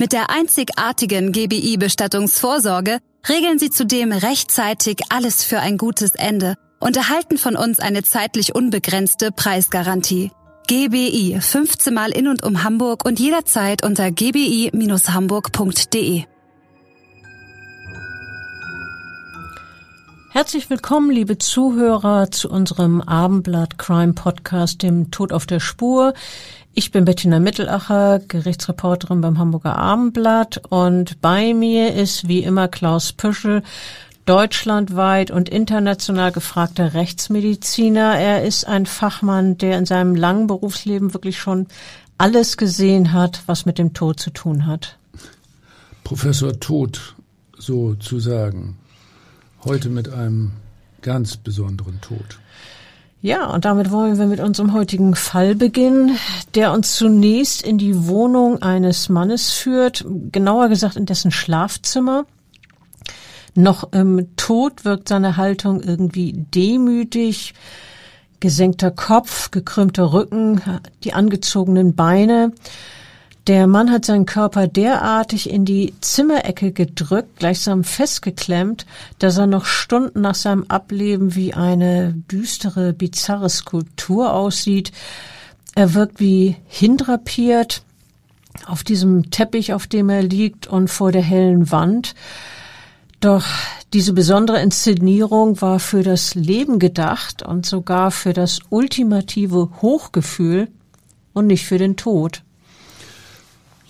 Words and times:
Mit 0.00 0.12
der 0.14 0.30
einzigartigen 0.30 1.30
GBI 1.30 1.76
Bestattungsvorsorge 1.76 3.00
regeln 3.28 3.58
Sie 3.58 3.68
zudem 3.68 4.12
rechtzeitig 4.12 5.02
alles 5.10 5.44
für 5.44 5.60
ein 5.60 5.76
gutes 5.76 6.14
Ende 6.14 6.54
und 6.78 6.96
erhalten 6.96 7.36
von 7.36 7.54
uns 7.54 7.80
eine 7.80 8.02
zeitlich 8.02 8.54
unbegrenzte 8.54 9.30
Preisgarantie. 9.30 10.30
GBI 10.68 11.38
15 11.38 11.92
Mal 11.92 12.12
in 12.12 12.28
und 12.28 12.42
um 12.42 12.64
Hamburg 12.64 13.04
und 13.04 13.20
jederzeit 13.20 13.84
unter 13.84 14.10
gbi-hamburg.de. 14.10 16.24
Herzlich 20.32 20.70
willkommen, 20.70 21.10
liebe 21.10 21.38
Zuhörer, 21.38 22.30
zu 22.30 22.48
unserem 22.48 23.02
Abendblatt 23.02 23.78
Crime 23.78 24.12
Podcast, 24.12 24.80
dem 24.82 25.10
Tod 25.10 25.32
auf 25.32 25.44
der 25.44 25.58
Spur. 25.58 26.14
Ich 26.72 26.92
bin 26.92 27.04
Bettina 27.04 27.40
Mittelacher, 27.40 28.20
Gerichtsreporterin 28.20 29.20
beim 29.20 29.38
Hamburger 29.38 29.76
Abendblatt 29.76 30.62
und 30.68 31.20
bei 31.20 31.52
mir 31.52 31.94
ist 31.94 32.28
wie 32.28 32.44
immer 32.44 32.68
Klaus 32.68 33.12
Püschel, 33.12 33.64
deutschlandweit 34.24 35.32
und 35.32 35.48
international 35.48 36.30
gefragter 36.30 36.94
Rechtsmediziner. 36.94 38.16
Er 38.16 38.44
ist 38.44 38.66
ein 38.68 38.86
Fachmann, 38.86 39.58
der 39.58 39.78
in 39.78 39.84
seinem 39.84 40.14
langen 40.14 40.46
Berufsleben 40.46 41.12
wirklich 41.12 41.40
schon 41.40 41.66
alles 42.18 42.56
gesehen 42.56 43.12
hat, 43.12 43.42
was 43.46 43.66
mit 43.66 43.76
dem 43.78 43.92
Tod 43.92 44.20
zu 44.20 44.30
tun 44.30 44.66
hat. 44.66 44.96
Professor 46.04 46.58
Tod 46.60 47.16
sozusagen. 47.58 48.76
Heute 49.64 49.88
mit 49.88 50.08
einem 50.08 50.52
ganz 51.02 51.36
besonderen 51.36 52.00
Tod. 52.00 52.38
Ja, 53.22 53.46
und 53.52 53.66
damit 53.66 53.90
wollen 53.90 54.18
wir 54.18 54.26
mit 54.26 54.40
unserem 54.40 54.72
heutigen 54.72 55.14
Fall 55.14 55.54
beginnen, 55.54 56.16
der 56.54 56.72
uns 56.72 56.96
zunächst 56.96 57.60
in 57.60 57.76
die 57.76 58.08
Wohnung 58.08 58.62
eines 58.62 59.10
Mannes 59.10 59.50
führt, 59.50 60.06
genauer 60.32 60.70
gesagt 60.70 60.96
in 60.96 61.04
dessen 61.04 61.30
Schlafzimmer. 61.30 62.24
Noch 63.54 63.92
im 63.92 64.28
Tod 64.36 64.86
wirkt 64.86 65.08
seine 65.08 65.36
Haltung 65.36 65.82
irgendwie 65.82 66.32
demütig, 66.32 67.52
gesenkter 68.38 68.90
Kopf, 68.90 69.50
gekrümmter 69.50 70.14
Rücken, 70.14 70.62
die 71.04 71.12
angezogenen 71.12 71.94
Beine. 71.94 72.52
Der 73.50 73.66
Mann 73.66 73.90
hat 73.90 74.04
seinen 74.04 74.26
Körper 74.26 74.68
derartig 74.68 75.50
in 75.50 75.64
die 75.64 75.92
Zimmerecke 76.00 76.70
gedrückt, 76.70 77.40
gleichsam 77.40 77.82
festgeklemmt, 77.82 78.86
dass 79.18 79.38
er 79.38 79.48
noch 79.48 79.64
Stunden 79.64 80.20
nach 80.20 80.36
seinem 80.36 80.66
Ableben 80.68 81.34
wie 81.34 81.52
eine 81.52 82.14
düstere, 82.30 82.92
bizarre 82.92 83.50
Skulptur 83.50 84.32
aussieht. 84.34 84.92
Er 85.74 85.94
wirkt 85.94 86.20
wie 86.20 86.54
hindrapiert 86.68 87.82
auf 88.66 88.84
diesem 88.84 89.32
Teppich, 89.32 89.74
auf 89.74 89.88
dem 89.88 90.10
er 90.10 90.22
liegt 90.22 90.68
und 90.68 90.86
vor 90.86 91.10
der 91.10 91.22
hellen 91.22 91.72
Wand. 91.72 92.14
Doch 93.18 93.46
diese 93.92 94.12
besondere 94.12 94.62
Inszenierung 94.62 95.60
war 95.60 95.80
für 95.80 96.04
das 96.04 96.36
Leben 96.36 96.78
gedacht 96.78 97.42
und 97.42 97.66
sogar 97.66 98.12
für 98.12 98.32
das 98.32 98.60
ultimative 98.68 99.70
Hochgefühl 99.82 100.68
und 101.32 101.48
nicht 101.48 101.66
für 101.66 101.78
den 101.78 101.96
Tod. 101.96 102.44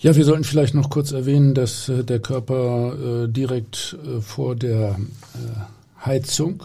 Ja, 0.01 0.15
wir 0.15 0.25
sollten 0.25 0.43
vielleicht 0.43 0.73
noch 0.73 0.89
kurz 0.89 1.11
erwähnen, 1.11 1.53
dass 1.53 1.87
äh, 1.87 2.03
der 2.03 2.19
Körper 2.19 3.25
äh, 3.25 3.27
direkt 3.27 3.95
äh, 4.03 4.19
vor 4.19 4.55
der 4.55 4.99
äh, 5.35 6.03
Heizung 6.03 6.63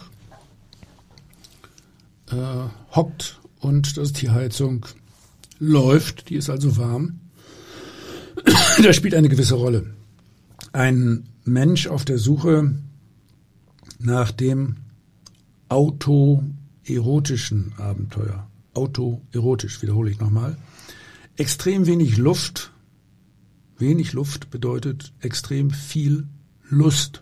äh, 2.31 2.35
hockt 2.95 3.39
und 3.59 3.97
dass 3.97 4.11
die 4.11 4.31
Heizung 4.31 4.87
läuft, 5.59 6.29
die 6.29 6.35
ist 6.35 6.49
also 6.49 6.77
warm. 6.77 7.19
das 8.83 8.95
spielt 8.95 9.13
eine 9.13 9.29
gewisse 9.29 9.53
Rolle. 9.53 9.93
Ein 10.73 11.29
Mensch 11.45 11.85
auf 11.85 12.05
der 12.05 12.17
Suche 12.17 12.73
nach 13.99 14.31
dem 14.31 14.77
autoerotischen 15.69 17.73
Abenteuer. 17.77 18.47
Autoerotisch, 18.73 19.83
wiederhole 19.83 20.09
ich 20.09 20.19
nochmal. 20.19 20.57
Extrem 21.35 21.85
wenig 21.85 22.17
Luft. 22.17 22.71
Wenig 23.79 24.13
Luft 24.13 24.49
bedeutet 24.49 25.11
extrem 25.21 25.71
viel 25.71 26.25
Lust. 26.69 27.21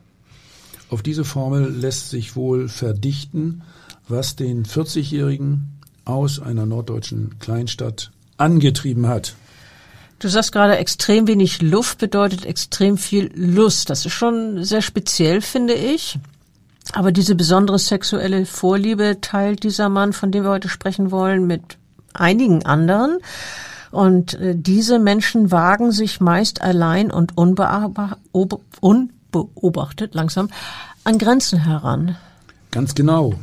Auf 0.90 1.04
diese 1.04 1.26
Formel 1.26 1.70
lässt 1.70 2.10
sich 2.10 2.36
wohl 2.36 2.70
verdichten, 2.70 3.64
was 4.08 4.36
den 4.36 4.66
40-Jährigen 4.66 5.80
aus 6.06 6.40
einer 6.40 6.66
norddeutschen 6.66 7.40
Kleinstadt 7.40 8.12
angetrieben 8.38 9.08
hat. 9.08 9.36
Du 10.20 10.30
sagst 10.30 10.52
gerade, 10.52 10.78
extrem 10.78 11.28
wenig 11.28 11.62
Luft 11.62 11.98
bedeutet 11.98 12.46
extrem 12.46 12.98
viel 12.98 13.32
Lust. 13.36 13.90
Das 13.90 14.06
ist 14.06 14.14
schon 14.14 14.64
sehr 14.64 14.82
speziell, 14.82 15.42
finde 15.42 15.74
ich. 15.74 16.18
Aber 16.94 17.12
diese 17.12 17.36
besondere 17.36 17.80
sexuelle 17.80 18.46
Vorliebe 18.46 19.18
teilt 19.20 19.64
dieser 19.64 19.90
Mann, 19.90 20.14
von 20.14 20.32
dem 20.32 20.44
wir 20.44 20.52
heute 20.52 20.70
sprechen 20.70 21.12
wollen, 21.12 21.48
mit 21.48 21.78
einigen 22.14 22.66
anderen. 22.66 23.18
Und 23.96 24.36
äh, 24.36 24.56
diese 24.58 25.00
Menschen 25.00 25.52
wagen 25.52 25.94
sich 25.94 26.20
meist 26.20 26.62
allein 26.62 27.12
und 27.12 27.38
unbeobachtet 27.38 30.14
langsam 30.14 30.50
an 31.06 31.18
Grenzen 31.18 31.60
heran. 31.60 32.18
Ganz 32.72 32.94
genau. 32.94 33.36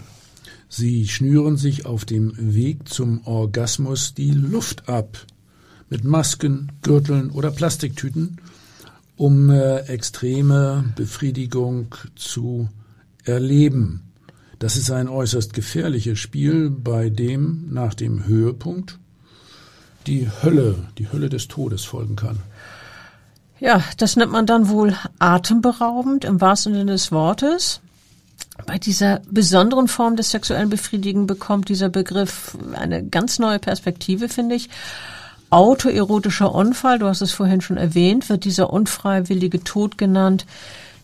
Sie 0.68 1.08
schnüren 1.08 1.56
sich 1.56 1.86
auf 1.86 2.04
dem 2.04 2.34
Weg 2.36 2.86
zum 2.86 3.26
Orgasmus 3.26 4.12
die 4.12 4.30
Luft 4.30 4.90
ab 4.90 5.24
mit 5.88 6.04
Masken, 6.04 6.70
Gürteln 6.82 7.30
oder 7.30 7.50
Plastiktüten, 7.50 8.36
um 9.16 9.48
äh, 9.48 9.78
extreme 9.86 10.92
Befriedigung 10.96 11.94
zu 12.14 12.68
erleben. 13.24 14.02
Das 14.58 14.76
ist 14.76 14.90
ein 14.90 15.08
äußerst 15.08 15.54
gefährliches 15.54 16.18
Spiel, 16.18 16.68
bei 16.68 17.08
dem 17.08 17.68
nach 17.70 17.94
dem 17.94 18.26
Höhepunkt 18.26 18.98
die 20.06 20.28
Hölle, 20.42 20.76
die 20.98 21.10
Hölle 21.12 21.28
des 21.28 21.48
Todes 21.48 21.84
folgen 21.84 22.16
kann. 22.16 22.38
Ja, 23.60 23.82
das 23.96 24.16
nennt 24.16 24.32
man 24.32 24.46
dann 24.46 24.68
wohl 24.68 24.96
atemberaubend 25.18 26.24
im 26.24 26.40
wahrsten 26.40 26.74
Sinne 26.74 26.92
des 26.92 27.12
Wortes. 27.12 27.80
Bei 28.66 28.78
dieser 28.78 29.20
besonderen 29.30 29.88
Form 29.88 30.16
des 30.16 30.30
sexuellen 30.30 30.68
Befriedigen 30.68 31.26
bekommt 31.26 31.68
dieser 31.68 31.88
Begriff 31.88 32.56
eine 32.74 33.04
ganz 33.04 33.38
neue 33.38 33.58
Perspektive, 33.58 34.28
finde 34.28 34.56
ich 34.56 34.68
autoerotischer 35.50 36.52
Unfall, 36.54 36.98
du 36.98 37.06
hast 37.06 37.20
es 37.20 37.32
vorhin 37.32 37.60
schon 37.60 37.76
erwähnt, 37.76 38.28
wird 38.28 38.44
dieser 38.44 38.72
unfreiwillige 38.72 39.62
Tod 39.62 39.98
genannt, 39.98 40.46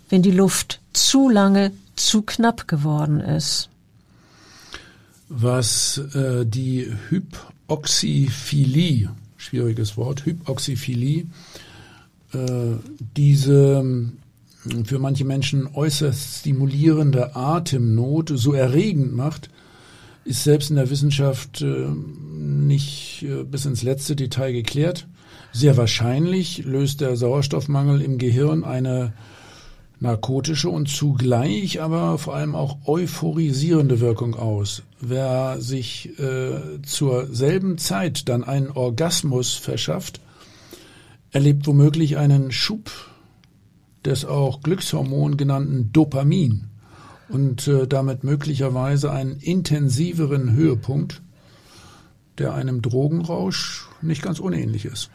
wenn 0.09 0.23
die 0.23 0.31
Luft 0.31 0.81
zu 0.93 1.29
lange 1.29 1.73
zu 1.97 2.23
knapp 2.23 2.67
geworden 2.67 3.21
ist. 3.21 3.69
Was 5.29 5.99
äh, 6.15 6.47
die 6.47 6.91
Hypoxiphilie, 7.69 9.11
schwieriges 9.37 9.99
Wort, 9.99 10.25
Hypoxiphilie, 10.25 11.27
äh, 12.33 12.39
diese 13.17 13.85
für 14.85 14.99
manche 14.99 15.25
Menschen 15.25 15.69
äußerst 15.73 16.41
stimulierende 16.41 17.37
Atemnot 17.37 18.33
so 18.35 18.55
erregend 18.55 19.15
macht, 19.15 19.51
ist 20.25 20.45
selbst 20.45 20.71
in 20.71 20.77
der 20.77 20.91
Wissenschaft 20.91 21.61
äh, 21.61 21.87
nicht 21.87 23.23
äh, 23.23 23.45
bis 23.45 23.67
ins 23.67 23.83
letzte 23.83 24.17
Detail 24.17 24.53
geklärt. 24.53 25.07
Sehr 25.53 25.77
wahrscheinlich 25.77 26.65
löst 26.65 27.03
der 27.03 27.17
Sauerstoffmangel 27.17 28.01
im 28.01 28.19
Gehirn 28.19 28.65
eine 28.65 29.13
narkotische 30.01 30.71
und 30.71 30.89
zugleich 30.89 31.81
aber 31.81 32.19
vor 32.19 32.35
allem 32.35 32.55
auch 32.55 32.87
euphorisierende 32.87 34.01
Wirkung 34.01 34.35
aus. 34.35 34.83
Wer 35.01 35.61
sich 35.61 36.19
äh, 36.19 36.83
zur 36.83 37.27
selben 37.35 37.79
Zeit 37.79 38.29
dann 38.29 38.45
einen 38.45 38.71
Orgasmus 38.71 39.55
verschafft, 39.55 40.21
erlebt 41.33 41.67
womöglich 41.67 42.17
einen 42.17 42.53
Schub 42.53 42.91
des 44.05 44.25
auch 44.25 44.63
Glückshormon 44.63 45.37
genannten 45.37 45.93
Dopamin 45.93 46.69
und 47.29 47.67
äh, 47.69 47.87
damit 47.87 48.25
möglicherweise 48.25 49.11
einen 49.11 49.37
intensiveren 49.37 50.53
Höhepunkt, 50.53 51.21
der 52.39 52.55
einem 52.55 52.83
Drogenrausch 52.83 53.89
nicht 54.01 54.23
ganz 54.23 54.39
unähnlich 54.39 54.85
ist. 54.85 55.11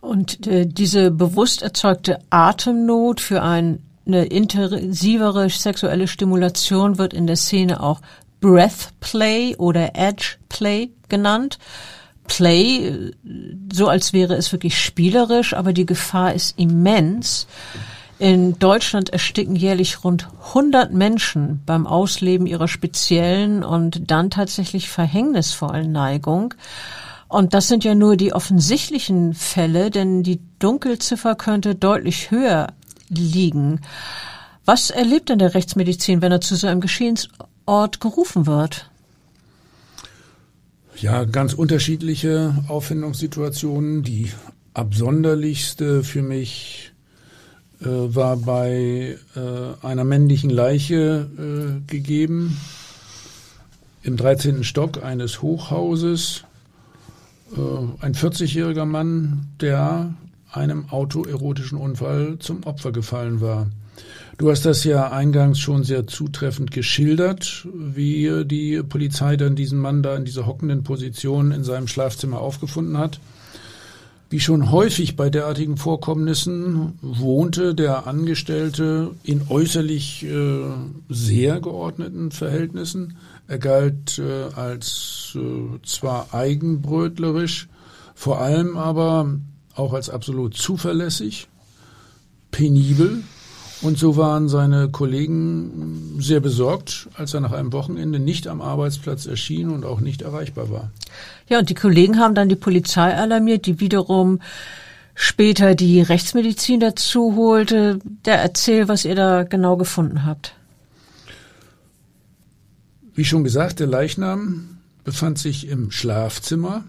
Und 0.00 0.46
äh, 0.46 0.66
diese 0.66 1.10
bewusst 1.10 1.62
erzeugte 1.62 2.18
Atemnot 2.30 3.20
für 3.20 3.42
ein 3.42 3.80
eine 4.14 4.26
intensivere 4.26 5.48
sexuelle 5.48 6.08
Stimulation 6.08 6.98
wird 6.98 7.14
in 7.14 7.26
der 7.26 7.36
Szene 7.36 7.82
auch 7.82 8.00
Breath 8.40 8.92
Play 9.00 9.54
oder 9.56 9.94
Edge 9.94 10.36
Play 10.48 10.90
genannt. 11.08 11.58
Play, 12.26 13.12
so 13.72 13.88
als 13.88 14.12
wäre 14.12 14.34
es 14.34 14.52
wirklich 14.52 14.78
spielerisch, 14.78 15.54
aber 15.54 15.72
die 15.72 15.86
Gefahr 15.86 16.32
ist 16.32 16.58
immens. 16.58 17.46
In 18.18 18.58
Deutschland 18.58 19.10
ersticken 19.10 19.56
jährlich 19.56 20.04
rund 20.04 20.28
100 20.48 20.92
Menschen 20.92 21.62
beim 21.64 21.86
Ausleben 21.86 22.46
ihrer 22.46 22.68
speziellen 22.68 23.64
und 23.64 24.10
dann 24.10 24.30
tatsächlich 24.30 24.90
verhängnisvollen 24.90 25.90
Neigung. 25.90 26.54
Und 27.28 27.54
das 27.54 27.68
sind 27.68 27.84
ja 27.84 27.94
nur 27.94 28.16
die 28.16 28.32
offensichtlichen 28.32 29.34
Fälle, 29.34 29.90
denn 29.90 30.22
die 30.22 30.40
Dunkelziffer 30.58 31.34
könnte 31.34 31.74
deutlich 31.74 32.30
höher 32.30 32.68
liegen. 33.10 33.80
Was 34.64 34.90
erlebt 34.90 35.28
denn 35.28 35.38
der 35.38 35.54
Rechtsmedizin, 35.54 36.22
wenn 36.22 36.32
er 36.32 36.40
zu 36.40 36.56
so 36.56 36.66
einem 36.66 36.80
Geschehensort 36.80 38.00
gerufen 38.00 38.46
wird? 38.46 38.90
Ja, 40.96 41.24
ganz 41.24 41.54
unterschiedliche 41.54 42.54
Auffindungssituationen. 42.68 44.02
Die 44.02 44.30
absonderlichste 44.74 46.04
für 46.04 46.22
mich 46.22 46.92
äh, 47.80 47.86
war 47.86 48.36
bei 48.36 49.16
äh, 49.34 49.86
einer 49.86 50.04
männlichen 50.04 50.50
Leiche 50.50 51.28
äh, 51.38 51.90
gegeben 51.90 52.58
im 54.02 54.16
13. 54.16 54.64
Stock 54.64 55.02
eines 55.02 55.42
Hochhauses. 55.42 56.44
Äh, 57.56 58.04
ein 58.04 58.14
40-jähriger 58.14 58.84
Mann, 58.84 59.46
der 59.60 60.14
einem 60.52 60.90
autoerotischen 60.90 61.78
Unfall 61.78 62.38
zum 62.38 62.64
Opfer 62.64 62.92
gefallen 62.92 63.40
war. 63.40 63.68
Du 64.38 64.50
hast 64.50 64.64
das 64.64 64.84
ja 64.84 65.10
eingangs 65.10 65.58
schon 65.58 65.84
sehr 65.84 66.06
zutreffend 66.06 66.70
geschildert, 66.70 67.66
wie 67.74 68.44
die 68.46 68.82
Polizei 68.82 69.36
dann 69.36 69.54
diesen 69.54 69.78
Mann 69.78 70.02
da 70.02 70.16
in 70.16 70.24
dieser 70.24 70.46
hockenden 70.46 70.82
Position 70.82 71.52
in 71.52 71.62
seinem 71.62 71.86
Schlafzimmer 71.86 72.40
aufgefunden 72.40 72.96
hat. 72.96 73.20
Wie 74.30 74.40
schon 74.40 74.70
häufig 74.70 75.16
bei 75.16 75.28
derartigen 75.28 75.76
Vorkommnissen 75.76 76.92
wohnte 77.02 77.74
der 77.74 78.06
Angestellte 78.06 79.10
in 79.24 79.42
äußerlich 79.48 80.24
äh, 80.24 80.60
sehr 81.08 81.60
geordneten 81.60 82.30
Verhältnissen. 82.30 83.16
Er 83.48 83.58
galt 83.58 84.20
äh, 84.20 84.54
als 84.54 85.36
äh, 85.36 85.84
zwar 85.84 86.32
eigenbrötlerisch, 86.32 87.68
vor 88.14 88.40
allem 88.40 88.76
aber 88.76 89.34
auch 89.74 89.92
als 89.92 90.10
absolut 90.10 90.56
zuverlässig, 90.56 91.48
penibel. 92.50 93.22
Und 93.82 93.98
so 93.98 94.16
waren 94.16 94.50
seine 94.50 94.90
Kollegen 94.90 96.18
sehr 96.20 96.40
besorgt, 96.40 97.08
als 97.14 97.32
er 97.32 97.40
nach 97.40 97.52
einem 97.52 97.72
Wochenende 97.72 98.18
nicht 98.18 98.46
am 98.46 98.60
Arbeitsplatz 98.60 99.24
erschien 99.24 99.70
und 99.70 99.86
auch 99.86 100.00
nicht 100.00 100.20
erreichbar 100.20 100.70
war. 100.70 100.90
Ja, 101.48 101.60
und 101.60 101.70
die 101.70 101.74
Kollegen 101.74 102.18
haben 102.18 102.34
dann 102.34 102.50
die 102.50 102.56
Polizei 102.56 103.14
alarmiert, 103.14 103.64
die 103.64 103.80
wiederum 103.80 104.40
später 105.14 105.74
die 105.74 106.02
Rechtsmedizin 106.02 106.80
dazu 106.80 107.36
holte. 107.36 108.00
Der 108.26 108.38
erzähl, 108.38 108.86
was 108.88 109.06
ihr 109.06 109.14
da 109.14 109.44
genau 109.44 109.78
gefunden 109.78 110.26
habt. 110.26 110.54
Wie 113.14 113.24
schon 113.24 113.44
gesagt, 113.44 113.80
der 113.80 113.86
Leichnam 113.86 114.78
befand 115.04 115.38
sich 115.38 115.68
im 115.68 115.90
Schlafzimmer 115.90 116.84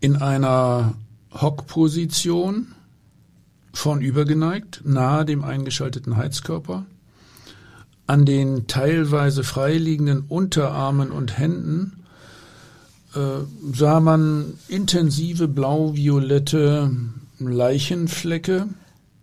in 0.00 0.16
einer 0.16 0.94
Hockposition, 1.32 2.74
vornübergeneigt, 3.72 4.82
nahe 4.84 5.24
dem 5.24 5.44
eingeschalteten 5.44 6.16
Heizkörper. 6.16 6.86
An 8.06 8.24
den 8.24 8.66
teilweise 8.66 9.44
freiliegenden 9.44 10.24
Unterarmen 10.28 11.10
und 11.10 11.36
Händen 11.36 12.04
äh, 13.14 13.18
sah 13.72 14.00
man 14.00 14.54
intensive 14.68 15.48
blau-violette 15.48 16.90
Leichenflecke. 17.38 18.68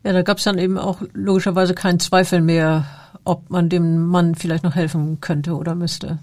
Ja, 0.03 0.13
da 0.13 0.21
gab 0.21 0.37
es 0.37 0.43
dann 0.43 0.57
eben 0.57 0.77
auch 0.77 1.01
logischerweise 1.13 1.73
keinen 1.73 1.99
Zweifel 1.99 2.41
mehr, 2.41 2.85
ob 3.23 3.49
man 3.49 3.69
dem 3.69 4.05
Mann 4.05 4.35
vielleicht 4.35 4.63
noch 4.63 4.75
helfen 4.75 5.21
könnte 5.21 5.55
oder 5.55 5.75
müsste. 5.75 6.19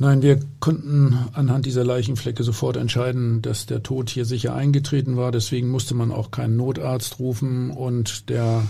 Nein, 0.00 0.22
wir 0.22 0.40
konnten 0.60 1.14
anhand 1.34 1.66
dieser 1.66 1.84
Leichenflecke 1.84 2.42
sofort 2.42 2.78
entscheiden, 2.78 3.42
dass 3.42 3.66
der 3.66 3.82
Tod 3.82 4.08
hier 4.08 4.24
sicher 4.24 4.54
eingetreten 4.54 5.18
war. 5.18 5.30
Deswegen 5.30 5.68
musste 5.68 5.94
man 5.94 6.10
auch 6.10 6.30
keinen 6.30 6.56
Notarzt 6.56 7.18
rufen 7.18 7.70
und 7.70 8.30
der 8.30 8.62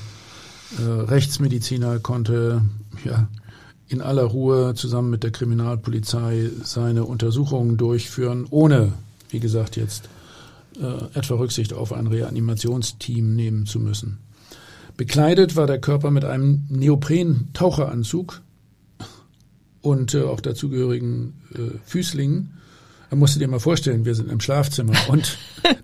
äh, 0.76 0.82
Rechtsmediziner 0.82 2.00
konnte 2.00 2.62
ja 3.04 3.28
in 3.86 4.02
aller 4.02 4.24
Ruhe 4.24 4.74
zusammen 4.74 5.10
mit 5.10 5.22
der 5.22 5.30
Kriminalpolizei 5.30 6.50
seine 6.64 7.04
Untersuchungen 7.04 7.76
durchführen, 7.76 8.48
ohne, 8.50 8.92
wie 9.28 9.38
gesagt, 9.38 9.76
jetzt 9.76 10.08
äh, 10.80 11.16
etwa 11.16 11.36
Rücksicht 11.36 11.72
auf 11.72 11.92
ein 11.92 12.08
Reanimationsteam 12.08 13.36
nehmen 13.36 13.66
zu 13.66 13.78
müssen. 13.78 14.18
Bekleidet 14.96 15.54
war 15.54 15.68
der 15.68 15.80
Körper 15.80 16.10
mit 16.10 16.24
einem 16.24 16.64
Neopren-Taucheranzug, 16.70 18.42
und 19.82 20.14
äh, 20.14 20.22
auch 20.22 20.40
dazugehörigen 20.40 21.34
äh, 21.54 21.78
Füßlingen. 21.84 22.54
Da 23.10 23.16
musst 23.16 23.34
du 23.34 23.40
dir 23.40 23.48
mal 23.48 23.60
vorstellen, 23.60 24.04
wir 24.04 24.14
sind 24.14 24.30
im 24.30 24.40
Schlafzimmer 24.40 24.94
und 25.08 25.38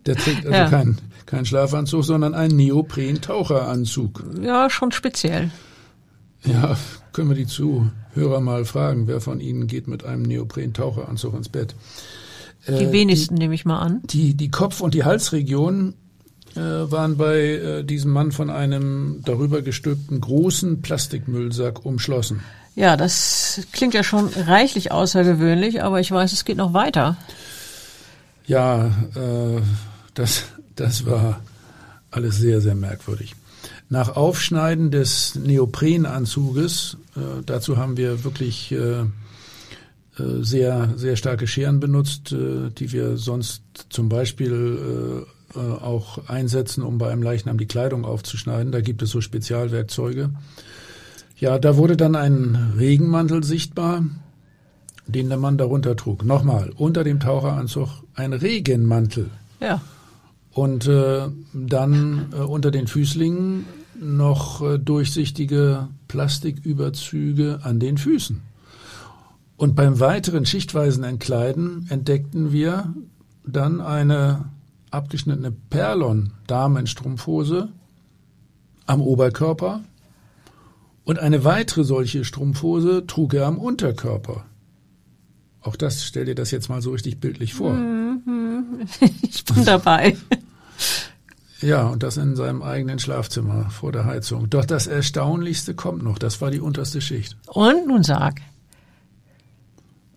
der 0.06 0.16
trägt 0.16 0.46
also 0.46 0.56
ja. 0.56 0.68
keinen 0.68 0.98
kein 1.26 1.44
Schlafanzug, 1.44 2.04
sondern 2.04 2.34
einen 2.34 2.56
Neopren-Taucheranzug. 2.56 4.22
Ja, 4.40 4.70
schon 4.70 4.92
speziell. 4.92 5.50
Ja, 6.44 6.76
können 7.12 7.28
wir 7.28 7.36
die 7.36 7.46
Zuhörer 7.46 8.40
mal 8.40 8.64
fragen, 8.64 9.08
wer 9.08 9.20
von 9.20 9.40
Ihnen 9.40 9.66
geht 9.66 9.88
mit 9.88 10.04
einem 10.04 10.22
Neopren-Taucheranzug 10.22 11.34
ins 11.34 11.48
Bett? 11.48 11.74
Die 12.68 12.72
äh, 12.72 12.92
wenigsten 12.92 13.36
die, 13.36 13.40
nehme 13.40 13.54
ich 13.54 13.64
mal 13.64 13.80
an. 13.80 14.02
Die, 14.04 14.34
die 14.34 14.50
Kopf- 14.50 14.80
und 14.80 14.94
die 14.94 15.04
Halsregion 15.04 15.94
äh, 16.54 16.60
waren 16.60 17.16
bei 17.16 17.38
äh, 17.38 17.84
diesem 17.84 18.12
Mann 18.12 18.32
von 18.32 18.50
einem 18.50 19.22
darüber 19.24 19.62
gestülpten 19.62 20.20
großen 20.20 20.82
Plastikmüllsack 20.82 21.84
umschlossen. 21.84 22.40
Ja, 22.76 22.98
das 22.98 23.62
klingt 23.72 23.94
ja 23.94 24.04
schon 24.04 24.28
reichlich 24.28 24.92
außergewöhnlich, 24.92 25.82
aber 25.82 25.98
ich 25.98 26.12
weiß, 26.12 26.32
es 26.34 26.44
geht 26.44 26.58
noch 26.58 26.74
weiter. 26.74 27.16
Ja, 28.46 28.88
äh, 29.14 29.62
das, 30.12 30.44
das 30.76 31.06
war 31.06 31.40
alles 32.10 32.36
sehr, 32.36 32.60
sehr 32.60 32.74
merkwürdig. 32.74 33.34
Nach 33.88 34.14
Aufschneiden 34.14 34.90
des 34.90 35.36
Neoprenanzuges, 35.36 36.98
äh, 37.16 37.42
dazu 37.46 37.78
haben 37.78 37.96
wir 37.96 38.24
wirklich 38.24 38.70
äh, 38.72 39.00
äh 39.00 39.06
sehr, 40.40 40.92
sehr 40.96 41.16
starke 41.16 41.46
Scheren 41.46 41.80
benutzt, 41.80 42.32
äh, 42.32 42.70
die 42.70 42.92
wir 42.92 43.16
sonst 43.16 43.62
zum 43.88 44.10
Beispiel 44.10 45.24
äh, 45.54 45.58
auch 45.58 46.28
einsetzen, 46.28 46.82
um 46.82 46.98
bei 46.98 47.10
einem 47.10 47.22
Leichnam 47.22 47.56
die 47.56 47.66
Kleidung 47.66 48.04
aufzuschneiden. 48.04 48.70
Da 48.70 48.82
gibt 48.82 49.00
es 49.00 49.10
so 49.10 49.22
Spezialwerkzeuge. 49.22 50.30
Ja, 51.38 51.58
da 51.58 51.76
wurde 51.76 51.98
dann 51.98 52.16
ein 52.16 52.72
Regenmantel 52.78 53.44
sichtbar, 53.44 54.02
den 55.06 55.28
der 55.28 55.36
Mann 55.36 55.58
darunter 55.58 55.94
trug. 55.94 56.24
Nochmal, 56.24 56.72
unter 56.76 57.04
dem 57.04 57.20
Taucheranzug 57.20 57.88
ein 58.14 58.32
Regenmantel. 58.32 59.28
Ja. 59.60 59.82
Und 60.52 60.88
äh, 60.88 61.28
dann 61.52 62.32
äh, 62.32 62.36
unter 62.36 62.70
den 62.70 62.86
Füßlingen 62.86 63.66
noch 64.00 64.62
äh, 64.62 64.78
durchsichtige 64.78 65.88
Plastiküberzüge 66.08 67.58
an 67.62 67.80
den 67.80 67.98
Füßen. 67.98 68.40
Und 69.58 69.74
beim 69.74 70.00
weiteren 70.00 70.46
schichtweisen 70.46 71.04
Entkleiden 71.04 71.86
entdeckten 71.90 72.50
wir 72.52 72.94
dann 73.46 73.82
eine 73.82 74.46
abgeschnittene 74.90 75.52
Perlon-Damenstrumpfhose 75.70 77.68
am 78.86 79.02
Oberkörper 79.02 79.82
und 81.06 81.20
eine 81.20 81.44
weitere 81.44 81.84
solche 81.84 82.24
Strumpfhose 82.24 83.06
trug 83.06 83.32
er 83.32 83.46
am 83.46 83.58
Unterkörper. 83.58 84.44
Auch 85.62 85.76
das, 85.76 86.04
stell 86.04 86.24
dir 86.24 86.34
das 86.34 86.50
jetzt 86.50 86.68
mal 86.68 86.82
so 86.82 86.90
richtig 86.90 87.20
bildlich 87.20 87.54
vor. 87.54 87.72
Mhm. 87.72 88.86
ich 89.22 89.44
bin 89.44 89.64
dabei. 89.64 90.16
Ja, 91.60 91.86
und 91.86 92.02
das 92.02 92.16
in 92.16 92.34
seinem 92.34 92.60
eigenen 92.60 92.98
Schlafzimmer 92.98 93.70
vor 93.70 93.92
der 93.92 94.04
Heizung. 94.04 94.50
Doch 94.50 94.64
das 94.64 94.88
Erstaunlichste 94.88 95.74
kommt 95.74 96.02
noch. 96.02 96.18
Das 96.18 96.40
war 96.40 96.50
die 96.50 96.60
unterste 96.60 97.00
Schicht. 97.00 97.36
Und 97.46 97.86
nun 97.86 98.02
sag. 98.02 98.40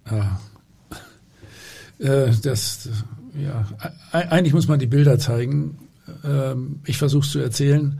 Ja. 0.09 0.39
Äh, 1.99 2.31
das, 2.41 2.89
ja, 3.37 3.63
eigentlich 4.11 4.55
muss 4.55 4.67
man 4.67 4.79
die 4.79 4.87
Bilder 4.87 5.19
zeigen. 5.19 5.77
Ähm, 6.23 6.79
ich 6.83 6.97
versuche 6.97 7.25
es 7.25 7.31
zu 7.31 7.37
erzählen. 7.37 7.99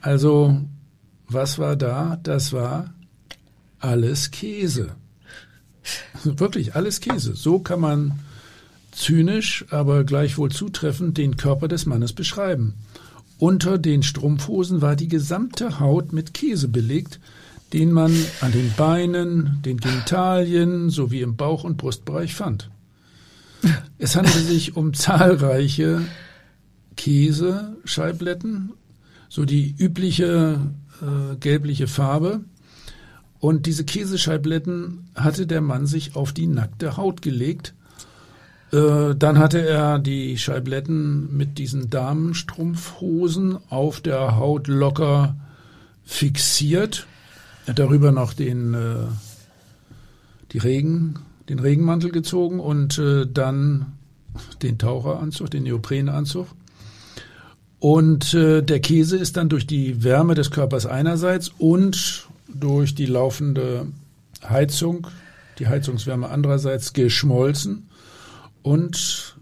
Also, 0.00 0.58
was 1.32 1.58
war 1.58 1.76
da? 1.76 2.18
Das 2.22 2.52
war 2.52 2.92
alles 3.78 4.30
Käse. 4.30 4.96
Wirklich 6.24 6.74
alles 6.74 7.00
Käse. 7.00 7.34
So 7.34 7.58
kann 7.58 7.80
man 7.80 8.20
zynisch, 8.92 9.64
aber 9.70 10.04
gleichwohl 10.04 10.50
zutreffend 10.50 11.16
den 11.16 11.36
Körper 11.36 11.68
des 11.68 11.86
Mannes 11.86 12.12
beschreiben. 12.12 12.74
Unter 13.38 13.78
den 13.78 14.02
Strumpfhosen 14.02 14.82
war 14.82 14.96
die 14.96 15.08
gesamte 15.08 15.80
Haut 15.80 16.12
mit 16.12 16.34
Käse 16.34 16.68
belegt, 16.68 17.20
den 17.72 17.92
man 17.92 18.12
an 18.40 18.52
den 18.52 18.72
Beinen, 18.76 19.62
den 19.64 19.78
Genitalien 19.78 20.90
sowie 20.90 21.22
im 21.22 21.36
Bauch- 21.36 21.64
und 21.64 21.76
Brustbereich 21.76 22.34
fand. 22.34 22.70
Es 23.98 24.16
handelte 24.16 24.40
sich 24.40 24.76
um 24.76 24.92
zahlreiche 24.92 26.02
Käsescheibletten, 26.96 28.72
so 29.28 29.44
die 29.44 29.74
übliche 29.78 30.60
äh, 31.00 31.36
gelbliche 31.36 31.86
Farbe. 31.86 32.40
Und 33.38 33.66
diese 33.66 33.84
Käsescheibletten 33.84 35.10
hatte 35.14 35.46
der 35.46 35.60
Mann 35.60 35.86
sich 35.86 36.14
auf 36.14 36.32
die 36.32 36.46
nackte 36.46 36.96
Haut 36.96 37.22
gelegt, 37.22 37.74
äh, 38.72 39.16
dann 39.16 39.38
hatte 39.38 39.66
er 39.66 39.98
die 39.98 40.38
Scheibletten 40.38 41.36
mit 41.36 41.58
diesen 41.58 41.90
Damenstrumpfhosen 41.90 43.58
auf 43.68 44.00
der 44.00 44.36
Haut 44.36 44.68
locker 44.68 45.36
fixiert. 46.04 47.06
Darüber 47.66 48.12
noch 48.12 48.32
den, 48.32 48.74
äh, 48.74 49.06
die 50.52 50.58
Regen, 50.58 51.18
den 51.48 51.58
Regenmantel 51.58 52.10
gezogen 52.10 52.60
und 52.60 52.98
äh, 52.98 53.26
dann 53.26 53.94
den 54.62 54.78
Taucheranzug, 54.78 55.50
den 55.50 55.64
Neoprenanzug. 55.64 56.46
Und 57.80 58.34
äh, 58.34 58.62
der 58.62 58.80
Käse 58.80 59.16
ist 59.16 59.36
dann 59.36 59.48
durch 59.48 59.66
die 59.66 60.04
Wärme 60.04 60.34
des 60.34 60.50
Körpers 60.50 60.86
einerseits 60.86 61.50
und 61.58 62.28
durch 62.46 62.94
die 62.94 63.06
laufende 63.06 63.86
Heizung, 64.46 65.06
die 65.58 65.66
Heizungswärme 65.66 66.28
andererseits 66.28 66.92
geschmolzen 66.92 67.88
und 68.62 69.36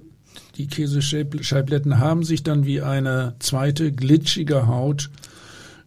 die 0.56 0.66
Käsescheibletten 0.66 1.98
haben 1.98 2.24
sich 2.24 2.42
dann 2.42 2.64
wie 2.64 2.80
eine 2.80 3.34
zweite 3.38 3.92
glitschige 3.92 4.66
Haut 4.66 5.10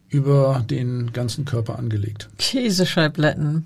über 0.08 0.64
den 0.70 1.12
ganzen 1.14 1.46
Körper 1.46 1.78
angelegt. 1.78 2.30
Käsescheibletten. 2.38 3.66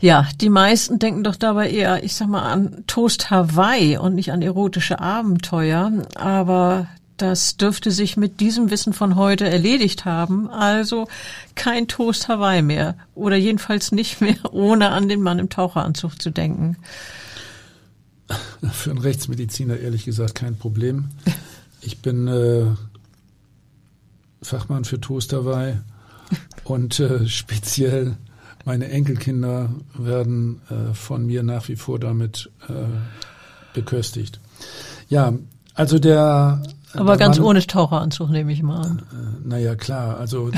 Ja, 0.00 0.26
die 0.40 0.48
meisten 0.48 0.98
denken 0.98 1.22
doch 1.22 1.36
dabei 1.36 1.70
eher, 1.70 2.02
ich 2.02 2.14
sag 2.14 2.28
mal, 2.28 2.50
an 2.50 2.84
Toast 2.86 3.30
Hawaii 3.30 3.98
und 3.98 4.14
nicht 4.14 4.32
an 4.32 4.40
erotische 4.40 5.00
Abenteuer. 5.00 5.92
Aber 6.14 6.88
das 7.16 7.56
dürfte 7.56 7.90
sich 7.90 8.16
mit 8.16 8.40
diesem 8.40 8.70
Wissen 8.70 8.92
von 8.92 9.16
heute 9.16 9.48
erledigt 9.48 10.04
haben. 10.04 10.48
Also 10.48 11.08
kein 11.54 11.88
Toast 11.88 12.28
Hawaii 12.28 12.62
mehr. 12.62 12.96
Oder 13.14 13.36
jedenfalls 13.36 13.92
nicht 13.92 14.20
mehr, 14.20 14.36
ohne 14.52 14.90
an 14.90 15.08
den 15.08 15.22
Mann 15.22 15.38
im 15.38 15.48
Taucheranzug 15.48 16.20
zu 16.20 16.30
denken. 16.30 16.76
Für 18.72 18.90
einen 18.90 18.98
Rechtsmediziner 18.98 19.78
ehrlich 19.78 20.04
gesagt 20.04 20.34
kein 20.34 20.56
Problem. 20.56 21.10
Ich 21.80 21.98
bin 21.98 22.26
äh, 22.26 22.66
Fachmann 24.42 24.84
für 24.84 25.00
Toasterwei 25.00 25.80
und 26.64 26.98
äh, 26.98 27.28
speziell 27.28 28.16
meine 28.64 28.88
Enkelkinder 28.88 29.70
werden 29.94 30.60
äh, 30.70 30.92
von 30.92 31.24
mir 31.24 31.44
nach 31.44 31.68
wie 31.68 31.76
vor 31.76 32.00
damit 32.00 32.50
äh, 32.68 32.72
beköstigt. 33.74 34.40
Ja, 35.08 35.32
also 35.74 35.98
der. 35.98 36.62
Aber 36.96 37.16
ganz 37.16 37.38
Mann, 37.38 37.46
ohne 37.46 37.66
Taucheranzug 37.66 38.30
nehme 38.30 38.52
ich 38.52 38.62
mal 38.62 38.82
an. 38.82 39.02
Äh, 39.12 39.48
naja, 39.48 39.74
klar. 39.74 40.18
Also 40.18 40.50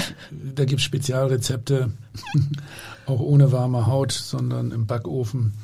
da 0.55 0.65
gibt 0.65 0.81
es 0.81 0.85
Spezialrezepte, 0.85 1.91
auch 3.07 3.21
ohne 3.21 3.53
warme 3.53 3.87
Haut, 3.87 4.13
sondern 4.13 4.73
im 4.73 4.87
Backofen. 4.87 5.55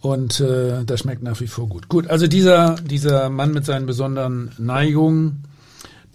Und 0.00 0.40
äh, 0.40 0.84
das 0.84 1.00
schmeckt 1.00 1.22
nach 1.22 1.40
wie 1.40 1.46
vor 1.46 1.68
gut. 1.68 1.88
Gut, 1.88 2.08
also 2.08 2.26
dieser, 2.26 2.76
dieser 2.76 3.28
Mann 3.28 3.52
mit 3.52 3.64
seinen 3.64 3.86
besonderen 3.86 4.52
Neigungen, 4.58 5.44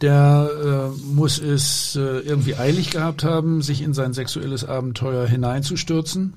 der 0.01 0.49
äh, 0.63 1.13
muss 1.13 1.39
es 1.39 1.95
äh, 1.95 1.99
irgendwie 1.99 2.55
eilig 2.55 2.91
gehabt 2.91 3.23
haben, 3.23 3.61
sich 3.61 3.81
in 3.81 3.93
sein 3.93 4.13
sexuelles 4.13 4.65
Abenteuer 4.65 5.27
hineinzustürzen. 5.27 6.33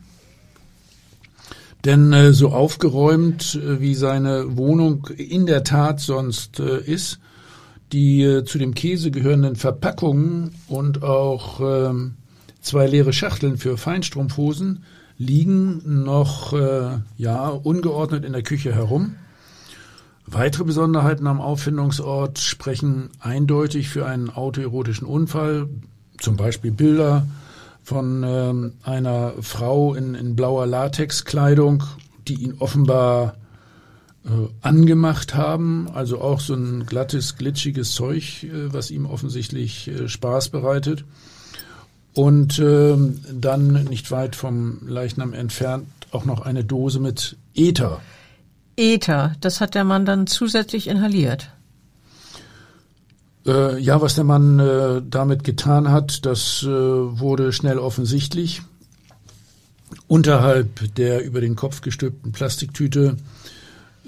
Denn 1.84 2.12
äh, 2.12 2.32
so 2.32 2.48
aufgeräumt, 2.50 3.56
äh, 3.56 3.80
wie 3.80 3.94
seine 3.94 4.56
Wohnung 4.56 5.08
in 5.16 5.46
der 5.46 5.64
Tat 5.64 6.00
sonst 6.00 6.60
äh, 6.60 6.80
ist, 6.80 7.18
die 7.92 8.22
äh, 8.22 8.44
zu 8.44 8.58
dem 8.58 8.74
Käse 8.74 9.10
gehörenden 9.10 9.56
Verpackungen 9.56 10.54
und 10.68 11.02
auch 11.02 11.60
äh, 11.60 11.92
zwei 12.60 12.86
leere 12.86 13.12
Schachteln 13.12 13.58
für 13.58 13.76
Feinstrumpfhosen 13.76 14.84
liegen 15.18 16.02
noch 16.04 16.52
äh, 16.54 16.98
ja 17.16 17.48
ungeordnet 17.48 18.24
in 18.24 18.32
der 18.32 18.42
Küche 18.42 18.74
herum. 18.74 19.16
Weitere 20.26 20.64
Besonderheiten 20.64 21.26
am 21.26 21.40
Auffindungsort 21.40 22.38
sprechen 22.38 23.10
eindeutig 23.20 23.90
für 23.90 24.06
einen 24.06 24.30
autoerotischen 24.30 25.06
Unfall, 25.06 25.68
zum 26.18 26.36
Beispiel 26.36 26.70
Bilder 26.70 27.26
von 27.84 28.24
ähm, 28.24 28.72
einer 28.82 29.34
Frau 29.40 29.94
in, 29.94 30.14
in 30.14 30.34
blauer 30.34 30.66
Latexkleidung, 30.66 31.84
die 32.26 32.34
ihn 32.34 32.54
offenbar 32.58 33.36
äh, 34.24 34.28
angemacht 34.62 35.34
haben, 35.34 35.88
also 35.92 36.20
auch 36.20 36.40
so 36.40 36.54
ein 36.54 36.86
glattes, 36.86 37.36
glitschiges 37.36 37.92
Zeug, 37.92 38.44
äh, 38.44 38.72
was 38.72 38.90
ihm 38.90 39.06
offensichtlich 39.06 39.88
äh, 39.88 40.08
Spaß 40.08 40.48
bereitet. 40.48 41.04
Und 42.14 42.58
äh, 42.58 42.96
dann 43.32 43.84
nicht 43.84 44.10
weit 44.10 44.34
vom 44.36 44.86
Leichnam 44.86 45.32
entfernt 45.32 45.86
auch 46.14 46.24
noch 46.24 46.40
eine 46.40 46.64
Dose 46.64 47.00
mit 47.00 47.36
Ether. 47.54 48.00
Ether, 48.76 49.34
das 49.40 49.60
hat 49.60 49.74
der 49.74 49.84
Mann 49.84 50.06
dann 50.06 50.26
zusätzlich 50.26 50.88
inhaliert. 50.88 51.50
Äh, 53.46 53.78
ja, 53.78 54.00
was 54.00 54.14
der 54.14 54.24
Mann 54.24 54.58
äh, 54.58 55.02
damit 55.08 55.44
getan 55.44 55.90
hat, 55.90 56.24
das 56.24 56.62
äh, 56.62 56.68
wurde 56.68 57.52
schnell 57.52 57.78
offensichtlich. 57.78 58.62
Unterhalb 60.08 60.94
der 60.96 61.24
über 61.24 61.40
den 61.40 61.56
Kopf 61.56 61.80
gestülpten 61.82 62.32
Plastiktüte 62.32 63.16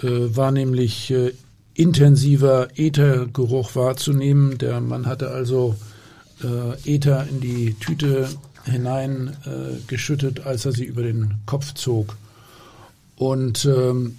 äh, 0.03 0.09
war 0.09 0.51
nämlich 0.51 1.11
äh, 1.11 1.33
intensiver 1.75 2.69
Äthergeruch 2.77 3.75
wahrzunehmen. 3.75 4.57
Der 4.59 4.81
Mann 4.81 5.07
hatte 5.07 5.31
also 5.31 5.77
äh, 6.43 6.95
Ether 6.95 7.27
in 7.29 7.41
die 7.41 7.75
Tüte 7.75 8.29
hinein 8.65 9.37
geschüttet, 9.87 10.45
als 10.45 10.65
er 10.67 10.73
sie 10.73 10.87
über 10.87 11.05
den 11.05 11.35
Kopf 11.47 11.75
zog. 11.75 12.17
Und 13.15 13.65
ähm, 13.65 14.17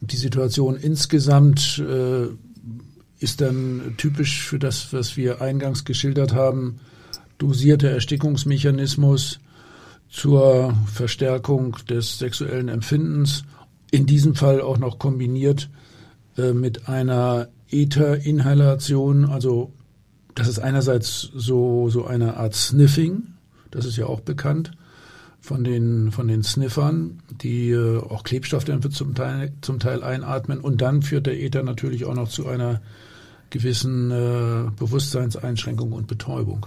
die 0.00 0.16
Situation 0.16 0.76
insgesamt 0.76 1.80
ist 3.24 3.40
dann 3.40 3.94
typisch 3.96 4.42
für 4.42 4.58
das, 4.58 4.92
was 4.92 5.16
wir 5.16 5.40
eingangs 5.40 5.86
geschildert 5.86 6.34
haben, 6.34 6.76
dosierter 7.38 7.88
Erstickungsmechanismus 7.88 9.40
zur 10.10 10.74
Verstärkung 10.92 11.78
des 11.88 12.18
sexuellen 12.18 12.68
Empfindens, 12.68 13.44
in 13.90 14.04
diesem 14.04 14.34
Fall 14.34 14.60
auch 14.60 14.76
noch 14.76 14.98
kombiniert 14.98 15.70
äh, 16.36 16.52
mit 16.52 16.86
einer 16.86 17.48
Etherinhalation, 17.70 19.24
also 19.24 19.72
das 20.34 20.46
ist 20.46 20.58
einerseits 20.58 21.30
so, 21.34 21.88
so 21.88 22.04
eine 22.04 22.36
Art 22.36 22.54
Sniffing, 22.54 23.22
das 23.70 23.86
ist 23.86 23.96
ja 23.96 24.04
auch 24.04 24.20
bekannt 24.20 24.72
von 25.40 25.64
den, 25.64 26.10
von 26.10 26.28
den 26.28 26.42
Sniffern, 26.42 27.22
die 27.42 27.70
äh, 27.70 27.98
auch 27.98 28.22
Klebstoffdämpfe 28.22 28.90
zum 28.90 29.14
Teil, 29.14 29.52
zum 29.60 29.78
Teil 29.78 30.02
einatmen. 30.02 30.58
Und 30.58 30.80
dann 30.80 31.02
führt 31.02 31.26
der 31.26 31.38
Ether 31.38 31.62
natürlich 31.62 32.06
auch 32.06 32.14
noch 32.14 32.28
zu 32.28 32.46
einer 32.46 32.80
gewissen 33.50 34.10
äh, 34.10 34.70
Bewusstseinseinschränkung 34.78 35.92
und 35.92 36.06
Betäubung. 36.06 36.66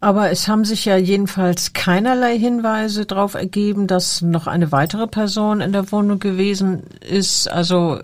Aber 0.00 0.30
es 0.30 0.48
haben 0.48 0.66
sich 0.66 0.84
ja 0.84 0.98
jedenfalls 0.98 1.72
keinerlei 1.72 2.38
Hinweise 2.38 3.06
darauf 3.06 3.32
ergeben, 3.32 3.86
dass 3.86 4.20
noch 4.20 4.46
eine 4.46 4.70
weitere 4.70 5.06
Person 5.06 5.62
in 5.62 5.72
der 5.72 5.90
Wohnung 5.92 6.18
gewesen 6.18 6.82
ist. 7.00 7.50
Also 7.50 7.98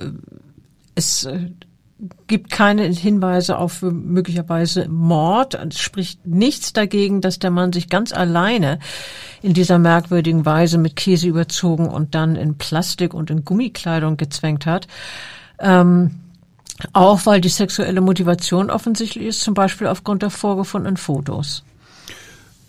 es 0.94 1.28
gibt 2.26 2.50
keine 2.50 2.84
Hinweise 2.84 3.58
auf 3.58 3.82
möglicherweise 3.82 4.88
Mord. 4.88 5.54
Es 5.54 5.78
spricht 5.78 6.26
nichts 6.26 6.72
dagegen, 6.72 7.20
dass 7.20 7.38
der 7.38 7.50
Mann 7.50 7.72
sich 7.72 7.88
ganz 7.88 8.12
alleine 8.12 8.78
in 9.42 9.52
dieser 9.52 9.78
merkwürdigen 9.78 10.46
Weise 10.46 10.78
mit 10.78 10.96
Käse 10.96 11.28
überzogen 11.28 11.88
und 11.88 12.14
dann 12.14 12.36
in 12.36 12.56
Plastik 12.56 13.12
und 13.12 13.30
in 13.30 13.44
Gummikleidung 13.44 14.16
gezwängt 14.16 14.64
hat. 14.64 14.86
Ähm, 15.58 16.12
auch 16.92 17.26
weil 17.26 17.40
die 17.40 17.48
sexuelle 17.48 18.00
Motivation 18.00 18.70
offensichtlich 18.70 19.26
ist, 19.26 19.40
zum 19.40 19.54
Beispiel 19.54 19.86
aufgrund 19.86 20.22
der 20.22 20.30
vorgefundenen 20.30 20.96
Fotos. 20.96 21.64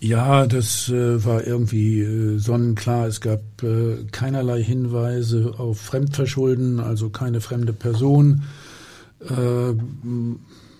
Ja, 0.00 0.46
das 0.46 0.88
äh, 0.88 1.24
war 1.24 1.46
irgendwie 1.46 2.00
äh, 2.00 2.38
sonnenklar. 2.38 3.06
Es 3.06 3.20
gab 3.20 3.40
äh, 3.62 4.04
keinerlei 4.10 4.60
Hinweise 4.60 5.54
auf 5.58 5.80
Fremdverschulden, 5.80 6.80
also 6.80 7.10
keine 7.10 7.40
fremde 7.40 7.72
Person. 7.72 8.42
Äh, 9.20 9.74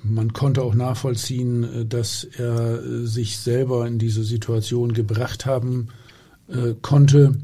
man 0.03 0.33
konnte 0.33 0.63
auch 0.63 0.75
nachvollziehen, 0.75 1.63
äh, 1.63 1.87
dass 1.87 2.25
er 2.25 2.83
äh, 2.85 3.07
sich 3.07 3.39
selber 3.39 3.87
in 3.87 4.01
diese 4.01 4.25
Situation 4.25 4.93
gebracht 4.93 5.47
haben 5.47 5.89
konnte. 6.83 7.37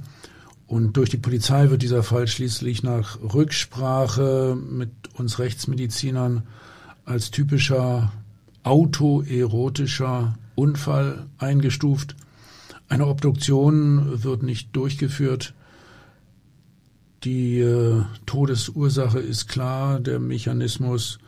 Und 0.69 0.99
durch 0.99 1.09
die 1.09 1.17
Polizei 1.17 1.71
wird 1.71 1.81
dieser 1.81 2.03
Fall 2.03 2.29
schließlich 2.29 2.83
nach 2.83 3.19
Rücksprache 3.23 4.55
mit 4.55 4.91
uns 5.15 5.39
Rechtsmedizinern 5.39 6.43
als 7.07 7.31
typischer 7.31 8.13
autoerotischer 8.65 10.37
Unfall 10.55 11.27
eingestuft. 11.39 12.17
Eine 12.87 13.07
Obduktion 13.07 14.23
wird 14.23 14.43
nicht 14.43 14.77
durchgeführt. 14.77 15.55
Die 17.25 17.61
äh, 17.61 18.03
Todesursache 18.27 19.21
ist 19.21 19.49
klar, 19.49 20.01
der 20.01 20.19
Mechanismus, 20.19 21.19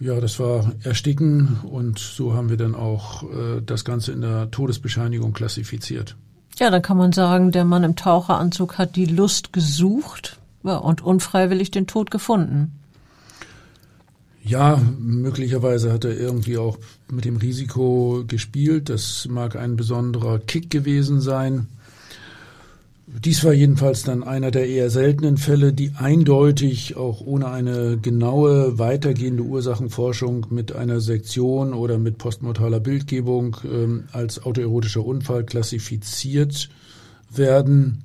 ja, 0.00 0.18
das 0.18 0.40
war 0.40 0.72
Ersticken 0.82 1.58
und 1.62 1.98
so 1.98 2.32
haben 2.32 2.48
wir 2.48 2.56
dann 2.56 2.74
auch 2.74 3.22
äh, 3.22 3.60
das 3.60 3.84
Ganze 3.84 4.12
in 4.12 4.22
der 4.22 4.50
Todesbescheinigung 4.50 5.34
klassifiziert. 5.34 6.16
Ja, 6.58 6.70
dann 6.70 6.82
kann 6.82 6.96
man 6.96 7.12
sagen, 7.12 7.52
der 7.52 7.64
Mann 7.64 7.84
im 7.84 7.96
Taucheranzug 7.96 8.78
hat 8.78 8.96
die 8.96 9.06
Lust 9.06 9.52
gesucht 9.52 10.38
und 10.62 11.02
unfreiwillig 11.02 11.70
den 11.70 11.86
Tod 11.86 12.10
gefunden. 12.10 12.72
Ja, 14.42 14.80
möglicherweise 14.98 15.92
hat 15.92 16.04
er 16.04 16.18
irgendwie 16.18 16.58
auch 16.58 16.78
mit 17.10 17.24
dem 17.24 17.36
Risiko 17.36 18.24
gespielt. 18.26 18.88
Das 18.88 19.26
mag 19.28 19.56
ein 19.56 19.76
besonderer 19.76 20.38
Kick 20.38 20.70
gewesen 20.70 21.20
sein. 21.20 21.68
Dies 23.18 23.42
war 23.44 23.52
jedenfalls 23.52 24.04
dann 24.04 24.22
einer 24.22 24.52
der 24.52 24.68
eher 24.68 24.88
seltenen 24.88 25.36
Fälle, 25.36 25.72
die 25.72 25.92
eindeutig 25.96 26.96
auch 26.96 27.20
ohne 27.20 27.48
eine 27.48 27.98
genaue 27.98 28.78
weitergehende 28.78 29.42
Ursachenforschung 29.42 30.46
mit 30.50 30.76
einer 30.76 31.00
Sektion 31.00 31.74
oder 31.74 31.98
mit 31.98 32.18
postmortaler 32.18 32.78
Bildgebung 32.78 33.56
ähm, 33.64 34.04
als 34.12 34.44
autoerotischer 34.44 35.04
Unfall 35.04 35.44
klassifiziert 35.44 36.68
werden. 37.30 38.04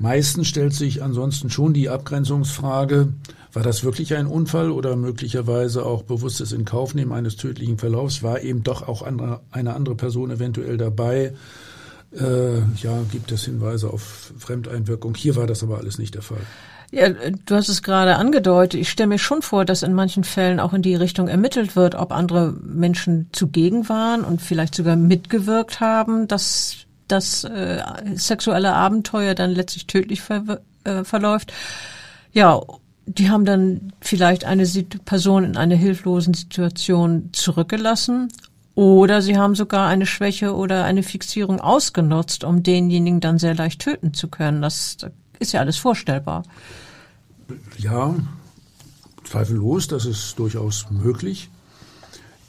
Meistens 0.00 0.48
stellt 0.48 0.74
sich 0.74 1.00
ansonsten 1.00 1.48
schon 1.48 1.72
die 1.72 1.88
Abgrenzungsfrage, 1.88 3.12
war 3.52 3.62
das 3.62 3.84
wirklich 3.84 4.14
ein 4.14 4.26
Unfall 4.26 4.72
oder 4.72 4.96
möglicherweise 4.96 5.86
auch 5.86 6.02
bewusstes 6.02 6.52
Inkaufnehmen 6.52 7.12
eines 7.12 7.36
tödlichen 7.36 7.78
Verlaufs? 7.78 8.22
War 8.22 8.40
eben 8.42 8.62
doch 8.62 8.86
auch 8.86 9.02
eine 9.02 9.74
andere 9.74 9.94
Person 9.94 10.30
eventuell 10.30 10.76
dabei? 10.76 11.34
Äh, 12.12 12.58
ja, 12.82 13.02
gibt 13.10 13.30
es 13.30 13.44
Hinweise 13.44 13.90
auf 13.90 14.32
Fremdeinwirkung. 14.38 15.14
Hier 15.14 15.36
war 15.36 15.46
das 15.46 15.62
aber 15.62 15.78
alles 15.78 15.98
nicht 15.98 16.14
der 16.14 16.22
Fall. 16.22 16.40
Ja, 16.90 17.08
du 17.08 17.54
hast 17.54 17.68
es 17.68 17.84
gerade 17.84 18.16
angedeutet. 18.16 18.80
Ich 18.80 18.90
stelle 18.90 19.08
mir 19.08 19.18
schon 19.18 19.42
vor, 19.42 19.64
dass 19.64 19.84
in 19.84 19.94
manchen 19.94 20.24
Fällen 20.24 20.58
auch 20.58 20.72
in 20.72 20.82
die 20.82 20.96
Richtung 20.96 21.28
ermittelt 21.28 21.76
wird, 21.76 21.94
ob 21.94 22.10
andere 22.10 22.52
Menschen 22.62 23.28
zugegen 23.30 23.88
waren 23.88 24.24
und 24.24 24.42
vielleicht 24.42 24.74
sogar 24.74 24.96
mitgewirkt 24.96 25.78
haben, 25.78 26.26
dass 26.26 26.78
das 27.06 27.44
äh, 27.44 27.80
sexuelle 28.14 28.72
Abenteuer 28.72 29.34
dann 29.34 29.50
letztlich 29.50 29.86
tödlich 29.86 30.20
ver 30.20 30.60
äh, 30.82 31.04
verläuft. 31.04 31.52
Ja, 32.32 32.60
die 33.06 33.30
haben 33.30 33.44
dann 33.44 33.92
vielleicht 34.00 34.44
eine 34.44 34.64
Person 35.04 35.44
in 35.44 35.56
einer 35.56 35.76
hilflosen 35.76 36.34
Situation 36.34 37.30
zurückgelassen 37.32 38.28
oder 38.80 39.20
sie 39.20 39.36
haben 39.36 39.54
sogar 39.54 39.88
eine 39.88 40.06
Schwäche 40.06 40.54
oder 40.54 40.84
eine 40.84 41.02
Fixierung 41.02 41.60
ausgenutzt, 41.60 42.44
um 42.44 42.62
denjenigen 42.62 43.20
dann 43.20 43.38
sehr 43.38 43.54
leicht 43.54 43.82
töten 43.82 44.14
zu 44.14 44.28
können. 44.28 44.62
Das 44.62 44.96
ist 45.38 45.52
ja 45.52 45.60
alles 45.60 45.76
vorstellbar. 45.76 46.44
Ja, 47.76 48.14
zweifellos, 49.24 49.86
das 49.86 50.06
ist 50.06 50.38
durchaus 50.38 50.86
möglich. 50.90 51.50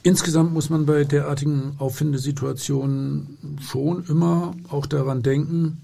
Insgesamt 0.03 0.53
muss 0.53 0.69
man 0.69 0.85
bei 0.85 1.03
derartigen 1.03 1.75
Auffindesituationen 1.79 3.57
schon 3.59 4.05
immer 4.05 4.55
auch 4.69 4.85
daran 4.85 5.23
denken, 5.23 5.81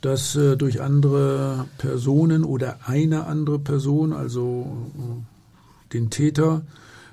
dass 0.00 0.34
äh, 0.34 0.56
durch 0.56 0.82
andere 0.82 1.66
Personen 1.78 2.42
oder 2.42 2.80
eine 2.86 3.26
andere 3.26 3.60
Person, 3.60 4.12
also 4.12 4.66
äh, 4.98 5.92
den 5.92 6.10
Täter, 6.10 6.62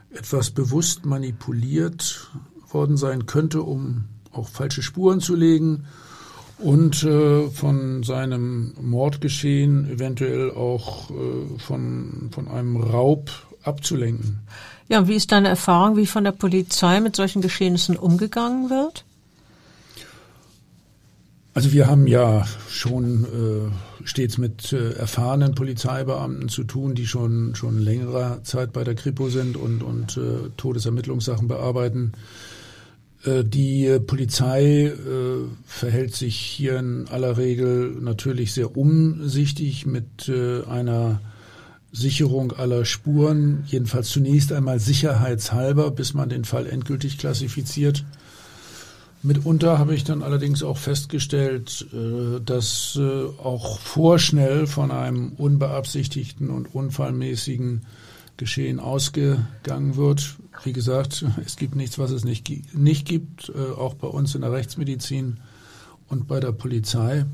etwas 0.10 0.50
bewusst 0.50 1.06
manipuliert 1.06 2.32
worden 2.74 2.98
sein 2.98 3.26
könnte, 3.26 3.62
um 3.62 4.06
auch 4.32 4.50
falsche 4.50 4.82
Spuren 4.82 5.20
zu 5.20 5.36
legen 5.36 5.86
und 6.58 7.04
äh, 7.04 7.50
von 7.50 8.04
seinem 8.04 8.74
Mordgeschehen 8.82 9.90
eventuell 9.90 10.52
auch 10.52 11.10
äh, 11.12 11.60
von, 11.60 12.30
von 12.32 12.48
einem 12.48 12.78
Raub 12.78 13.32
abzulenken. 13.64 14.40
Ja, 14.90 15.00
und 15.00 15.08
wie 15.08 15.16
ist 15.16 15.32
deine 15.32 15.50
Erfahrung, 15.50 15.98
wie 15.98 16.06
von 16.06 16.24
der 16.24 16.32
Polizei 16.32 17.00
mit 17.00 17.16
solchen 17.16 17.42
Geschehnissen 17.42 17.96
umgegangen 17.96 18.70
wird? 18.70 19.06
Also 21.56 21.72
wir 21.72 21.88
haben 21.88 22.08
ja 22.08 22.48
schon 22.68 23.26
äh, 23.26 24.08
stets 24.08 24.40
mit 24.40 24.74
äh, 24.74 24.94
erfahrenen 24.94 25.54
Polizeibeamten 25.54 26.50
zu 26.50 26.64
tun, 26.64 26.96
die 26.96 27.06
schon 27.06 27.54
schon 27.54 27.80
längere 27.80 28.40
Zeit 28.44 28.74
bei 28.74 28.84
der 28.84 28.96
Kripo 28.96 29.30
sind 29.30 29.56
und 29.56 29.84
und 29.84 30.18
äh, 30.18 30.50
Todesermittlungssachen 30.58 31.48
bearbeiten. 31.48 32.14
Äh, 33.26 33.44
die 33.44 34.00
Polizei 34.06 34.86
äh, 34.86 34.94
verhält 35.66 36.16
sich 36.16 36.36
hier 36.36 36.80
in 36.80 37.08
aller 37.10 37.38
Regel 37.38 37.96
natürlich 38.02 38.54
sehr 38.54 38.76
umsichtig 38.76 39.86
mit 39.86 40.28
äh, 40.30 40.64
einer 40.64 41.22
Sicherung 41.92 42.54
aller 42.54 42.86
Spuren, 42.86 43.64
jedenfalls 43.68 44.10
zunächst 44.10 44.52
einmal 44.52 44.80
sicherheitshalber, 44.80 45.92
bis 45.92 46.16
man 46.16 46.28
den 46.28 46.44
Fall 46.44 46.66
endgültig 46.66 47.20
klassifiziert. 47.20 48.04
Mitunter 49.22 49.78
habe 49.78 49.94
ich 49.94 50.04
dann 50.04 50.24
allerdings 50.24 50.64
auch 50.64 50.80
festgestellt, 50.80 51.86
dass 52.46 53.00
auch 53.38 53.80
vorschnell 53.80 54.66
von 54.66 54.90
einem 54.92 55.34
unbeabsichtigten 55.38 56.50
und 56.50 56.74
unfallmäßigen 56.74 57.84
Geschehen 58.38 58.80
ausgegangen 58.80 59.96
wird. 59.96 60.36
Wie 60.64 60.74
gesagt, 60.74 61.26
es 61.46 61.56
gibt 61.56 61.76
nichts, 61.76 62.00
was 62.00 62.12
es 62.12 62.24
nicht, 62.24 62.76
nicht 62.76 63.08
gibt, 63.08 63.50
äh, 63.50 63.72
auch 63.72 63.96
bei 63.96 64.08
uns 64.08 64.36
in 64.36 64.42
der 64.42 64.52
Rechtsmedizin 64.52 65.38
und 66.08 66.28
bei 66.28 66.40
der 66.40 66.52
Polizei. 66.52 67.26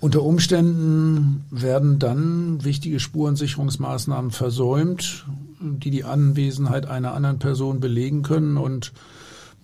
Unter 0.00 0.22
Umständen 0.22 1.44
werden 1.50 1.98
dann 1.98 2.64
wichtige 2.64 3.00
Spurensicherungsmaßnahmen 3.00 4.30
versäumt, 4.30 5.26
die 5.60 5.90
die 5.90 6.04
Anwesenheit 6.04 6.86
einer 6.86 7.14
anderen 7.14 7.40
Person 7.40 7.80
belegen 7.80 8.22
können 8.22 8.58
und 8.58 8.92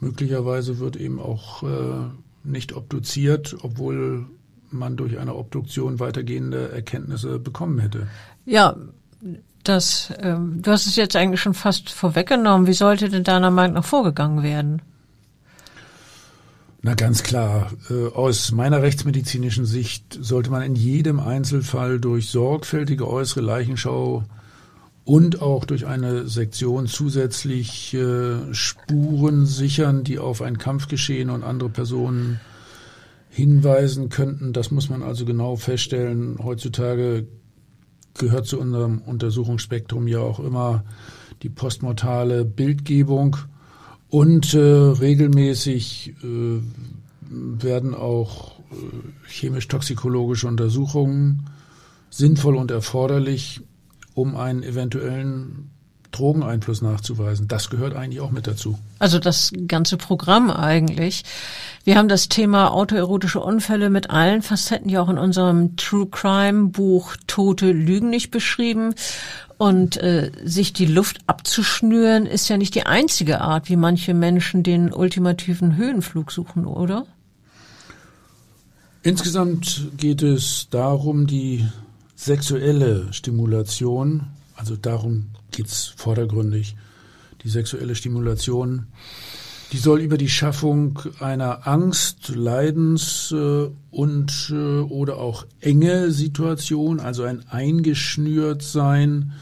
möglicherweise 0.01 0.81
wird 0.81 0.97
eben 0.97 1.21
auch 1.21 1.63
äh, 1.63 2.09
nicht 2.43 2.75
obduziert, 2.75 3.57
obwohl 3.63 4.27
man 4.71 4.97
durch 4.97 5.19
eine 5.19 5.37
Obduktion 5.37 6.01
weitergehende 6.01 6.71
Erkenntnisse 6.73 7.39
bekommen 7.39 7.79
hätte. 7.79 8.09
Ja, 8.45 8.77
das, 9.65 10.13
ähm, 10.21 10.61
du 10.63 10.71
hast 10.71 10.87
es 10.87 10.97
jetzt 10.97 11.17
eigentlich 11.17 11.41
schon 11.41 11.55
fast 11.55 11.91
vorweggenommen. 11.91 12.67
Wie 12.67 12.75
sollte 12.75 13.09
denn 13.09 13.25
deiner 13.25 13.51
Meinung 13.51 13.75
nach 13.75 13.85
vorgegangen 13.85 14.43
werden? 14.43 14.83
Na 16.83 16.95
ganz 16.95 17.23
klar, 17.23 17.73
äh, 17.89 18.09
aus 18.09 18.53
meiner 18.53 18.83
rechtsmedizinischen 18.83 19.65
Sicht 19.65 20.19
sollte 20.21 20.51
man 20.51 20.63
in 20.63 20.75
jedem 20.75 21.19
Einzelfall 21.19 21.99
durch 21.99 22.29
sorgfältige 22.29 23.09
äußere 23.09 23.41
Leichenschau 23.41 24.25
und 25.05 25.41
auch 25.41 25.65
durch 25.65 25.87
eine 25.87 26.29
Sektion 26.29 26.87
zusätzlich 26.87 27.95
äh, 27.95 28.53
Spuren 28.53 29.47
sichern, 29.47 30.05
die 30.05 30.19
auf 30.19 30.43
ein 30.43 30.59
Kampfgeschehen 30.59 31.31
und 31.31 31.43
andere 31.43 31.71
Personen 31.71 32.41
hinweisen 33.31 34.11
könnten. 34.11 34.53
Das 34.53 34.71
muss 34.71 34.91
man 34.91 35.03
also 35.03 35.25
genau 35.25 35.57
feststellen. 35.57 36.39
Heutzutage 36.43 37.27
gehört 38.15 38.47
zu 38.47 38.59
unserem 38.61 38.99
Untersuchungsspektrum 38.99 40.07
ja 40.09 40.21
auch 40.21 40.41
immer 40.41 40.85
die 41.43 41.49
postmortale 41.49 42.45
Bildgebung. 42.45 43.37
Und 44.09 44.55
äh, 44.55 44.59
regelmäßig 44.59 46.15
äh, 46.23 46.61
werden 47.29 47.95
auch 47.95 48.59
äh, 48.71 49.29
chemisch-toxikologische 49.29 50.47
Untersuchungen 50.47 51.51
sinnvoll 52.11 52.55
und 52.55 52.71
erforderlich, 52.71 53.63
um 54.15 54.37
einen 54.37 54.63
eventuellen 54.63 55.71
Drogeneinfluss 56.19 56.83
nachzuweisen. 56.83 57.49
Das 57.49 57.71
gehört 57.71 57.95
eigentlich 57.95 58.21
auch 58.21 58.31
mit 58.31 58.47
dazu. 58.47 58.79
Also 58.99 59.19
das 59.19 59.53
ganze 59.67 59.97
Programm 59.97 60.51
eigentlich. 60.51 61.25
Wir 61.85 61.97
haben 61.97 62.09
das 62.09 62.29
Thema 62.29 62.73
autoerotische 62.73 63.41
Unfälle 63.41 63.91
mit 63.91 64.11
allen 64.11 64.43
Facetten 64.43 64.89
ja 64.89 65.03
auch 65.03 65.09
in 65.09 65.19
unserem 65.19 65.77
True 65.77 66.07
Crime 66.07 66.69
Buch 66.69 67.17
Tote 67.27 67.73
Lügen 67.73 68.11
nicht 68.11 68.31
beschrieben. 68.31 68.95
Und 69.57 69.97
äh, 69.99 70.33
sich 70.43 70.73
die 70.73 70.87
Luft 70.87 71.19
abzuschnüren 71.27 72.27
ist 72.27 72.49
ja 72.49 72.57
nicht 72.57 72.75
die 72.75 72.87
einzige 72.87 73.41
Art, 73.41 73.69
wie 73.69 73.77
manche 73.77 74.13
Menschen 74.13 74.63
den 74.63 74.93
ultimativen 74.93 75.77
Höhenflug 75.77 76.33
suchen, 76.33 76.67
oder? 76.67 77.07
Insgesamt 79.03 79.89
geht 79.97 80.23
es 80.23 80.69
darum, 80.71 81.27
die 81.27 81.67
sexuelle 82.17 83.13
Stimulation, 83.13 84.29
also 84.57 84.77
darum 84.77 85.27
geht's 85.57 85.93
vordergründig, 85.97 86.77
die 87.43 87.49
sexuelle 87.49 87.95
Stimulation, 87.95 88.87
die 89.73 89.79
soll 89.79 90.01
über 90.01 90.19
die 90.19 90.29
Schaffung 90.29 91.01
einer 91.19 91.67
Angst, 91.67 92.29
Leidens 92.29 93.35
äh, 93.37 93.71
und 93.91 94.53
äh, 94.53 94.81
oder 94.81 95.19
auch 95.19 95.47
enge 95.61 96.13
Situation, 96.13 97.01
also 97.01 97.25
ein 97.25 97.45
eingeschnürt 97.49 98.63
sein, 98.63 99.33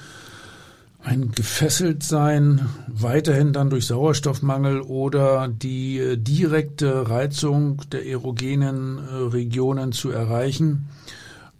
ein 1.03 1.33
gefesselt 1.33 2.03
sein, 2.03 2.69
weiterhin 2.87 3.53
dann 3.53 3.69
durch 3.69 3.87
Sauerstoffmangel 3.87 4.81
oder 4.81 5.49
die 5.49 5.99
äh, 5.99 6.17
direkte 6.17 7.11
Reizung 7.11 7.83
der 7.91 8.07
erogenen 8.07 8.99
äh, 8.99 9.15
Regionen 9.15 9.93
zu 9.93 10.11
erreichen. 10.11 10.89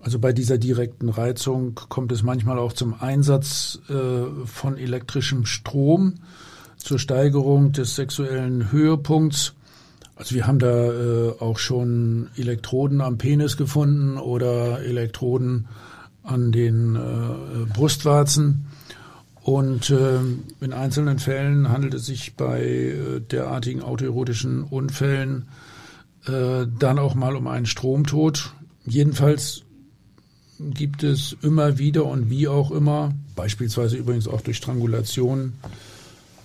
Also 0.03 0.19
bei 0.19 0.33
dieser 0.33 0.59
direkten 0.59 1.09
Reizung 1.09 1.77
kommt 1.89 2.11
es 2.11 2.25
manchmal 2.25 2.59
auch 2.59 2.73
zum 2.73 3.01
Einsatz 3.01 3.79
äh, 3.89 4.47
von 4.47 4.77
elektrischem 4.77 5.47
Strom 5.47 6.15
zur 6.77 6.99
Steigerung 6.99 7.71
des 7.71 7.95
sexuellen 7.95 8.73
Höhepunkts. 8.73 9.55
Also 10.17 10.35
wir 10.35 10.49
haben 10.49 10.59
da 10.59 10.93
äh, 10.93 11.31
auch 11.39 11.59
schon 11.59 12.29
Elektroden 12.37 13.01
am 13.01 13.17
Penis 13.17 13.57
gefunden 13.57 14.19
oder 14.19 14.81
Elektroden 14.81 15.69
an 16.25 16.51
den 16.51 16.97
äh, 16.97 17.73
Brustwarzen. 17.73 18.67
Und 19.41 19.91
äh, 19.91 20.19
in 20.61 20.73
einzelnen 20.73 21.21
Fällen 21.21 21.69
handelt 21.69 21.95
es 21.95 22.07
sich 22.07 22.35
bei 22.37 22.61
äh, 22.63 23.21
derartigen 23.21 23.83
autoerotischen 23.83 24.65
Unfällen 24.65 25.49
äh, 26.27 26.67
dann 26.79 26.99
auch 26.99 27.15
mal 27.15 27.37
um 27.37 27.47
einen 27.47 27.67
Stromtod. 27.67 28.53
Jedenfalls 28.85 29.65
gibt 30.71 31.03
es 31.03 31.37
immer 31.43 31.79
wieder 31.79 32.05
und 32.07 32.31
wie 32.31 32.49
auch 32.49 32.71
immer, 32.71 33.13
beispielsweise 33.37 33.97
übrigens 33.97 34.29
auch 34.29 34.41
durch 34.41 34.57
Strangulation, 34.57 35.55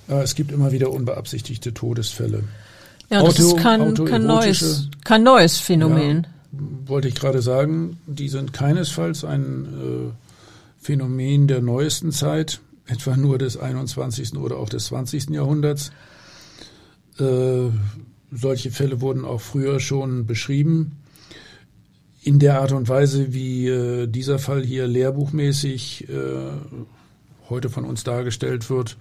äh, 0.08 0.21
es 0.21 0.36
gibt 0.36 0.51
immer 0.51 0.71
wieder 0.71 0.91
unbeabsichtigte 0.91 1.73
Todesfälle. 1.73 2.43
Ja, 3.10 3.23
das 3.23 3.36
Auto, 3.36 3.56
ist 3.56 3.63
kein, 3.63 3.93
kein, 4.06 4.25
neues, 4.25 4.89
kein 5.03 5.23
neues 5.23 5.58
Phänomen. 5.58 6.27
Ja, 6.51 6.60
wollte 6.88 7.08
ich 7.08 7.15
gerade 7.15 7.41
sagen, 7.41 7.97
die 8.06 8.30
sind 8.30 8.53
keinesfalls 8.53 9.23
ein 9.23 9.65
äh, 9.65 10.13
Phänomen 10.82 11.47
der 11.47 11.62
neuesten 11.62 12.12
Zeit 12.12 12.60
etwa 12.88 13.17
nur 13.17 13.38
des 13.38 13.58
21. 13.58 14.38
oder 14.38 14.58
auch 14.58 14.69
des 14.69 14.86
20. 14.86 15.30
Jahrhunderts. 15.30 15.91
Äh, 17.19 17.69
solche 18.32 18.71
Fälle 18.71 19.01
wurden 19.01 19.25
auch 19.25 19.41
früher 19.41 19.80
schon 19.80 20.25
beschrieben. 20.25 20.93
In 22.28 22.40
der 22.40 22.60
Art 22.60 22.74
und 22.74 22.90
Weise, 22.90 23.32
wie 23.32 23.70
äh, 23.70 24.06
dieser 24.06 24.38
Fall 24.38 24.62
hier 24.62 24.86
lehrbuchmäßig 24.86 26.10
äh, 26.10 26.13
heute 27.50 27.70
von 27.70 27.86
uns 27.86 28.04
dargestellt 28.04 28.70
wird, 28.70 28.98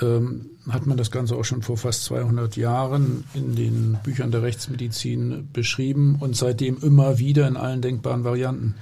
ähm, 0.00 0.46
hat 0.66 0.86
man 0.86 0.96
das 0.96 1.10
Ganze 1.10 1.36
auch 1.36 1.44
schon 1.44 1.60
vor 1.60 1.76
fast 1.76 2.04
200 2.04 2.56
Jahren 2.56 3.24
in 3.34 3.54
den 3.54 3.98
Büchern 4.02 4.30
der 4.30 4.42
Rechtsmedizin 4.42 5.50
beschrieben 5.52 6.16
und 6.20 6.36
seitdem 6.36 6.78
immer 6.80 7.18
wieder 7.18 7.46
in 7.46 7.58
allen 7.58 7.82
denkbaren 7.82 8.24
Varianten. 8.24 8.76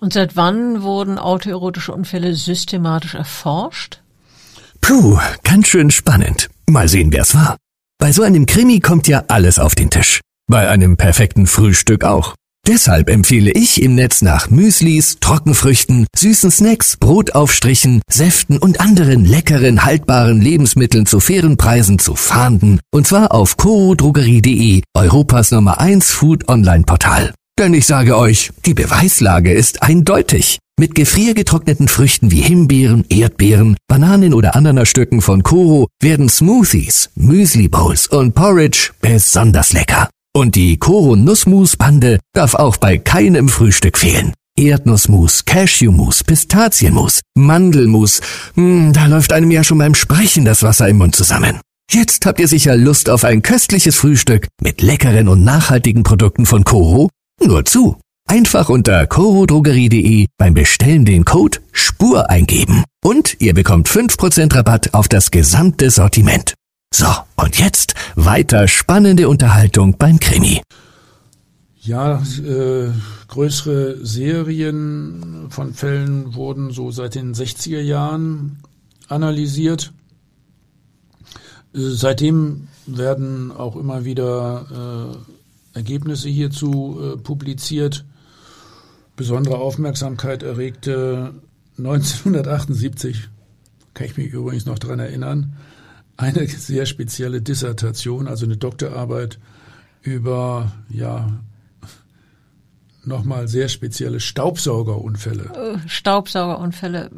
Und 0.00 0.12
seit 0.12 0.34
wann 0.34 0.82
wurden 0.82 1.16
autoerotische 1.16 1.92
Unfälle 1.92 2.34
systematisch 2.34 3.14
erforscht? 3.14 4.00
Puh, 4.80 5.16
ganz 5.44 5.68
schön 5.68 5.92
spannend. 5.92 6.50
Mal 6.68 6.88
sehen, 6.88 7.12
wer's 7.12 7.36
war. 7.36 7.56
Bei 7.98 8.10
so 8.10 8.24
einem 8.24 8.46
Krimi 8.46 8.80
kommt 8.80 9.06
ja 9.06 9.22
alles 9.28 9.60
auf 9.60 9.76
den 9.76 9.90
Tisch. 9.90 10.20
Bei 10.48 10.68
einem 10.68 10.96
perfekten 10.96 11.46
Frühstück 11.46 12.02
auch. 12.02 12.34
Deshalb 12.68 13.10
empfehle 13.10 13.50
ich 13.50 13.82
im 13.82 13.96
Netz 13.96 14.22
nach 14.22 14.48
Müslis, 14.48 15.16
Trockenfrüchten, 15.18 16.06
süßen 16.14 16.52
Snacks, 16.52 16.96
Brotaufstrichen, 16.96 18.02
Säften 18.08 18.56
und 18.56 18.80
anderen 18.80 19.24
leckeren, 19.24 19.84
haltbaren 19.84 20.40
Lebensmitteln 20.40 21.04
zu 21.04 21.18
fairen 21.18 21.56
Preisen 21.56 21.98
zu 21.98 22.14
fahnden. 22.14 22.78
Und 22.92 23.08
zwar 23.08 23.32
auf 23.32 23.56
corodrogerie.de, 23.56 24.82
Europas 24.94 25.50
Nummer 25.50 25.80
1 25.80 26.12
Food 26.12 26.48
Online 26.48 26.84
Portal. 26.84 27.34
Denn 27.58 27.74
ich 27.74 27.86
sage 27.86 28.16
euch, 28.16 28.52
die 28.64 28.74
Beweislage 28.74 29.52
ist 29.52 29.82
eindeutig. 29.82 30.58
Mit 30.78 30.94
gefriergetrockneten 30.94 31.88
Früchten 31.88 32.30
wie 32.30 32.40
Himbeeren, 32.40 33.04
Erdbeeren, 33.08 33.76
Bananen 33.88 34.34
oder 34.34 34.54
Ananasstücken 34.54 35.20
von 35.20 35.42
Koro 35.42 35.88
werden 36.00 36.28
Smoothies, 36.28 37.10
Müsli 37.16 37.68
Bowls 37.68 38.06
und 38.06 38.34
Porridge 38.34 38.92
besonders 39.00 39.72
lecker. 39.72 40.08
Und 40.34 40.54
die 40.54 40.78
Koro 40.78 41.14
Nussmus 41.14 41.76
Bande 41.76 42.18
darf 42.32 42.54
auch 42.54 42.78
bei 42.78 42.96
keinem 42.96 43.50
Frühstück 43.50 43.98
fehlen. 43.98 44.32
Erdnussmus, 44.56 45.44
Cashewmus, 45.44 46.24
Pistazienmus, 46.24 47.20
Mandelmus, 47.34 48.20
hm, 48.54 48.92
da 48.92 49.06
läuft 49.06 49.32
einem 49.32 49.50
ja 49.50 49.62
schon 49.62 49.78
beim 49.78 49.94
Sprechen 49.94 50.44
das 50.44 50.62
Wasser 50.62 50.88
im 50.88 50.98
Mund 50.98 51.14
zusammen. 51.16 51.60
Jetzt 51.90 52.24
habt 52.24 52.40
ihr 52.40 52.48
sicher 52.48 52.76
Lust 52.76 53.10
auf 53.10 53.24
ein 53.24 53.42
köstliches 53.42 53.96
Frühstück 53.96 54.48
mit 54.62 54.80
leckeren 54.80 55.28
und 55.28 55.44
nachhaltigen 55.44 56.02
Produkten 56.02 56.46
von 56.46 56.64
Koro 56.64 57.10
nur 57.42 57.64
zu. 57.64 57.98
Einfach 58.26 58.68
unter 58.68 59.06
corodrogerie.de 59.06 60.26
beim 60.38 60.54
Bestellen 60.54 61.04
den 61.04 61.24
Code 61.24 61.58
SPUR 61.72 62.30
eingeben 62.30 62.84
und 63.04 63.36
ihr 63.40 63.52
bekommt 63.52 63.88
5% 63.88 64.54
Rabatt 64.54 64.94
auf 64.94 65.08
das 65.08 65.30
gesamte 65.30 65.90
Sortiment. 65.90 66.54
So, 66.94 67.06
und 67.36 67.58
jetzt 67.58 67.94
weiter 68.16 68.68
spannende 68.68 69.26
Unterhaltung 69.28 69.96
beim 69.96 70.20
Krimi. 70.20 70.60
Ja, 71.80 72.22
äh, 72.44 72.90
größere 73.28 74.04
Serien 74.04 75.46
von 75.48 75.72
Fällen 75.72 76.34
wurden 76.34 76.70
so 76.70 76.90
seit 76.90 77.14
den 77.14 77.34
60er 77.34 77.80
Jahren 77.80 78.58
analysiert. 79.08 79.92
Äh, 81.74 81.78
seitdem 81.80 82.68
werden 82.86 83.50
auch 83.52 83.76
immer 83.76 84.04
wieder 84.04 85.16
äh, 85.74 85.78
Ergebnisse 85.78 86.28
hierzu 86.28 87.00
äh, 87.00 87.16
publiziert. 87.16 88.04
Besondere 89.16 89.56
Aufmerksamkeit 89.56 90.42
erregte 90.42 91.32
1978, 91.78 93.30
kann 93.94 94.06
ich 94.06 94.16
mich 94.18 94.28
übrigens 94.28 94.66
noch 94.66 94.78
dran 94.78 94.98
erinnern, 94.98 95.56
eine 96.22 96.46
sehr 96.46 96.86
spezielle 96.86 97.42
Dissertation, 97.42 98.28
also 98.28 98.46
eine 98.46 98.56
Doktorarbeit 98.56 99.38
über, 100.02 100.72
ja, 100.88 101.30
nochmal 103.04 103.48
sehr 103.48 103.68
spezielle 103.68 104.20
Staubsaugerunfälle. 104.20 105.78
Äh, 105.84 105.88
Staubsaugerunfälle. 105.88 107.10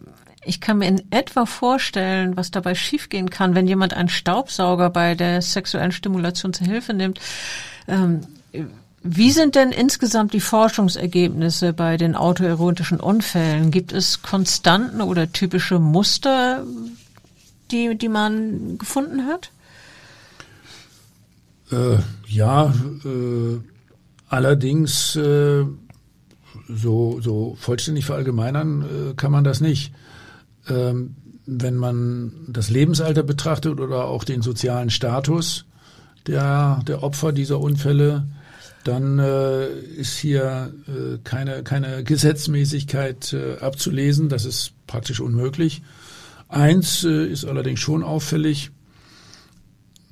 Ich 0.47 0.61
kann 0.61 0.79
mir 0.79 0.89
in 0.89 1.03
etwa 1.11 1.47
vorstellen, 1.47 2.37
was 2.37 2.51
dabei 2.51 2.75
schiefgehen 2.75 3.31
kann, 3.31 3.55
wenn 3.55 3.67
jemand 3.67 3.95
einen 3.95 4.09
Staubsauger 4.09 4.91
bei 4.91 5.15
der 5.15 5.41
sexuellen 5.41 5.93
Stimulation 5.93 6.53
zur 6.53 6.67
Hilfe 6.67 6.93
nimmt. 6.93 7.19
Ähm, 7.89 8.21
wie 9.03 9.31
sind 9.31 9.55
denn 9.55 9.71
insgesamt 9.71 10.33
die 10.33 10.41
Forschungsergebnisse 10.41 11.75
bei 11.75 11.97
den 11.99 12.15
autoerotischen 12.15 13.01
Unfällen? 13.01 13.71
Gibt 13.71 13.93
es 13.93 14.23
Konstanten 14.23 15.03
oder 15.03 15.31
typische 15.33 15.79
Muster, 15.79 16.65
die, 17.75 17.99
die 17.99 18.09
man 18.09 18.79
gefunden 18.79 19.27
hat? 19.27 19.51
Äh, 21.73 21.99
ja, 22.29 22.73
äh, 23.05 23.59
allerdings 24.29 25.17
äh, 25.17 25.65
so, 26.69 27.21
so 27.21 27.57
vollständig 27.59 28.07
verallgemeinern 28.07 28.83
äh, 28.83 29.15
kann 29.15 29.33
man 29.33 29.45
das 29.45 29.61
nicht. 29.61 29.93
Ähm, 30.69 31.17
wenn 31.47 31.77
man 31.77 32.33
das 32.49 32.71
Lebensalter 32.71 33.23
betrachtet 33.23 33.81
oder 33.81 34.07
auch 34.07 34.25
den 34.25 34.41
sozialen 34.41 34.89
Status 34.89 35.67
der, 36.27 36.81
der 36.87 37.03
Opfer 37.03 37.33
dieser 37.33 37.61
Unfälle, 37.61 38.27
dann 38.85 39.19
äh, 39.19 39.69
ist 39.69 40.17
hier 40.17 40.73
äh, 40.87 41.19
keine, 41.25 41.63
keine 41.63 42.05
Gesetzmäßigkeit 42.05 43.33
äh, 43.33 43.59
abzulesen. 43.59 44.29
Das 44.29 44.45
ist 44.45 44.73
praktisch 44.87 45.21
unmöglich. 45.21 45.83
Eins 46.55 47.03
äh, 47.03 47.27
ist 47.27 47.45
allerdings 47.45 47.81
schon 47.81 48.05
auffällig. 48.05 48.71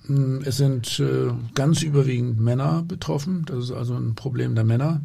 Hm, 0.06 0.42
es 0.44 0.56
sind 0.56 0.98
äh, 0.98 1.30
ganz 1.54 1.82
überwiegend 1.82 2.40
Männer 2.40 2.82
betroffen. 2.82 3.44
Das 3.46 3.66
ist 3.66 3.70
also 3.70 3.94
ein 3.94 4.16
Problem 4.16 4.56
der 4.56 4.64
Männer. 4.64 5.02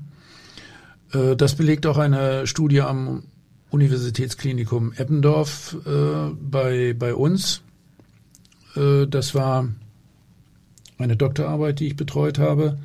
Äh, 1.14 1.36
das 1.36 1.54
belegt 1.54 1.86
auch 1.86 2.00
eine 2.00 2.48
Studie 2.48 2.82
am 2.82 3.24
Universitätsklinikum 3.70 4.94
Eppendorf 4.94 5.76
bei, 5.84 6.96
bei 6.98 7.14
uns. 7.14 7.62
Das 8.76 9.36
war 9.36 9.68
eine 10.98 11.18
Doktorarbeit, 11.18 11.82
die 11.82 11.88
ich 11.88 11.98
betreut 11.98 12.40
habe. 12.40 12.78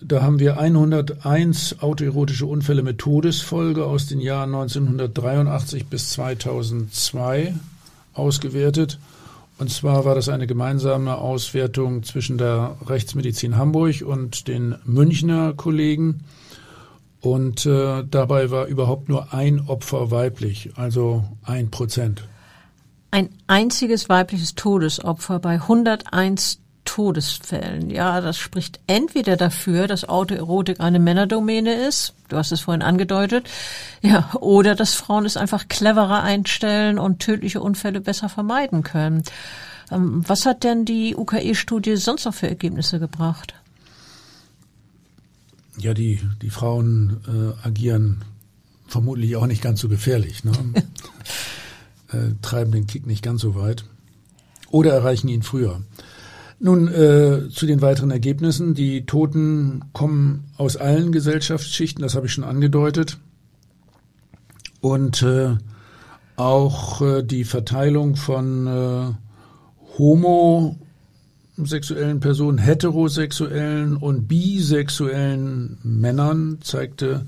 Da 0.00 0.22
haben 0.22 0.38
wir 0.38 0.58
101 0.58 1.76
autoerotische 1.80 2.46
Unfälle 2.46 2.82
mit 2.82 2.98
Todesfolge 2.98 3.84
aus 3.84 4.06
den 4.06 4.20
Jahren 4.20 4.54
1983 4.54 5.86
bis 5.86 6.10
2002 6.10 7.54
ausgewertet. 8.14 8.98
Und 9.58 9.70
zwar 9.70 10.04
war 10.04 10.14
das 10.14 10.28
eine 10.28 10.46
gemeinsame 10.46 11.18
Auswertung 11.18 12.04
zwischen 12.04 12.38
der 12.38 12.76
Rechtsmedizin 12.86 13.56
Hamburg 13.56 14.02
und 14.06 14.46
den 14.46 14.76
Münchner 14.84 15.54
Kollegen. 15.54 16.20
Und 17.20 17.66
äh, 17.66 18.04
dabei 18.08 18.52
war 18.52 18.66
überhaupt 18.66 19.08
nur 19.08 19.34
ein 19.34 19.66
Opfer 19.66 20.12
weiblich, 20.12 20.70
also 20.76 21.24
ein 21.42 21.72
Prozent. 21.72 22.22
Ein 23.10 23.30
einziges 23.48 24.08
weibliches 24.08 24.54
Todesopfer 24.54 25.40
bei 25.40 25.54
101 25.54 26.60
Todesfällen. 26.98 27.90
Ja, 27.90 28.20
das 28.20 28.38
spricht 28.38 28.80
entweder 28.88 29.36
dafür, 29.36 29.86
dass 29.86 30.08
Autoerotik 30.08 30.80
eine 30.80 30.98
Männerdomäne 30.98 31.86
ist, 31.86 32.14
du 32.26 32.36
hast 32.36 32.50
es 32.50 32.62
vorhin 32.62 32.82
angedeutet, 32.82 33.48
ja, 34.02 34.32
oder 34.40 34.74
dass 34.74 34.94
Frauen 34.94 35.24
es 35.24 35.36
einfach 35.36 35.68
cleverer 35.68 36.24
einstellen 36.24 36.98
und 36.98 37.20
tödliche 37.20 37.60
Unfälle 37.60 38.00
besser 38.00 38.28
vermeiden 38.28 38.82
können. 38.82 39.22
Ähm, 39.92 40.24
was 40.26 40.44
hat 40.44 40.64
denn 40.64 40.84
die 40.84 41.14
UKE-Studie 41.14 41.94
sonst 41.94 42.24
noch 42.24 42.34
für 42.34 42.48
Ergebnisse 42.48 42.98
gebracht? 42.98 43.54
Ja, 45.78 45.94
die, 45.94 46.20
die 46.42 46.50
Frauen 46.50 47.20
äh, 47.28 47.64
agieren 47.64 48.24
vermutlich 48.88 49.36
auch 49.36 49.46
nicht 49.46 49.62
ganz 49.62 49.80
so 49.80 49.88
gefährlich, 49.88 50.42
ne? 50.42 50.50
äh, 52.12 52.34
treiben 52.42 52.72
den 52.72 52.88
Kick 52.88 53.06
nicht 53.06 53.22
ganz 53.22 53.40
so 53.40 53.54
weit 53.54 53.84
oder 54.72 54.94
erreichen 54.94 55.28
ihn 55.28 55.44
früher. 55.44 55.80
Nun 56.60 56.88
äh, 56.88 57.48
zu 57.50 57.66
den 57.66 57.82
weiteren 57.82 58.10
Ergebnissen. 58.10 58.74
Die 58.74 59.06
Toten 59.06 59.84
kommen 59.92 60.50
aus 60.56 60.76
allen 60.76 61.12
Gesellschaftsschichten, 61.12 62.02
das 62.02 62.16
habe 62.16 62.26
ich 62.26 62.32
schon 62.32 62.44
angedeutet. 62.44 63.18
Und 64.80 65.22
äh, 65.22 65.56
auch 66.36 67.00
äh, 67.00 67.22
die 67.22 67.44
Verteilung 67.44 68.16
von 68.16 68.66
äh, 68.66 69.12
homosexuellen 69.98 72.20
Personen, 72.20 72.58
heterosexuellen 72.58 73.96
und 73.96 74.28
bisexuellen 74.28 75.78
Männern 75.82 76.58
zeigte 76.60 77.26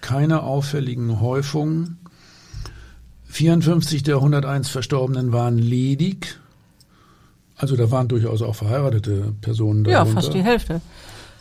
keine 0.00 0.42
auffälligen 0.42 1.20
Häufungen. 1.20 1.98
54 3.24 4.02
der 4.02 4.16
101 4.16 4.68
Verstorbenen 4.68 5.32
waren 5.32 5.58
ledig. 5.58 6.40
Also 7.58 7.76
da 7.76 7.90
waren 7.90 8.06
durchaus 8.08 8.40
auch 8.40 8.54
verheiratete 8.54 9.34
Personen 9.40 9.84
darunter. 9.84 10.10
Ja, 10.10 10.14
fast 10.14 10.32
die 10.32 10.42
Hälfte. 10.42 10.80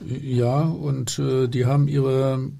Ja, 0.05 0.61
und 0.61 1.19
äh, 1.19 1.47
die 1.47 1.65
haben 1.65 1.87
ihre 1.87 2.51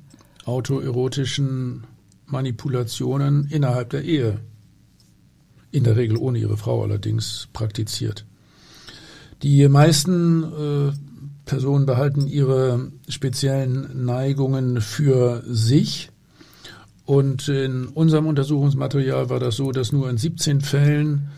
autoerotischen 0.45 1.83
Manipulationen 2.27 3.47
innerhalb 3.49 3.89
der 3.89 4.03
Ehe, 4.03 4.39
in 5.71 5.83
der 5.83 5.95
Regel 5.95 6.17
ohne 6.17 6.37
ihre 6.37 6.55
Frau 6.55 6.83
allerdings, 6.83 7.47
praktiziert. 7.51 8.25
Die 9.41 9.67
meisten 9.67 10.43
äh, 10.43 10.91
Personen 11.45 11.85
behalten 11.85 12.27
ihre 12.27 12.91
speziellen 13.09 14.05
Neigungen 14.05 14.81
für 14.81 15.43
sich. 15.47 16.11
Und 17.05 17.47
in 17.47 17.87
unserem 17.87 18.27
Untersuchungsmaterial 18.27 19.29
war 19.29 19.39
das 19.39 19.55
so, 19.55 19.71
dass 19.71 19.91
nur 19.91 20.09
in 20.09 20.17
17 20.17 20.61
Fällen 20.61 21.29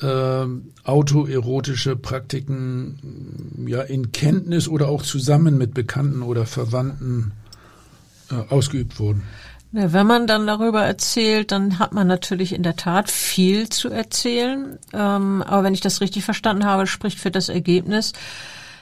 äh, 0.00 0.46
autoerotische 0.84 1.96
Praktiken 1.96 3.64
ja 3.66 3.82
in 3.82 4.12
Kenntnis 4.12 4.68
oder 4.68 4.88
auch 4.88 5.02
zusammen 5.02 5.56
mit 5.56 5.74
Bekannten 5.74 6.22
oder 6.22 6.46
Verwandten 6.46 7.32
äh, 8.30 8.52
ausgeübt 8.52 8.98
wurden. 8.98 9.22
Ja, 9.72 9.92
wenn 9.92 10.06
man 10.06 10.26
dann 10.26 10.46
darüber 10.46 10.84
erzählt, 10.84 11.50
dann 11.50 11.78
hat 11.78 11.92
man 11.92 12.06
natürlich 12.06 12.54
in 12.54 12.62
der 12.62 12.76
Tat 12.76 13.10
viel 13.10 13.68
zu 13.68 13.90
erzählen. 13.90 14.78
Ähm, 14.92 15.42
aber 15.42 15.64
wenn 15.64 15.74
ich 15.74 15.80
das 15.80 16.00
richtig 16.00 16.24
verstanden 16.24 16.64
habe, 16.64 16.86
spricht 16.86 17.18
für 17.18 17.30
das 17.30 17.48
Ergebnis, 17.48 18.12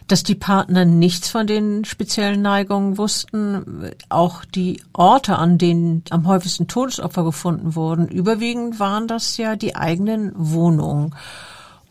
dass 0.06 0.22
die 0.22 0.34
Partner 0.34 0.84
nichts 0.84 1.30
von 1.30 1.46
den 1.46 1.84
speziellen 1.84 2.42
Neigungen 2.42 2.98
wussten. 2.98 3.90
Auch 4.10 4.44
die 4.44 4.82
Orte, 4.92 5.36
an 5.36 5.56
denen 5.56 6.02
am 6.10 6.26
häufigsten 6.26 6.68
Todesopfer 6.68 7.24
gefunden 7.24 7.74
wurden, 7.74 8.08
überwiegend 8.08 8.78
waren 8.78 9.08
das 9.08 9.36
ja 9.36 9.56
die 9.56 9.76
eigenen 9.76 10.32
Wohnungen 10.34 11.14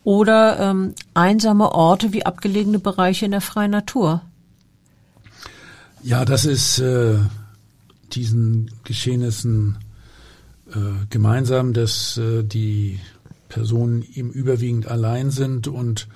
oder 0.04 0.60
ähm, 0.60 0.94
einsame 1.14 1.72
Orte 1.72 2.12
wie 2.12 2.26
abgelegene 2.26 2.78
Bereiche 2.78 3.24
in 3.24 3.32
der 3.32 3.40
freien 3.40 3.70
Natur. 3.70 4.22
Ja, 6.02 6.24
das 6.24 6.44
ist 6.44 6.78
äh, 6.78 7.16
diesen 8.12 8.70
Geschehnissen 8.84 9.78
äh, 10.70 11.06
gemeinsam, 11.08 11.72
dass 11.72 12.18
äh, 12.18 12.44
die 12.44 13.00
Personen 13.48 14.02
ihm 14.02 14.30
überwiegend 14.30 14.86
allein 14.86 15.30
sind 15.30 15.66
und 15.66 16.06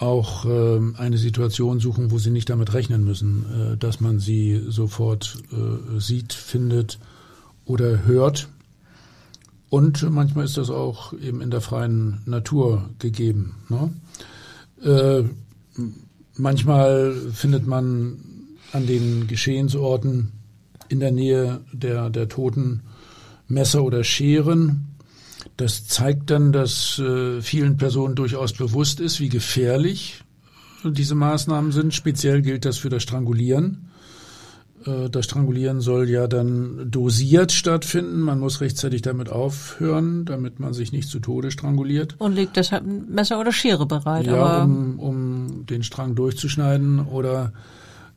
auch 0.00 0.46
äh, 0.46 0.80
eine 0.96 1.18
Situation 1.18 1.78
suchen, 1.78 2.10
wo 2.10 2.18
sie 2.18 2.30
nicht 2.30 2.48
damit 2.48 2.72
rechnen 2.72 3.04
müssen, 3.04 3.44
äh, 3.72 3.76
dass 3.76 4.00
man 4.00 4.18
sie 4.18 4.62
sofort 4.68 5.38
äh, 5.52 6.00
sieht, 6.00 6.32
findet 6.32 6.98
oder 7.66 8.04
hört. 8.04 8.48
Und 9.68 10.10
manchmal 10.10 10.46
ist 10.46 10.56
das 10.56 10.70
auch 10.70 11.12
eben 11.12 11.40
in 11.40 11.50
der 11.50 11.60
freien 11.60 12.22
Natur 12.24 12.88
gegeben. 12.98 13.54
Ne? 13.68 13.92
Äh, 14.82 15.24
manchmal 16.36 17.14
findet 17.32 17.66
man 17.66 18.16
an 18.72 18.86
den 18.86 19.26
Geschehensorten 19.26 20.32
in 20.88 20.98
der 20.98 21.12
Nähe 21.12 21.60
der, 21.72 22.10
der 22.10 22.28
Toten 22.28 22.80
Messer 23.48 23.84
oder 23.84 24.02
Scheren, 24.02 24.89
das 25.60 25.86
zeigt 25.86 26.30
dann, 26.30 26.52
dass 26.52 26.98
äh, 26.98 27.42
vielen 27.42 27.76
Personen 27.76 28.14
durchaus 28.14 28.52
bewusst 28.54 28.98
ist, 28.98 29.20
wie 29.20 29.28
gefährlich 29.28 30.22
diese 30.84 31.14
Maßnahmen 31.14 31.72
sind. 31.72 31.92
Speziell 31.92 32.40
gilt 32.40 32.64
das 32.64 32.78
für 32.78 32.88
das 32.88 33.02
Strangulieren. 33.02 33.90
Äh, 34.86 35.10
das 35.10 35.26
Strangulieren 35.26 35.82
soll 35.82 36.08
ja 36.08 36.26
dann 36.28 36.90
dosiert 36.90 37.52
stattfinden. 37.52 38.20
Man 38.20 38.40
muss 38.40 38.62
rechtzeitig 38.62 39.02
damit 39.02 39.28
aufhören, 39.28 40.24
damit 40.24 40.60
man 40.60 40.72
sich 40.72 40.92
nicht 40.92 41.08
zu 41.10 41.20
Tode 41.20 41.50
stranguliert. 41.50 42.16
Und 42.18 42.34
legt 42.34 42.56
deshalb 42.56 42.86
ein 42.86 43.10
Messer 43.10 43.38
oder 43.38 43.52
Schere 43.52 43.84
bereit. 43.84 44.26
Ja, 44.26 44.64
um, 44.64 44.98
um 44.98 45.66
den 45.66 45.82
Strang 45.82 46.14
durchzuschneiden 46.14 47.00
oder 47.00 47.52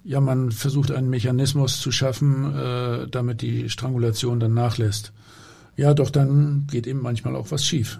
ja, 0.05 0.21
man 0.21 0.51
versucht 0.51 0.91
einen 0.91 1.09
Mechanismus 1.09 1.81
zu 1.81 1.91
schaffen, 1.91 2.55
äh, 2.55 3.07
damit 3.09 3.41
die 3.41 3.69
Strangulation 3.69 4.39
dann 4.39 4.53
nachlässt. 4.53 5.11
Ja, 5.75 5.93
doch 5.93 6.09
dann 6.09 6.67
geht 6.69 6.87
eben 6.87 7.01
manchmal 7.01 7.35
auch 7.35 7.51
was 7.51 7.65
schief. 7.65 7.99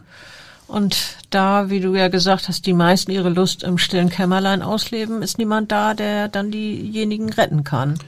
Und 0.67 1.17
da, 1.29 1.69
wie 1.69 1.79
du 1.79 1.95
ja 1.95 2.07
gesagt 2.07 2.47
hast, 2.47 2.65
die 2.65 2.73
meisten 2.73 3.12
ihre 3.12 3.29
Lust 3.29 3.63
im 3.63 3.77
stillen 3.77 4.09
Kämmerlein 4.09 4.62
ausleben, 4.62 5.21
ist 5.21 5.38
niemand 5.38 5.71
da, 5.71 5.93
der 5.93 6.29
dann 6.29 6.51
diejenigen 6.51 7.31
retten 7.31 7.63
kann. 7.63 7.99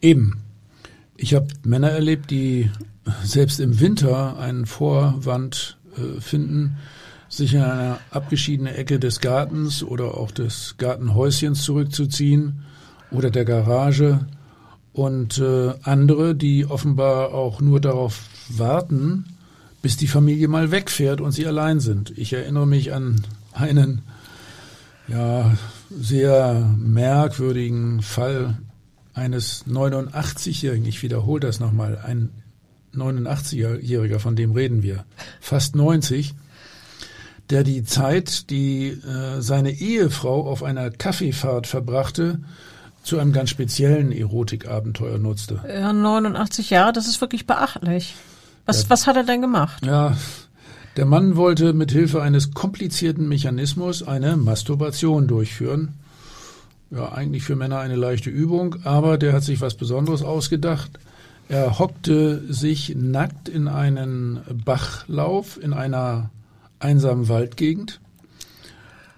Eben. 0.00 0.42
Ich 1.16 1.34
habe 1.34 1.46
Männer 1.64 1.90
erlebt, 1.90 2.30
die 2.30 2.70
selbst 3.22 3.60
im 3.60 3.80
Winter 3.80 4.38
einen 4.38 4.66
Vorwand 4.66 5.78
äh, 5.96 6.20
finden, 6.20 6.76
sich 7.28 7.54
in 7.54 7.62
einer 7.62 7.98
abgeschiedene 8.10 8.74
Ecke 8.76 8.98
des 8.98 9.20
Gartens 9.20 9.82
oder 9.82 10.16
auch 10.16 10.30
des 10.30 10.76
Gartenhäuschens 10.78 11.62
zurückzuziehen 11.62 12.62
oder 13.10 13.30
der 13.30 13.44
Garage 13.44 14.26
und 14.92 15.38
äh, 15.38 15.72
andere, 15.82 16.34
die 16.34 16.66
offenbar 16.66 17.32
auch 17.32 17.60
nur 17.60 17.80
darauf 17.80 18.24
warten, 18.48 19.24
bis 19.82 19.96
die 19.96 20.06
Familie 20.06 20.48
mal 20.48 20.70
wegfährt 20.70 21.20
und 21.20 21.32
sie 21.32 21.46
allein 21.46 21.80
sind. 21.80 22.16
Ich 22.16 22.32
erinnere 22.32 22.66
mich 22.66 22.92
an 22.92 23.22
einen 23.52 24.02
ja 25.08 25.56
sehr 25.90 26.74
merkwürdigen 26.78 28.02
Fall 28.02 28.58
eines 29.14 29.66
89-Jährigen. 29.66 30.86
Ich 30.86 31.02
wiederhole 31.02 31.40
das 31.40 31.60
nochmal. 31.60 31.98
Ein 32.04 32.30
89-Jähriger, 32.94 34.18
von 34.18 34.36
dem 34.36 34.52
reden 34.52 34.82
wir, 34.82 35.04
fast 35.40 35.76
90, 35.76 36.34
der 37.50 37.64
die 37.64 37.84
Zeit, 37.84 38.50
die 38.50 38.88
äh, 38.88 39.40
seine 39.40 39.72
Ehefrau 39.72 40.48
auf 40.48 40.62
einer 40.62 40.90
Kaffeefahrt 40.90 41.66
verbrachte, 41.66 42.40
zu 43.02 43.18
einem 43.18 43.32
ganz 43.32 43.50
speziellen 43.50 44.12
Erotikabenteuer 44.12 45.18
nutzte. 45.18 45.60
Ja, 45.66 45.92
89 45.92 46.70
Jahre, 46.70 46.92
das 46.92 47.08
ist 47.08 47.20
wirklich 47.20 47.46
beachtlich. 47.46 48.14
Was, 48.66 48.84
ja, 48.84 48.90
was 48.90 49.06
hat 49.06 49.16
er 49.16 49.24
denn 49.24 49.40
gemacht? 49.40 49.84
Ja, 49.84 50.16
der 50.96 51.06
Mann 51.06 51.36
wollte 51.36 51.72
mit 51.72 51.90
Hilfe 51.90 52.22
eines 52.22 52.52
komplizierten 52.52 53.28
Mechanismus 53.28 54.02
eine 54.02 54.36
Masturbation 54.36 55.26
durchführen. 55.26 55.94
Ja, 56.90 57.12
eigentlich 57.12 57.42
für 57.42 57.56
Männer 57.56 57.78
eine 57.78 57.96
leichte 57.96 58.28
Übung, 58.28 58.76
aber 58.84 59.16
der 59.16 59.32
hat 59.32 59.42
sich 59.42 59.62
was 59.62 59.74
Besonderes 59.74 60.22
ausgedacht. 60.22 60.90
Er 61.48 61.78
hockte 61.78 62.42
sich 62.52 62.94
nackt 62.94 63.48
in 63.48 63.68
einen 63.68 64.40
Bachlauf 64.64 65.58
in 65.62 65.72
einer 65.72 66.30
einsamen 66.78 67.28
Waldgegend 67.28 68.00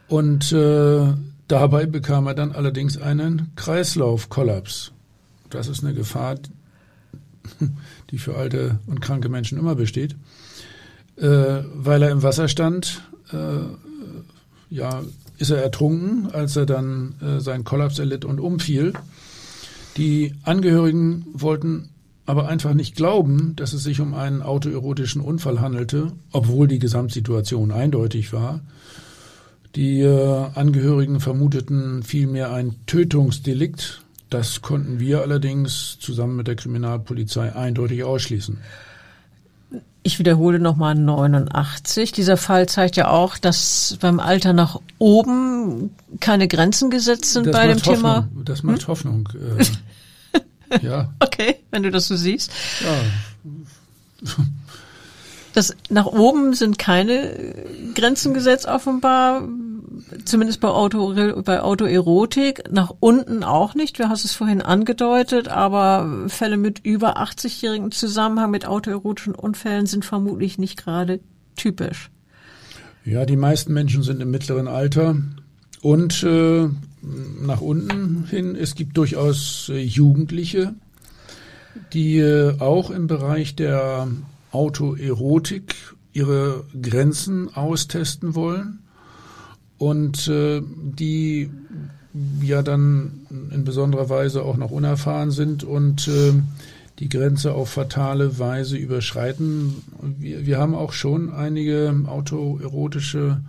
und 0.09 0.53
äh, 0.53 1.15
dabei 1.49 1.87
bekam 1.87 2.27
er 2.27 2.35
dann 2.35 2.53
allerdings 2.53 2.99
einen 2.99 3.51
Kreislaufkollaps. 3.57 4.93
Das 5.51 5.67
ist 5.67 5.83
eine 5.83 5.95
Gefahr, 5.95 6.37
die 8.15 8.19
für 8.19 8.37
alte 8.37 8.79
und 8.87 9.01
kranke 9.01 9.29
Menschen 9.29 9.59
immer 9.59 9.75
besteht, 9.75 10.15
äh, 11.17 11.63
weil 11.75 12.01
er 12.03 12.11
im 12.11 12.23
Wasser 12.23 12.47
stand. 12.47 13.03
Äh, 13.33 13.65
ja, 14.71 15.03
ist 15.39 15.51
er 15.51 15.63
ertrunken, 15.63 16.31
als 16.33 16.55
er 16.55 16.65
dann 16.65 17.15
äh, 17.21 17.41
seinen 17.41 17.65
Kollaps 17.65 17.99
erlitt 17.99 18.25
und 18.25 18.39
umfiel. 18.39 18.93
Die 19.97 20.35
Angehörigen 20.45 21.27
wollten 21.33 21.89
aber 22.25 22.49
einfach 22.49 22.73
nicht 22.73 22.95
glauben, 22.95 23.55
dass 23.57 23.73
es 23.73 23.83
sich 23.83 24.01
um 24.01 24.15
einen 24.15 24.43
autoerotischen 24.43 25.21
Unfall 25.21 25.61
handelte, 25.61 26.13
obwohl 26.31 26.69
die 26.69 26.79
Gesamtsituation 26.79 27.73
eindeutig 27.73 28.33
war. 28.33 28.61
Die 29.75 30.03
äh, 30.03 30.47
Angehörigen 30.55 31.19
vermuteten 31.19 32.05
vielmehr 32.05 32.53
ein 32.53 32.77
Tötungsdelikt. 32.87 34.04
Das 34.35 34.63
konnten 34.63 34.99
wir 34.99 35.21
allerdings 35.21 35.97
zusammen 36.01 36.35
mit 36.35 36.49
der 36.49 36.57
Kriminalpolizei 36.57 37.55
eindeutig 37.55 38.03
ausschließen. 38.03 38.59
Ich 40.03 40.19
wiederhole 40.19 40.59
nochmal 40.59 40.97
89. 40.97 42.11
Dieser 42.11 42.37
Fall 42.37 42.69
zeigt 42.69 42.97
ja 42.97 43.11
auch, 43.11 43.39
dass 43.39 43.97
beim 44.01 44.19
Alter 44.19 44.53
nach 44.53 44.81
oben 44.99 45.91
keine 46.19 46.49
Grenzen 46.49 46.91
gesetzt 46.91 47.33
sind 47.33 47.47
das 47.47 47.53
bei 47.55 47.69
dem 47.69 47.77
Hoffnung. 47.77 47.95
Thema. 47.95 48.29
Das 48.45 48.65
macht 48.65 48.81
hm? 48.83 48.89
Hoffnung. 48.89 49.29
Äh, 50.71 50.79
ja. 50.83 51.13
Okay, 51.21 51.57
wenn 51.71 51.83
du 51.83 51.91
das 51.91 52.07
so 52.07 52.17
siehst. 52.17 52.51
Ja. 52.83 54.33
Das 55.53 55.77
nach 55.91 56.07
oben 56.07 56.55
sind 56.55 56.79
keine 56.79 57.55
Grenzen 57.95 58.33
gesetzt 58.33 58.67
offenbar, 58.67 59.47
zumindest 60.25 60.61
bei 60.61 60.69
Auto 60.69 61.15
bei 61.43 61.63
Autoerotik. 61.63 62.71
Nach 62.71 62.93
unten 63.01 63.43
auch 63.43 63.75
nicht. 63.75 63.99
Du 63.99 64.09
hast 64.09 64.25
es 64.25 64.35
vorhin 64.35 64.63
angedeutet, 64.63 65.49
aber 65.49 66.29
Fälle 66.29 66.57
mit 66.57 66.81
über 66.85 67.19
80-jährigen 67.19 67.93
Zusammenhang 67.93 68.51
mit 68.51 68.67
autoerotischen 68.67 69.35
Unfällen 69.35 69.87
sind 69.87 70.05
vermutlich 70.05 70.59
nicht 70.59 70.83
gerade 70.83 71.21
typisch. 71.57 72.11
Ja, 73.05 73.27
die 73.27 73.37
meisten 73.37 73.73
Menschen 73.73 74.03
sind 74.03 74.23
im 74.23 74.31
mittleren 74.31 74.69
Alter 74.69 75.17
und 75.83 76.23
äh, 76.23 76.69
nach 77.43 77.61
unten 77.61 78.25
hin. 78.27 78.57
Es 78.57 78.75
gibt 78.75 78.97
durchaus 78.97 79.69
äh, 79.69 79.79
Jugendliche, 79.79 80.75
die 81.93 82.19
äh, 82.19 82.59
auch 82.61 82.91
im 82.91 83.07
Bereich 83.07 83.57
der 83.57 84.09
Autoerotik 84.53 85.75
ihre 86.13 86.65
Grenzen 86.81 87.55
austesten 87.55 88.35
wollen 88.35 88.84
und 89.79 90.29
äh, 90.29 90.63
die 90.63 91.51
ja 92.41 92.63
dann 92.63 93.27
in 93.51 93.65
besonderer 93.65 94.09
Weise 94.09 94.43
auch 94.43 94.57
noch 94.57 94.71
unerfahren 94.71 95.31
sind 95.31 95.65
und 95.65 96.07
äh, 96.09 96.33
die 97.01 97.09
Grenze 97.09 97.53
auf 97.53 97.71
fatale 97.71 98.39
Weise 98.39 98.77
überschreiten. 98.77 99.83
Wir, 100.19 100.47
wir 100.47 100.59
haben 100.59 100.75
auch 100.75 100.93
schon 100.93 101.33
einige 101.33 101.93
autoerotische 102.07 103.41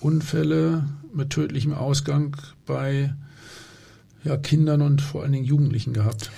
Unfälle 0.00 0.84
mit 1.14 1.30
tödlichem 1.30 1.72
Ausgang 1.72 2.36
bei 2.66 3.14
ja, 4.24 4.36
Kindern 4.36 4.82
und 4.82 5.00
vor 5.00 5.22
allen 5.22 5.32
Dingen 5.32 5.44
Jugendlichen 5.44 5.92
gehabt. 5.94 6.30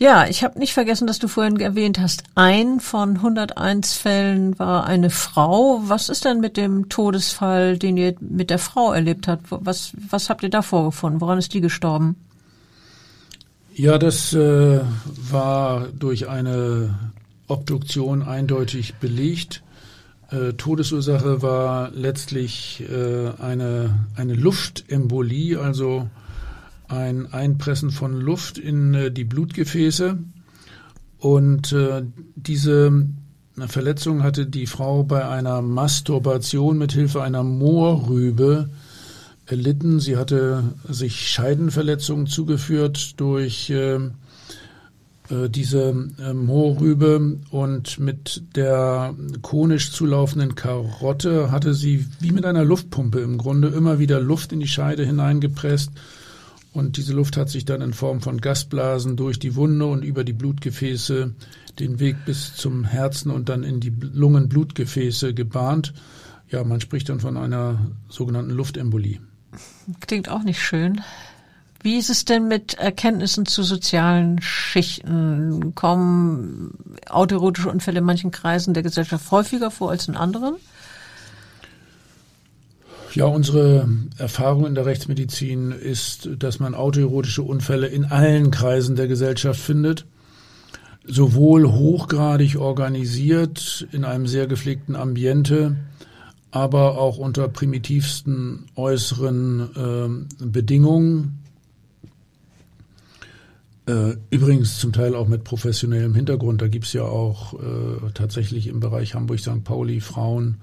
Ja, 0.00 0.28
ich 0.28 0.44
habe 0.44 0.60
nicht 0.60 0.74
vergessen, 0.74 1.08
dass 1.08 1.18
du 1.18 1.26
vorhin 1.26 1.58
erwähnt 1.58 1.98
hast, 1.98 2.22
ein 2.36 2.78
von 2.78 3.16
101 3.16 3.94
Fällen 3.94 4.56
war 4.56 4.86
eine 4.86 5.10
Frau. 5.10 5.80
Was 5.86 6.08
ist 6.08 6.24
denn 6.24 6.38
mit 6.38 6.56
dem 6.56 6.88
Todesfall, 6.88 7.78
den 7.78 7.96
ihr 7.96 8.14
mit 8.20 8.50
der 8.50 8.60
Frau 8.60 8.92
erlebt 8.92 9.26
habt? 9.26 9.46
Was, 9.50 9.92
was 10.08 10.30
habt 10.30 10.44
ihr 10.44 10.50
da 10.50 10.62
vorgefunden? 10.62 11.20
Woran 11.20 11.38
ist 11.38 11.52
die 11.52 11.60
gestorben? 11.60 12.14
Ja, 13.74 13.98
das 13.98 14.32
äh, 14.34 14.80
war 15.30 15.88
durch 15.88 16.28
eine 16.28 16.96
Obduktion 17.48 18.22
eindeutig 18.22 18.94
belegt. 18.96 19.64
Äh, 20.30 20.52
Todesursache 20.52 21.42
war 21.42 21.90
letztlich 21.90 22.84
äh, 22.88 23.30
eine, 23.42 24.06
eine 24.14 24.34
Luftembolie, 24.34 25.58
also 25.58 26.08
ein 26.88 27.32
Einpressen 27.32 27.90
von 27.90 28.20
Luft 28.20 28.58
in 28.58 28.94
äh, 28.94 29.10
die 29.10 29.24
Blutgefäße. 29.24 30.18
Und 31.18 31.72
äh, 31.72 32.02
diese 32.36 33.08
Verletzung 33.66 34.22
hatte 34.22 34.46
die 34.46 34.66
Frau 34.66 35.02
bei 35.02 35.28
einer 35.28 35.62
Masturbation 35.62 36.78
mit 36.78 36.92
Hilfe 36.92 37.22
einer 37.22 37.42
Moorrübe 37.42 38.70
erlitten. 39.46 40.00
Sie 40.00 40.16
hatte 40.16 40.62
sich 40.88 41.28
Scheidenverletzungen 41.28 42.26
zugeführt 42.26 43.18
durch 43.18 43.70
äh, 43.70 43.96
äh 43.96 45.48
diese 45.50 46.10
äh, 46.20 46.32
Moorrübe 46.32 47.38
und 47.50 47.98
mit 47.98 48.42
der 48.54 49.14
konisch 49.42 49.90
zulaufenden 49.92 50.54
Karotte 50.54 51.50
hatte 51.50 51.74
sie 51.74 52.06
wie 52.20 52.30
mit 52.30 52.46
einer 52.46 52.64
Luftpumpe 52.64 53.20
im 53.20 53.38
Grunde 53.38 53.68
immer 53.68 53.98
wieder 53.98 54.20
Luft 54.20 54.52
in 54.52 54.60
die 54.60 54.68
Scheide 54.68 55.04
hineingepresst 55.04 55.90
und 56.78 56.96
diese 56.96 57.12
Luft 57.12 57.36
hat 57.36 57.50
sich 57.50 57.64
dann 57.64 57.82
in 57.82 57.92
Form 57.92 58.20
von 58.20 58.40
Gasblasen 58.40 59.16
durch 59.16 59.40
die 59.40 59.56
Wunde 59.56 59.86
und 59.86 60.04
über 60.04 60.22
die 60.22 60.32
Blutgefäße 60.32 61.34
den 61.80 61.98
Weg 61.98 62.24
bis 62.24 62.54
zum 62.54 62.84
Herzen 62.84 63.32
und 63.32 63.48
dann 63.48 63.64
in 63.64 63.80
die 63.80 63.90
Lungenblutgefäße 63.90 65.34
gebahnt. 65.34 65.92
Ja, 66.48 66.62
man 66.62 66.80
spricht 66.80 67.08
dann 67.08 67.18
von 67.18 67.36
einer 67.36 67.80
sogenannten 68.08 68.52
Luftembolie. 68.52 69.20
Klingt 70.00 70.28
auch 70.28 70.44
nicht 70.44 70.62
schön. 70.62 71.00
Wie 71.82 71.96
ist 71.96 72.10
es 72.10 72.24
denn 72.24 72.46
mit 72.46 72.74
Erkenntnissen 72.74 73.44
zu 73.44 73.64
sozialen 73.64 74.40
Schichten? 74.40 75.74
Kommen 75.74 76.74
autoerotische 77.08 77.70
Unfälle 77.70 77.98
in 77.98 78.04
manchen 78.04 78.30
Kreisen 78.30 78.72
der 78.72 78.84
Gesellschaft 78.84 79.30
häufiger 79.32 79.72
vor 79.72 79.90
als 79.90 80.06
in 80.06 80.16
anderen? 80.16 80.54
Ja, 83.14 83.24
unsere 83.24 83.88
Erfahrung 84.18 84.66
in 84.66 84.74
der 84.74 84.86
Rechtsmedizin 84.86 85.72
ist, 85.72 86.28
dass 86.38 86.60
man 86.60 86.74
autoerotische 86.74 87.42
Unfälle 87.42 87.86
in 87.86 88.04
allen 88.04 88.50
Kreisen 88.50 88.96
der 88.96 89.08
Gesellschaft 89.08 89.60
findet. 89.60 90.06
Sowohl 91.04 91.66
hochgradig 91.66 92.58
organisiert 92.58 93.88
in 93.92 94.04
einem 94.04 94.26
sehr 94.26 94.46
gepflegten 94.46 94.94
Ambiente, 94.94 95.76
aber 96.50 96.98
auch 96.98 97.16
unter 97.16 97.48
primitivsten 97.48 98.66
äußeren 98.76 100.26
äh, 100.40 100.44
Bedingungen. 100.44 101.38
Übrigens 104.30 104.78
zum 104.78 104.92
Teil 104.92 105.14
auch 105.14 105.28
mit 105.28 105.44
professionellem 105.44 106.14
Hintergrund. 106.14 106.60
Da 106.60 106.68
gibt's 106.68 106.92
ja 106.92 107.04
auch 107.04 107.54
äh, 107.54 108.10
tatsächlich 108.12 108.66
im 108.66 108.80
Bereich 108.80 109.14
Hamburg-St. 109.14 109.64
Pauli 109.64 110.00
Frauen, 110.00 110.58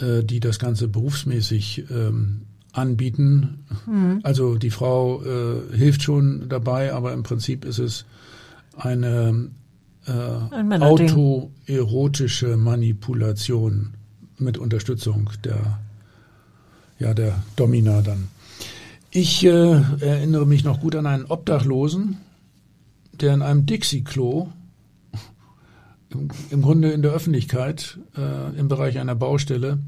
die 0.00 0.40
das 0.40 0.58
Ganze 0.58 0.88
berufsmäßig 0.88 1.84
ähm, 1.90 2.42
anbieten. 2.72 3.64
Mhm. 3.86 4.20
Also 4.22 4.56
die 4.56 4.70
Frau 4.70 5.22
äh, 5.22 5.76
hilft 5.76 6.02
schon 6.02 6.48
dabei, 6.48 6.92
aber 6.92 7.12
im 7.12 7.22
Prinzip 7.22 7.64
ist 7.64 7.78
es 7.78 8.04
eine 8.76 9.50
äh, 10.06 10.10
Ein 10.54 10.82
autoerotische 10.82 12.56
Manipulation 12.56 13.94
mit 14.38 14.58
Unterstützung 14.58 15.30
der 15.44 15.78
ja 16.98 17.14
der 17.14 17.42
Domina 17.56 18.02
dann. 18.02 18.28
Ich 19.10 19.44
äh, 19.44 19.80
erinnere 20.00 20.46
mich 20.46 20.64
noch 20.64 20.80
gut 20.80 20.96
an 20.96 21.06
einen 21.06 21.26
Obdachlosen, 21.26 22.18
der 23.12 23.34
in 23.34 23.42
einem 23.42 23.64
Dixie-Klo 23.66 24.48
im 26.50 26.62
Grunde 26.62 26.90
in 26.90 27.02
der 27.02 27.12
Öffentlichkeit 27.12 27.98
äh, 28.16 28.58
im 28.58 28.68
Bereich 28.68 28.98
einer 28.98 29.14
Baustelle 29.14 29.78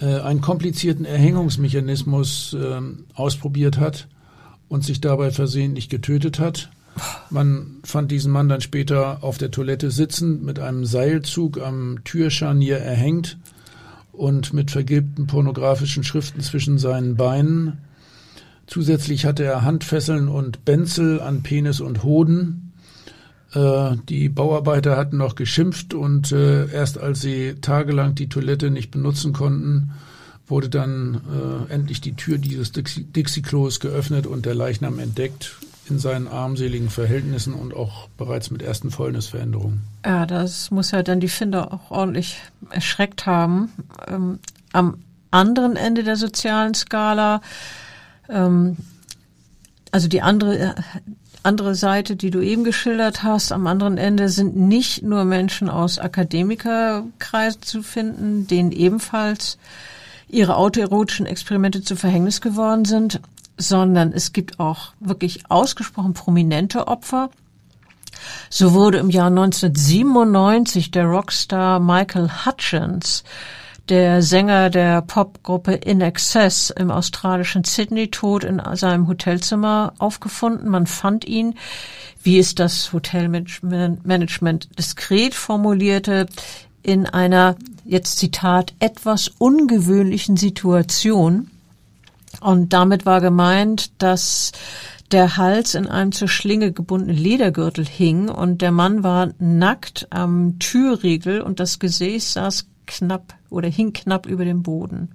äh, 0.00 0.20
einen 0.20 0.40
komplizierten 0.40 1.04
Erhängungsmechanismus 1.04 2.54
äh, 2.54 2.80
ausprobiert 3.14 3.78
hat 3.78 4.08
und 4.68 4.84
sich 4.84 5.00
dabei 5.00 5.30
versehentlich 5.30 5.88
getötet 5.88 6.38
hat. 6.38 6.70
Man 7.30 7.76
fand 7.84 8.10
diesen 8.10 8.32
Mann 8.32 8.48
dann 8.48 8.60
später 8.60 9.22
auf 9.22 9.38
der 9.38 9.50
Toilette 9.50 9.90
sitzend 9.90 10.42
mit 10.42 10.58
einem 10.58 10.86
Seilzug 10.86 11.60
am 11.60 11.98
Türscharnier 12.04 12.78
erhängt 12.78 13.38
und 14.12 14.54
mit 14.54 14.70
vergilbten 14.70 15.26
pornografischen 15.26 16.04
Schriften 16.04 16.40
zwischen 16.40 16.78
seinen 16.78 17.16
Beinen. 17.16 17.78
Zusätzlich 18.66 19.26
hatte 19.26 19.44
er 19.44 19.62
Handfesseln 19.62 20.28
und 20.28 20.64
Benzel 20.64 21.20
an 21.20 21.42
Penis 21.42 21.80
und 21.80 22.02
Hoden 22.02 22.65
die 23.54 24.28
Bauarbeiter 24.28 24.96
hatten 24.96 25.16
noch 25.16 25.34
geschimpft 25.34 25.94
und 25.94 26.32
äh, 26.32 26.70
erst 26.70 26.98
als 26.98 27.20
sie 27.20 27.54
tagelang 27.60 28.14
die 28.14 28.28
Toilette 28.28 28.70
nicht 28.70 28.90
benutzen 28.90 29.32
konnten, 29.32 29.92
wurde 30.46 30.68
dann 30.68 31.20
äh, 31.70 31.72
endlich 31.72 32.00
die 32.00 32.14
Tür 32.14 32.38
dieses 32.38 32.72
Dixie-Klos 32.72 33.80
geöffnet 33.80 34.26
und 34.26 34.46
der 34.46 34.54
Leichnam 34.54 34.98
entdeckt. 34.98 35.56
in 35.88 35.98
seinen 35.98 36.26
armseligen 36.26 36.90
Verhältnissen 36.90 37.54
und 37.54 37.74
auch 37.74 38.08
bereits 38.18 38.50
mit 38.50 38.60
ersten 38.60 38.90
Fäulnisveränderungen. 38.90 39.82
Ja, 40.04 40.26
das 40.26 40.70
muss 40.70 40.90
ja 40.90 41.02
dann 41.02 41.20
die 41.20 41.28
Finder 41.28 41.72
auch 41.72 41.90
ordentlich 41.90 42.40
erschreckt 42.70 43.26
haben. 43.26 43.70
Ähm, 44.08 44.40
am 44.72 44.98
anderen 45.30 45.76
Ende 45.76 46.02
der 46.02 46.16
sozialen 46.16 46.74
Skala, 46.74 47.40
ähm, 48.28 48.76
also 49.92 50.08
die 50.08 50.22
andere, 50.22 50.58
äh, 50.58 50.74
andere 51.46 51.74
Seite, 51.74 52.16
die 52.16 52.30
du 52.30 52.40
eben 52.40 52.64
geschildert 52.64 53.22
hast, 53.22 53.52
am 53.52 53.66
anderen 53.66 53.96
Ende 53.96 54.28
sind 54.28 54.56
nicht 54.56 55.02
nur 55.02 55.24
Menschen 55.24 55.70
aus 55.70 55.98
Akademikerkreisen 55.98 57.62
zu 57.62 57.82
finden, 57.82 58.46
denen 58.46 58.72
ebenfalls 58.72 59.56
ihre 60.28 60.56
autoerotischen 60.56 61.24
Experimente 61.24 61.82
zu 61.82 61.96
Verhängnis 61.96 62.40
geworden 62.40 62.84
sind, 62.84 63.20
sondern 63.56 64.12
es 64.12 64.32
gibt 64.32 64.60
auch 64.60 64.92
wirklich 65.00 65.50
ausgesprochen 65.50 66.14
prominente 66.14 66.88
Opfer. 66.88 67.30
So 68.50 68.72
wurde 68.72 68.98
im 68.98 69.10
Jahr 69.10 69.28
1997 69.28 70.90
der 70.90 71.06
Rockstar 71.06 71.80
Michael 71.80 72.30
Hutchins, 72.44 73.24
der 73.88 74.22
Sänger 74.22 74.70
der 74.70 75.02
Popgruppe 75.02 75.72
In 75.72 76.00
Excess 76.00 76.70
im 76.70 76.90
australischen 76.90 77.64
Sydney 77.64 78.08
tot 78.08 78.44
in 78.44 78.60
seinem 78.74 79.08
Hotelzimmer 79.08 79.94
aufgefunden. 79.98 80.68
Man 80.68 80.86
fand 80.86 81.24
ihn, 81.24 81.54
wie 82.22 82.38
es 82.38 82.54
das 82.54 82.92
Hotelmanagement 82.92 84.68
diskret 84.78 85.34
formulierte, 85.34 86.26
in 86.82 87.06
einer, 87.06 87.56
jetzt 87.84 88.18
Zitat, 88.18 88.74
etwas 88.78 89.28
ungewöhnlichen 89.38 90.36
Situation. 90.36 91.50
Und 92.40 92.72
damit 92.72 93.06
war 93.06 93.20
gemeint, 93.20 93.90
dass 94.02 94.52
der 95.12 95.36
Hals 95.36 95.74
in 95.74 95.86
einem 95.86 96.12
zur 96.12 96.28
Schlinge 96.28 96.72
gebundenen 96.72 97.16
Ledergürtel 97.16 97.86
hing 97.86 98.28
und 98.28 98.60
der 98.62 98.72
Mann 98.72 99.04
war 99.04 99.30
nackt 99.38 100.08
am 100.10 100.58
Türriegel 100.58 101.40
und 101.40 101.60
das 101.60 101.78
Gesäß 101.78 102.32
saß 102.32 102.66
knapp 102.86 103.34
oder 103.50 103.68
hing 103.68 103.92
knapp 103.92 104.26
über 104.26 104.44
dem 104.44 104.62
Boden. 104.62 105.10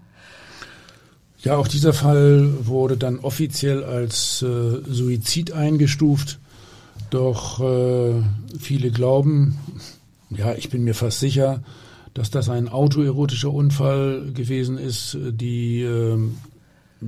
Ja, 1.44 1.58
auch 1.58 1.68
dieser 1.68 1.94
Fall 1.94 2.68
wurde 2.68 2.98
dann 2.98 3.20
offiziell 3.20 3.84
als 3.84 4.44
äh, 4.44 4.82
Suizid 4.88 5.54
eingestuft. 5.54 6.40
Doch 7.10 7.60
äh, 7.60 8.22
viele 8.60 8.92
glauben, 8.92 9.58
ja, 10.30 10.54
ich 10.54 10.70
bin 10.70 10.84
mir 10.84 10.94
fast 10.94 11.20
sicher, 11.20 11.64
dass 12.14 12.30
das 12.30 12.48
ein 12.50 12.70
autoerotischer 12.70 13.52
Unfall 13.52 14.32
gewesen 14.34 14.78
ist. 14.78 15.18
Die 15.20 15.82
äh, 15.82 16.18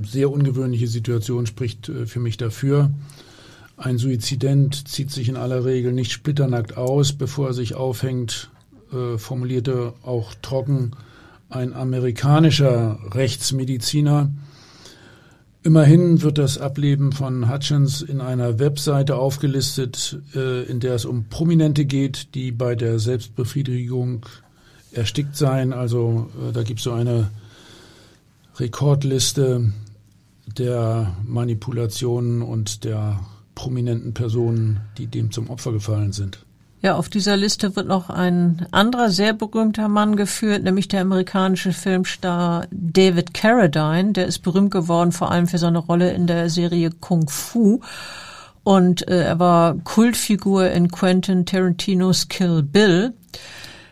sehr 0.02 0.30
ungewöhnliche 0.30 0.88
Situation 0.88 1.46
spricht 1.46 1.88
äh, 1.88 2.06
für 2.06 2.20
mich 2.20 2.36
dafür. 2.36 2.90
Ein 3.76 3.98
Suizident 3.98 4.88
zieht 4.88 5.10
sich 5.10 5.28
in 5.28 5.36
aller 5.36 5.64
Regel 5.64 5.92
nicht 5.92 6.12
splitternackt 6.12 6.76
aus, 6.76 7.12
bevor 7.12 7.48
er 7.48 7.54
sich 7.54 7.74
aufhängt, 7.74 8.50
äh, 8.94 9.18
formulierte 9.18 9.94
auch 10.02 10.34
trocken 10.42 10.92
ein 11.50 11.72
amerikanischer 11.72 12.98
Rechtsmediziner. 13.12 14.30
Immerhin 15.62 16.20
wird 16.20 16.38
das 16.38 16.58
Ableben 16.58 17.12
von 17.12 17.50
Hutchins 17.50 18.02
in 18.02 18.20
einer 18.20 18.58
Webseite 18.58 19.16
aufgelistet, 19.16 20.20
äh, 20.34 20.64
in 20.64 20.80
der 20.80 20.94
es 20.94 21.04
um 21.04 21.24
Prominente 21.30 21.86
geht, 21.86 22.34
die 22.34 22.52
bei 22.52 22.74
der 22.74 22.98
Selbstbefriedigung 22.98 24.26
erstickt 24.92 25.36
seien. 25.36 25.72
Also 25.72 26.30
äh, 26.38 26.52
da 26.52 26.62
gibt 26.62 26.80
es 26.80 26.84
so 26.84 26.92
eine 26.92 27.30
Rekordliste 28.56 29.72
der 30.58 31.16
Manipulationen 31.24 32.42
und 32.42 32.84
der 32.84 33.20
prominenten 33.54 34.14
Personen, 34.14 34.80
die 34.98 35.06
dem 35.06 35.30
zum 35.30 35.48
Opfer 35.48 35.72
gefallen 35.72 36.12
sind. 36.12 36.43
Ja, 36.84 36.96
auf 36.96 37.08
dieser 37.08 37.38
Liste 37.38 37.76
wird 37.76 37.88
noch 37.88 38.10
ein 38.10 38.66
anderer 38.70 39.08
sehr 39.08 39.32
berühmter 39.32 39.88
Mann 39.88 40.16
geführt, 40.16 40.64
nämlich 40.64 40.86
der 40.86 41.00
amerikanische 41.00 41.72
Filmstar 41.72 42.66
David 42.70 43.32
Carradine. 43.32 44.12
Der 44.12 44.26
ist 44.26 44.40
berühmt 44.40 44.70
geworden 44.70 45.10
vor 45.10 45.30
allem 45.30 45.46
für 45.46 45.56
seine 45.56 45.78
Rolle 45.78 46.12
in 46.12 46.26
der 46.26 46.50
Serie 46.50 46.90
Kung 46.90 47.26
Fu. 47.30 47.80
Und 48.64 49.08
äh, 49.08 49.24
er 49.24 49.38
war 49.38 49.76
Kultfigur 49.78 50.70
in 50.72 50.90
Quentin 50.90 51.46
Tarantinos 51.46 52.28
Kill 52.28 52.62
Bill. 52.62 53.14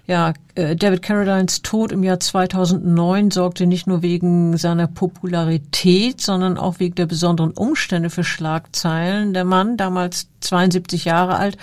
Ja, 0.07 0.35
äh, 0.57 0.75
David 0.75 1.03
Carradines 1.03 1.63
Tod 1.63 1.93
im 1.93 2.03
Jahr 2.03 2.19
2009 2.19 3.31
sorgte 3.31 3.67
nicht 3.67 3.87
nur 3.87 4.03
wegen 4.03 4.57
seiner 4.57 4.89
Popularität, 4.89 6.21
sondern 6.21 6.59
auch 6.59 6.81
wegen 6.81 6.97
der 6.97 7.07
besonderen 7.07 7.53
Umstände 7.53 8.11
für 8.11 8.25
Schlagzeilen. 8.25 9.33
Der 9.33 9.45
Mann, 9.45 9.77
damals 9.77 10.29
72 10.41 11.05
Jahre 11.05 11.37
alt, 11.37 11.57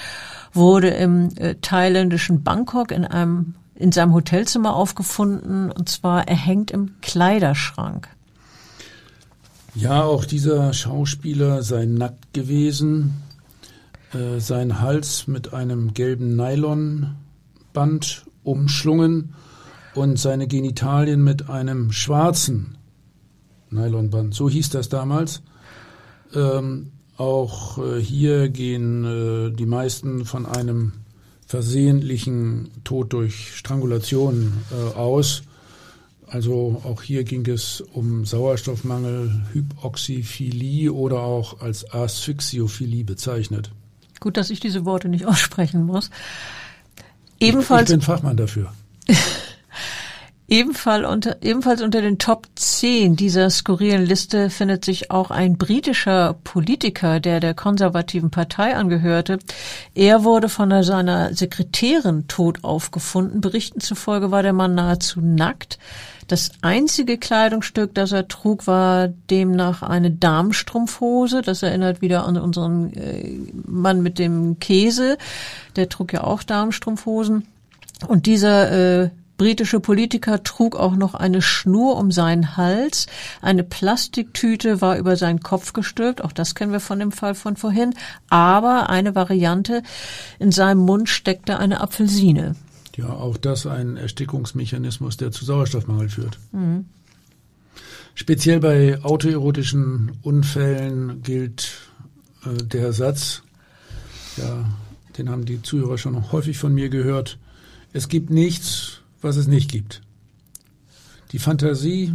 wurde 0.53 0.89
im 0.89 1.29
äh, 1.35 1.55
thailändischen 1.55 2.43
Bangkok 2.43 2.91
in 2.91 3.05
einem 3.05 3.55
in 3.75 3.93
seinem 3.93 4.13
Hotelzimmer 4.13 4.75
aufgefunden 4.75 5.71
und 5.71 5.87
zwar 5.87 6.27
erhängt 6.27 6.69
im 6.69 6.99
Kleiderschrank. 7.01 8.09
Ja, 9.73 10.03
auch 10.03 10.25
dieser 10.25 10.73
Schauspieler 10.73 11.63
sei 11.63 11.85
nackt 11.85 12.33
gewesen, 12.33 13.21
äh, 14.13 14.39
sein 14.39 14.81
Hals 14.81 15.27
mit 15.27 15.53
einem 15.53 15.93
gelben 15.93 16.35
Nylonband 16.35 18.25
umschlungen 18.49 19.33
und 19.95 20.17
seine 20.17 20.47
Genitalien 20.47 21.23
mit 21.23 21.49
einem 21.49 21.91
schwarzen 21.91 22.77
Nylonband. 23.69 24.33
So 24.33 24.49
hieß 24.49 24.69
das 24.71 24.89
damals. 24.89 25.41
Ähm, 26.33 26.91
auch 27.17 27.77
äh, 27.77 27.99
hier 27.99 28.49
gehen 28.49 29.03
äh, 29.03 29.51
die 29.51 29.65
meisten 29.65 30.25
von 30.25 30.45
einem 30.45 30.93
versehentlichen 31.45 32.69
Tod 32.83 33.13
durch 33.13 33.55
Strangulation 33.55 34.53
äh, 34.71 34.97
aus. 34.97 35.43
Also 36.27 36.81
auch 36.83 37.01
hier 37.01 37.23
ging 37.23 37.45
es 37.47 37.81
um 37.81 38.23
Sauerstoffmangel, 38.23 39.45
Hypoxiphilie 39.51 40.93
oder 40.93 41.21
auch 41.21 41.59
als 41.59 41.91
Asphyxiophilie 41.91 43.03
bezeichnet. 43.03 43.71
Gut, 44.19 44.37
dass 44.37 44.49
ich 44.49 44.59
diese 44.59 44.85
Worte 44.85 45.09
nicht 45.09 45.25
aussprechen 45.25 45.85
muss. 45.85 46.11
Ebenfalls. 47.39 47.89
Ich, 47.89 47.95
bin 47.95 48.01
Fachmann 48.01 48.37
dafür. 48.37 48.71
Ebenfalls 50.49 51.05
unter, 51.07 51.43
ebenfalls 51.43 51.83
unter 51.83 52.01
den 52.01 52.17
Top 52.17 52.47
10 52.55 53.15
dieser 53.15 53.51
skurrilen 53.51 54.03
Liste 54.03 54.49
findet 54.49 54.83
sich 54.83 55.11
auch 55.11 55.29
ein 55.29 55.59
britischer 55.59 56.37
Politiker, 56.43 57.19
der 57.19 57.39
der 57.39 57.53
konservativen 57.53 58.31
Partei 58.31 58.75
angehörte. 58.75 59.37
Er 59.93 60.23
wurde 60.23 60.49
von 60.49 60.81
seiner 60.81 61.35
Sekretärin 61.35 62.27
tot 62.27 62.63
aufgefunden. 62.63 63.41
Berichten 63.41 63.79
zufolge 63.79 64.31
war 64.31 64.41
der 64.41 64.53
Mann 64.53 64.73
nahezu 64.73 65.21
nackt. 65.21 65.77
Das 66.29 66.51
einzige 66.61 67.17
Kleidungsstück, 67.17 67.95
das 67.95 68.11
er 68.11 68.27
trug, 68.27 68.67
war 68.67 69.07
demnach 69.07 69.81
eine 69.81 70.11
Darmstrumpfhose. 70.11 71.41
Das 71.41 71.63
erinnert 71.63 72.01
wieder 72.03 72.25
an 72.27 72.37
unseren 72.37 72.93
äh, 72.93 73.51
Mann 73.65 74.03
mit 74.03 74.19
dem 74.19 74.59
Käse. 74.59 75.17
Der 75.75 75.89
trug 75.89 76.13
ja 76.13 76.23
auch 76.23 76.43
Darmstrumpfhosen. 76.43 77.47
Und 78.07 78.27
dieser 78.27 79.05
äh, 79.05 79.09
britische 79.39 79.79
Politiker 79.79 80.43
trug 80.43 80.75
auch 80.75 80.95
noch 80.95 81.15
eine 81.15 81.41
Schnur 81.41 81.97
um 81.97 82.11
seinen 82.11 82.57
Hals. 82.57 83.07
Eine 83.41 83.63
Plastiktüte 83.63 84.81
war 84.81 84.99
über 84.99 85.15
seinen 85.15 85.39
Kopf 85.39 85.73
gestülpt. 85.73 86.23
Auch 86.23 86.31
das 86.31 86.53
kennen 86.53 86.71
wir 86.71 86.79
von 86.79 86.99
dem 86.99 87.11
Fall 87.11 87.33
von 87.33 87.55
vorhin. 87.55 87.95
Aber 88.29 88.91
eine 88.91 89.15
Variante, 89.15 89.81
in 90.37 90.51
seinem 90.51 90.81
Mund 90.81 91.09
steckte 91.09 91.57
eine 91.57 91.81
Apfelsine. 91.81 92.55
Ja, 92.99 93.11
auch 93.11 93.37
das 93.37 93.65
ein 93.65 93.95
Erstickungsmechanismus, 93.95 95.15
der 95.15 95.31
zu 95.31 95.45
Sauerstoffmangel 95.45 96.09
führt. 96.09 96.37
Mhm. 96.51 96.85
Speziell 98.13 98.59
bei 98.59 99.01
autoerotischen 99.01 100.11
Unfällen 100.21 101.23
gilt 101.23 101.77
äh, 102.43 102.61
der 102.61 102.91
Satz, 102.91 103.43
ja, 104.35 104.65
den 105.17 105.29
haben 105.29 105.45
die 105.45 105.61
Zuhörer 105.61 105.97
schon 105.97 106.31
häufig 106.33 106.57
von 106.57 106.73
mir 106.73 106.89
gehört, 106.89 107.37
es 107.93 108.09
gibt 108.09 108.31
nichts, 108.31 108.99
was 109.21 109.37
es 109.37 109.47
nicht 109.47 109.71
gibt. 109.71 110.01
Die 111.31 111.39
Fantasie 111.39 112.13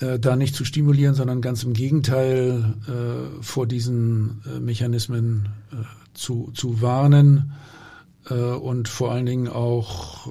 äh, 0.00 0.18
da 0.18 0.36
nicht 0.36 0.54
zu 0.54 0.64
stimulieren, 0.64 1.14
sondern 1.14 1.40
ganz 1.40 1.64
im 1.64 1.72
Gegenteil 1.72 2.74
äh, 2.86 3.42
vor 3.42 3.66
diesen 3.66 4.42
äh, 4.46 4.60
Mechanismen 4.60 5.48
äh, 5.72 5.76
zu, 6.14 6.50
zu 6.54 6.80
warnen. 6.80 7.52
Äh, 8.28 8.34
und 8.34 8.88
vor 8.88 9.12
allen 9.12 9.26
Dingen 9.26 9.48
auch 9.48 10.28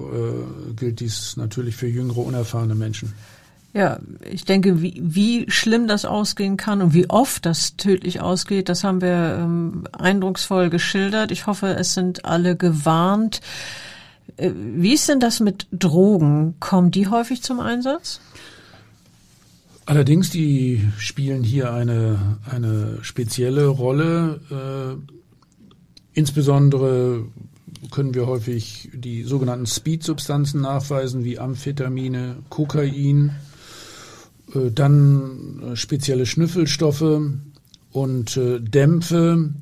gilt 0.76 1.00
dies 1.00 1.36
natürlich 1.36 1.76
für 1.76 1.88
jüngere, 1.88 2.18
unerfahrene 2.18 2.74
Menschen. 2.74 3.12
Ja, 3.74 3.98
ich 4.24 4.44
denke, 4.44 4.80
wie, 4.80 5.00
wie 5.04 5.50
schlimm 5.50 5.88
das 5.88 6.06
ausgehen 6.06 6.56
kann 6.56 6.80
und 6.80 6.94
wie 6.94 7.10
oft 7.10 7.44
das 7.44 7.76
tödlich 7.76 8.20
ausgeht, 8.20 8.68
das 8.70 8.82
haben 8.82 9.02
wir 9.02 9.38
ähm, 9.40 9.84
eindrucksvoll 9.92 10.70
geschildert. 10.70 11.30
Ich 11.30 11.46
hoffe, 11.46 11.76
es 11.78 11.92
sind 11.92 12.24
alle 12.24 12.56
gewarnt. 12.56 13.40
Äh, 14.36 14.52
wie 14.54 14.94
ist 14.94 15.08
denn 15.08 15.20
das 15.20 15.40
mit 15.40 15.66
Drogen? 15.72 16.54
Kommen 16.60 16.90
die 16.90 17.08
häufig 17.08 17.42
zum 17.42 17.60
Einsatz? 17.60 18.20
Allerdings, 19.86 20.30
die 20.30 20.86
spielen 20.98 21.42
hier 21.42 21.72
eine, 21.72 22.38
eine 22.50 22.98
spezielle 23.02 23.66
Rolle. 23.66 24.40
Äh, 24.50 25.18
insbesondere 26.12 27.24
können 27.90 28.14
wir 28.14 28.26
häufig 28.26 28.90
die 28.92 29.22
sogenannten 29.22 29.66
Speed-Substanzen 29.66 30.60
nachweisen, 30.60 31.24
wie 31.24 31.38
Amphetamine, 31.38 32.36
Kokain, 32.50 33.32
äh, 34.54 34.70
dann 34.70 35.72
spezielle 35.74 36.26
Schnüffelstoffe 36.26 37.22
und 37.90 38.38
Dämpfe, 38.38 39.54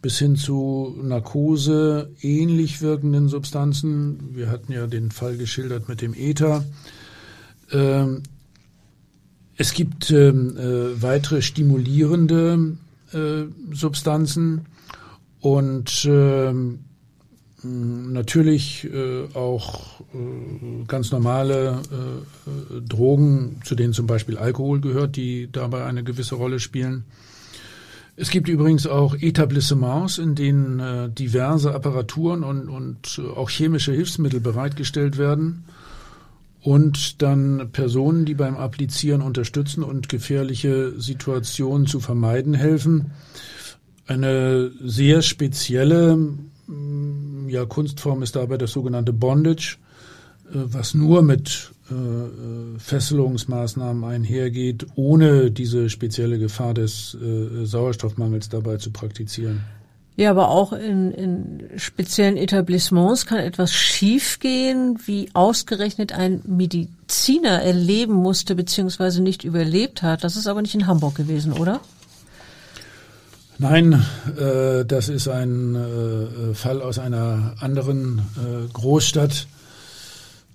bis 0.00 0.18
hin 0.18 0.36
zu 0.36 0.96
Narkose 1.02 2.10
ähnlich 2.20 2.80
wirkenden 2.80 3.28
Substanzen. 3.28 4.34
Wir 4.34 4.50
hatten 4.50 4.72
ja 4.72 4.86
den 4.86 5.10
Fall 5.10 5.36
geschildert 5.36 5.88
mit 5.88 6.00
dem 6.00 6.14
Ether. 6.14 6.64
Ähm, 7.72 8.22
es 9.56 9.74
gibt 9.74 10.10
ähm, 10.10 10.56
äh, 10.56 11.02
weitere 11.02 11.42
stimulierende 11.42 12.76
äh, 13.12 13.42
Substanzen 13.72 14.66
und 15.40 16.06
ähm, 16.08 16.80
natürlich 17.64 18.88
äh, 18.92 19.24
auch 19.34 20.00
äh, 20.14 20.84
ganz 20.86 21.10
normale 21.10 21.82
äh, 21.90 22.80
Drogen, 22.88 23.60
zu 23.64 23.74
denen 23.74 23.92
zum 23.92 24.06
Beispiel 24.06 24.38
Alkohol 24.38 24.80
gehört, 24.80 25.16
die 25.16 25.50
dabei 25.50 25.84
eine 25.84 26.04
gewisse 26.04 26.36
Rolle 26.36 26.60
spielen. 26.60 27.04
Es 28.20 28.30
gibt 28.30 28.48
übrigens 28.48 28.88
auch 28.88 29.14
Etablissements, 29.14 30.18
in 30.18 30.34
denen 30.34 30.80
äh, 30.80 31.08
diverse 31.08 31.72
Apparaturen 31.72 32.42
und, 32.42 32.68
und 32.68 33.20
äh, 33.22 33.28
auch 33.28 33.48
chemische 33.48 33.92
Hilfsmittel 33.92 34.40
bereitgestellt 34.40 35.18
werden 35.18 35.62
und 36.60 37.22
dann 37.22 37.70
Personen, 37.70 38.24
die 38.24 38.34
beim 38.34 38.56
Applizieren 38.56 39.22
unterstützen 39.22 39.84
und 39.84 40.08
gefährliche 40.08 41.00
Situationen 41.00 41.86
zu 41.86 42.00
vermeiden 42.00 42.54
helfen. 42.54 43.12
Eine 44.08 44.72
sehr 44.82 45.22
spezielle 45.22 46.16
mm, 46.16 47.48
ja, 47.48 47.66
Kunstform 47.66 48.24
ist 48.24 48.34
dabei 48.34 48.58
das 48.58 48.72
sogenannte 48.72 49.12
Bondage, 49.12 49.76
äh, 50.50 50.54
was 50.54 50.92
nur 50.92 51.22
mit 51.22 51.70
Fesselungsmaßnahmen 52.78 54.04
einhergeht, 54.04 54.86
ohne 54.94 55.50
diese 55.50 55.88
spezielle 55.88 56.38
Gefahr 56.38 56.74
des 56.74 57.14
äh, 57.14 57.64
Sauerstoffmangels 57.64 58.48
dabei 58.48 58.76
zu 58.76 58.90
praktizieren. 58.90 59.62
Ja, 60.18 60.30
aber 60.30 60.48
auch 60.48 60.72
in, 60.72 61.12
in 61.12 61.70
speziellen 61.76 62.36
Etablissements 62.36 63.24
kann 63.24 63.38
etwas 63.38 63.72
schiefgehen, 63.72 64.98
wie 65.06 65.30
ausgerechnet 65.32 66.12
ein 66.12 66.42
Mediziner 66.44 67.62
erleben 67.62 68.14
musste 68.14 68.56
beziehungsweise 68.56 69.22
nicht 69.22 69.44
überlebt 69.44 70.02
hat. 70.02 70.24
Das 70.24 70.34
ist 70.34 70.48
aber 70.48 70.60
nicht 70.60 70.74
in 70.74 70.88
Hamburg 70.88 71.14
gewesen, 71.14 71.52
oder? 71.52 71.80
Nein, 73.58 74.04
äh, 74.36 74.84
das 74.84 75.08
ist 75.08 75.28
ein 75.28 75.76
äh, 75.76 76.54
Fall 76.54 76.82
aus 76.82 76.98
einer 76.98 77.54
anderen 77.60 78.18
äh, 78.36 78.72
Großstadt. 78.72 79.46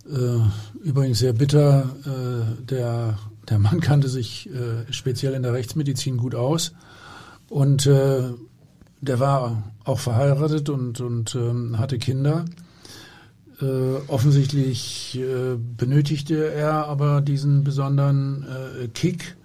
Äh, 0.09 0.39
übrigens 0.83 1.19
sehr 1.19 1.33
bitter. 1.33 1.89
Äh, 2.05 2.63
der, 2.65 3.17
der 3.49 3.59
Mann 3.59 3.79
kannte 3.79 4.09
sich 4.09 4.49
äh, 4.49 4.91
speziell 4.91 5.33
in 5.33 5.43
der 5.43 5.53
Rechtsmedizin 5.53 6.17
gut 6.17 6.35
aus 6.35 6.73
und 7.49 7.85
der 7.85 9.19
war 9.19 9.73
auch 9.83 9.99
verheiratet 9.99 10.69
und, 10.69 11.01
und 11.01 11.35
ähm, 11.35 11.77
hatte 11.77 11.99
Kinder. 11.99 12.45
Offensichtlich 14.07 15.21
benötigte 15.77 16.51
er 16.51 16.87
aber 16.87 17.21
diesen 17.21 17.63
besonderen 17.63 18.45
Kick 18.93 19.37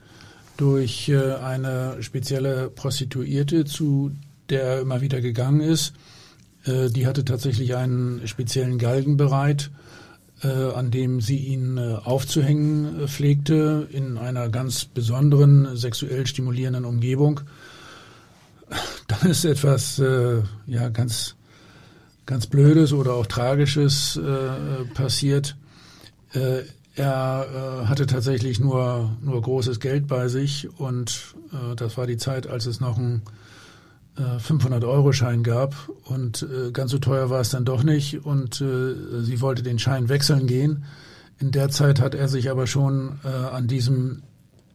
durch 0.57 1.13
eine 1.15 2.03
spezielle 2.03 2.71
Prostituierte, 2.71 3.65
zu 3.65 4.13
der 4.49 4.63
er 4.63 4.81
immer 4.81 5.03
wieder 5.03 5.21
gegangen 5.21 5.61
ist. 5.61 5.93
Die 6.67 7.07
hatte 7.07 7.25
tatsächlich 7.25 7.77
einen 7.77 8.27
speziellen 8.27 8.79
Galgen 8.79 9.19
bereit 9.19 9.71
an 10.47 10.91
dem 10.91 11.21
sie 11.21 11.39
ihn 11.39 11.79
äh, 11.79 11.95
aufzuhängen 11.95 13.01
äh, 13.01 13.09
pflegte, 13.09 13.89
in 13.91 14.19
einer 14.19 14.49
ganz 14.49 14.85
besonderen 14.85 15.77
sexuell 15.77 16.27
stimulierenden 16.27 16.85
Umgebung. 16.85 17.41
Dann 19.09 19.31
ist 19.31 19.45
etwas 19.45 19.99
äh, 19.99 20.43
ja 20.67 20.89
ganz 20.91 21.35
ganz 22.27 22.47
Blödes 22.47 22.93
oder 22.93 23.15
auch 23.15 23.27
Tragisches 23.27 24.17
äh, 24.17 24.85
passiert. 24.95 25.57
Äh, 26.35 26.63
er 26.95 27.85
hatte 27.89 28.07
tatsächlich 28.07 28.59
nur 28.59 29.17
nur 29.23 29.41
großes 29.41 29.79
Geld 29.79 30.09
bei 30.09 30.27
sich 30.27 30.69
und 30.81 31.37
das 31.77 31.97
war 31.97 32.09
die 32.09 32.17
Zeit, 32.17 32.49
als 32.49 32.67
es 32.67 32.81
noch 32.81 32.99
ein 32.99 33.23
500-Euro-Schein 34.23 35.43
gab 35.43 35.75
und 36.05 36.43
äh, 36.43 36.73
ganz 36.73 36.91
so 36.91 36.99
teuer 36.99 37.31
war 37.31 37.41
es 37.41 37.51
dann 37.51 37.65
doch 37.65 37.83
nicht 37.83 38.25
und 38.25 38.61
äh, 38.61 39.23
sie 39.23 39.41
wollte 39.41 39.63
den 39.63 39.79
Schein 39.79 40.09
wechseln 40.09 40.47
gehen. 40.47 40.85
In 41.39 41.53
der 41.53 41.69
Zeit 41.69 42.01
hat 42.01 42.15
er 42.15 42.29
sich 42.29 42.51
aber 42.51 42.67
schon 42.67 43.21
äh, 43.25 43.29
an 43.29 43.69
diesem 43.69 44.23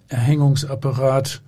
Erhängungsapparat 0.08 1.42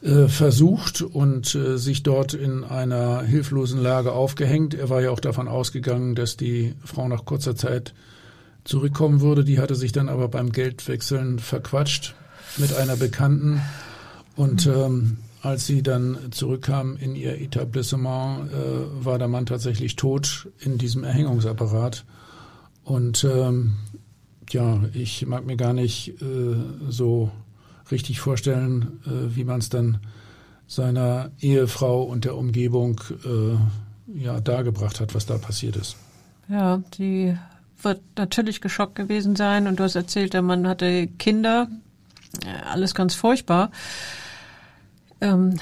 äh, 0.00 0.28
versucht 0.28 1.02
und 1.02 1.54
äh, 1.54 1.76
sich 1.76 2.02
dort 2.02 2.32
in 2.32 2.64
einer 2.64 3.22
hilflosen 3.22 3.80
Lage 3.80 4.12
aufgehängt. 4.12 4.74
Er 4.74 4.88
war 4.88 5.02
ja 5.02 5.10
auch 5.10 5.20
davon 5.20 5.48
ausgegangen, 5.48 6.14
dass 6.14 6.36
die 6.36 6.74
Frau 6.84 7.08
nach 7.08 7.24
kurzer 7.24 7.56
Zeit 7.56 7.94
zurückkommen 8.64 9.20
würde. 9.20 9.44
Die 9.44 9.58
hatte 9.58 9.74
sich 9.74 9.92
dann 9.92 10.08
aber 10.08 10.28
beim 10.28 10.52
Geldwechseln 10.52 11.40
verquatscht 11.40 12.14
mit 12.58 12.74
einer 12.74 12.96
Bekannten 12.96 13.60
und 14.36 14.66
ähm, 14.66 15.18
als 15.42 15.66
sie 15.66 15.82
dann 15.82 16.18
zurückkam 16.30 16.96
in 16.96 17.14
ihr 17.14 17.40
Etablissement, 17.40 18.50
äh, 18.50 19.04
war 19.04 19.18
der 19.18 19.28
Mann 19.28 19.46
tatsächlich 19.46 19.96
tot 19.96 20.48
in 20.58 20.78
diesem 20.78 21.04
Erhängungsapparat. 21.04 22.04
Und 22.84 23.24
ähm, 23.24 23.74
ja, 24.50 24.80
ich 24.94 25.26
mag 25.26 25.46
mir 25.46 25.56
gar 25.56 25.72
nicht 25.72 26.20
äh, 26.20 26.56
so 26.88 27.30
richtig 27.90 28.20
vorstellen, 28.20 29.00
äh, 29.06 29.36
wie 29.36 29.44
man 29.44 29.60
es 29.60 29.68
dann 29.68 29.98
seiner 30.66 31.30
Ehefrau 31.40 32.02
und 32.02 32.24
der 32.24 32.36
Umgebung 32.36 33.00
äh, 33.24 34.20
ja, 34.20 34.40
dargebracht 34.40 35.00
hat, 35.00 35.14
was 35.14 35.26
da 35.26 35.38
passiert 35.38 35.76
ist. 35.76 35.96
Ja, 36.48 36.82
die 36.98 37.36
wird 37.82 38.00
natürlich 38.16 38.60
geschockt 38.60 38.94
gewesen 38.94 39.36
sein 39.36 39.66
und 39.66 39.78
du 39.78 39.84
hast 39.84 39.94
erzählt, 39.94 40.34
der 40.34 40.42
Mann 40.42 40.66
hatte 40.66 41.06
Kinder, 41.06 41.68
alles 42.70 42.94
ganz 42.94 43.14
furchtbar. 43.14 43.70
Ähm, 45.20 45.58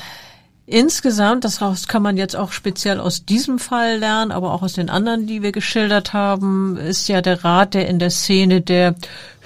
insgesamt, 0.66 1.44
das 1.44 1.58
kann 1.88 2.02
man 2.02 2.16
jetzt 2.16 2.36
auch 2.36 2.52
speziell 2.52 3.00
aus 3.00 3.24
diesem 3.24 3.58
Fall 3.58 3.98
lernen, 3.98 4.32
aber 4.32 4.52
auch 4.52 4.62
aus 4.62 4.74
den 4.74 4.90
anderen, 4.90 5.26
die 5.26 5.42
wir 5.42 5.52
geschildert 5.52 6.12
haben, 6.12 6.76
ist 6.76 7.08
ja 7.08 7.22
der 7.22 7.44
Rat, 7.44 7.74
der 7.74 7.88
in 7.88 7.98
der 7.98 8.10
Szene 8.10 8.60
der 8.60 8.94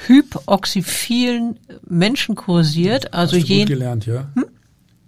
hypoxyphilen 0.07 1.59
Menschen 1.87 2.35
kursiert. 2.35 3.13
Also 3.13 3.37
Hast 3.37 3.49
du 3.49 3.59
gut 3.59 3.67
gelernt, 3.67 4.07
ja? 4.07 4.29
Hm? 4.35 4.47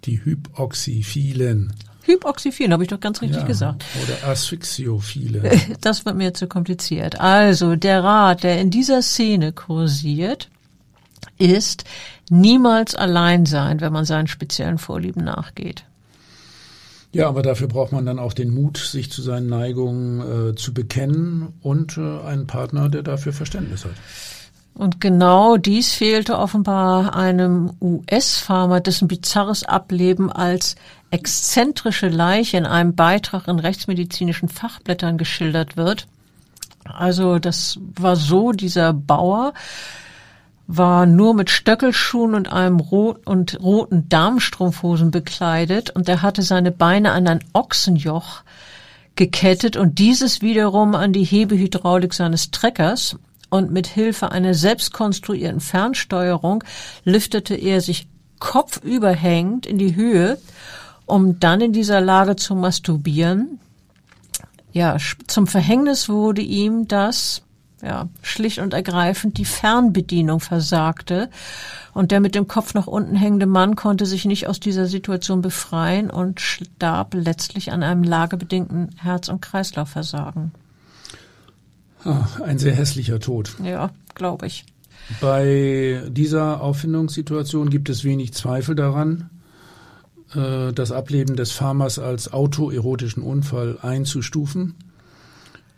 Die 0.05 0.23
hypoxyphilen. 0.23 1.73
Hypoxyphilen, 2.05 2.73
habe 2.73 2.83
ich 2.83 2.89
doch 2.89 2.99
ganz 2.99 3.21
richtig 3.21 3.41
ja, 3.41 3.47
gesagt. 3.47 3.85
Oder 4.03 4.29
Asphyxiophile. 4.29 5.41
Das 5.81 6.05
wird 6.05 6.17
mir 6.17 6.33
zu 6.33 6.47
kompliziert. 6.47 7.19
Also 7.19 7.75
der 7.75 8.03
Rat, 8.03 8.43
der 8.43 8.59
in 8.59 8.69
dieser 8.69 9.01
Szene 9.01 9.53
kursiert, 9.53 10.49
ist 11.43 11.83
niemals 12.29 12.95
allein 12.95 13.45
sein, 13.45 13.81
wenn 13.81 13.93
man 13.93 14.05
seinen 14.05 14.27
speziellen 14.27 14.77
Vorlieben 14.77 15.23
nachgeht. 15.23 15.83
Ja, 17.11 17.27
aber 17.27 17.43
dafür 17.43 17.67
braucht 17.67 17.91
man 17.91 18.07
dann 18.07 18.17
auch 18.17 18.33
den 18.33 18.49
Mut, 18.49 18.77
sich 18.77 19.11
zu 19.11 19.21
seinen 19.21 19.47
Neigungen 19.47 20.49
äh, 20.49 20.55
zu 20.55 20.73
bekennen 20.73 21.53
und 21.61 21.97
äh, 21.97 22.21
einen 22.25 22.47
Partner, 22.47 22.89
der 22.89 23.03
dafür 23.03 23.33
Verständnis 23.33 23.85
hat. 23.85 23.91
Und 24.73 24.99
genau 24.99 25.57
dies 25.57 25.93
fehlte 25.93 26.39
offenbar 26.39 27.15
einem 27.15 27.73
US-Farmer, 27.79 28.79
dessen 28.79 29.07
bizarres 29.07 29.63
Ableben 29.63 30.31
als 30.31 30.75
exzentrische 31.11 32.07
Leiche 32.07 32.57
in 32.57 32.65
einem 32.65 32.95
Beitrag 32.95 33.47
in 33.47 33.59
rechtsmedizinischen 33.59 34.49
Fachblättern 34.49 35.19
geschildert 35.19 35.77
wird. 35.77 36.07
Also 36.85 37.37
das 37.37 37.77
war 37.95 38.15
so, 38.15 38.51
dieser 38.51 38.93
Bauer 38.93 39.53
war 40.67 41.05
nur 41.05 41.33
mit 41.33 41.49
Stöckelschuhen 41.49 42.35
und 42.35 42.51
einem 42.51 42.79
rot 42.79 43.27
und 43.27 43.61
roten 43.61 44.07
Darmstrumpfhosen 44.09 45.11
bekleidet 45.11 45.89
und 45.89 46.07
er 46.07 46.21
hatte 46.21 46.41
seine 46.41 46.71
Beine 46.71 47.11
an 47.11 47.27
ein 47.27 47.43
Ochsenjoch 47.53 48.43
gekettet 49.15 49.77
und 49.77 49.99
dieses 49.99 50.41
wiederum 50.41 50.95
an 50.95 51.13
die 51.13 51.25
Hebehydraulik 51.25 52.13
seines 52.13 52.51
Treckers 52.51 53.17
und 53.49 53.71
mit 53.71 53.87
Hilfe 53.87 54.31
einer 54.31 54.53
selbstkonstruierten 54.53 55.59
Fernsteuerung 55.59 56.63
liftete 57.03 57.55
er 57.55 57.81
sich 57.81 58.07
kopfüberhängend 58.39 59.65
in 59.65 59.77
die 59.77 59.95
Höhe, 59.95 60.39
um 61.05 61.39
dann 61.39 61.61
in 61.61 61.73
dieser 61.73 62.01
Lage 62.01 62.35
zu 62.35 62.55
masturbieren. 62.55 63.59
Ja, 64.71 64.97
zum 65.27 65.45
Verhängnis 65.45 66.09
wurde 66.09 66.41
ihm 66.41 66.87
das, 66.87 67.43
ja, 67.83 68.07
schlicht 68.21 68.59
und 68.59 68.73
ergreifend 68.73 69.37
die 69.37 69.45
Fernbedienung 69.45 70.39
versagte. 70.39 71.29
Und 71.93 72.11
der 72.11 72.21
mit 72.21 72.33
dem 72.33 72.47
Kopf 72.47 72.73
nach 72.73 72.87
unten 72.87 73.15
hängende 73.15 73.45
Mann 73.45 73.75
konnte 73.75 74.05
sich 74.05 74.25
nicht 74.25 74.47
aus 74.47 74.59
dieser 74.59 74.87
Situation 74.87 75.41
befreien 75.41 76.09
und 76.09 76.39
starb 76.39 77.13
letztlich 77.13 77.71
an 77.71 77.83
einem 77.83 78.03
lagebedingten 78.03 78.89
Herz- 78.97 79.29
und 79.29 79.41
Kreislaufversagen. 79.41 80.51
Ach, 82.05 82.41
ein 82.41 82.57
sehr 82.57 82.73
hässlicher 82.73 83.19
Tod. 83.19 83.55
Ja, 83.63 83.91
glaube 84.15 84.47
ich. 84.47 84.65
Bei 85.19 86.01
dieser 86.09 86.61
Auffindungssituation 86.61 87.69
gibt 87.69 87.89
es 87.89 88.03
wenig 88.03 88.33
Zweifel 88.33 88.75
daran, 88.75 89.29
äh, 90.33 90.71
das 90.71 90.91
Ableben 90.91 91.35
des 91.35 91.51
Farmers 91.51 91.99
als 91.99 92.31
autoerotischen 92.31 93.21
Unfall 93.23 93.77
einzustufen. 93.81 94.75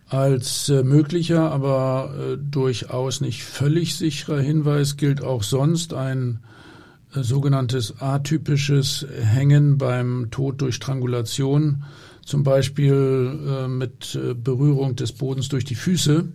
Als 0.08 0.70
äh, 0.70 0.84
möglicher, 0.84 1.52
aber 1.52 2.14
äh, 2.16 2.38
durchaus 2.38 3.22
nicht 3.22 3.44
völlig 3.44 3.96
sicherer 3.96 4.40
Hinweis 4.40 4.98
gilt 4.98 5.24
auch 5.24 5.44
sonst 5.44 5.94
ein 5.94 6.40
sogenanntes 7.12 8.02
atypisches 8.02 9.06
Hängen 9.22 9.78
beim 9.78 10.28
Tod 10.32 10.62
durch 10.62 10.76
Strangulation 10.76 11.86
zum 12.26 12.44
Beispiel 12.44 13.40
äh, 13.48 13.68
mit 13.68 14.16
äh, 14.16 14.34
Berührung 14.34 14.96
des 14.96 15.12
Bodens 15.14 15.48
durch 15.48 15.64
die 15.64 15.76
Füße. 15.76 16.28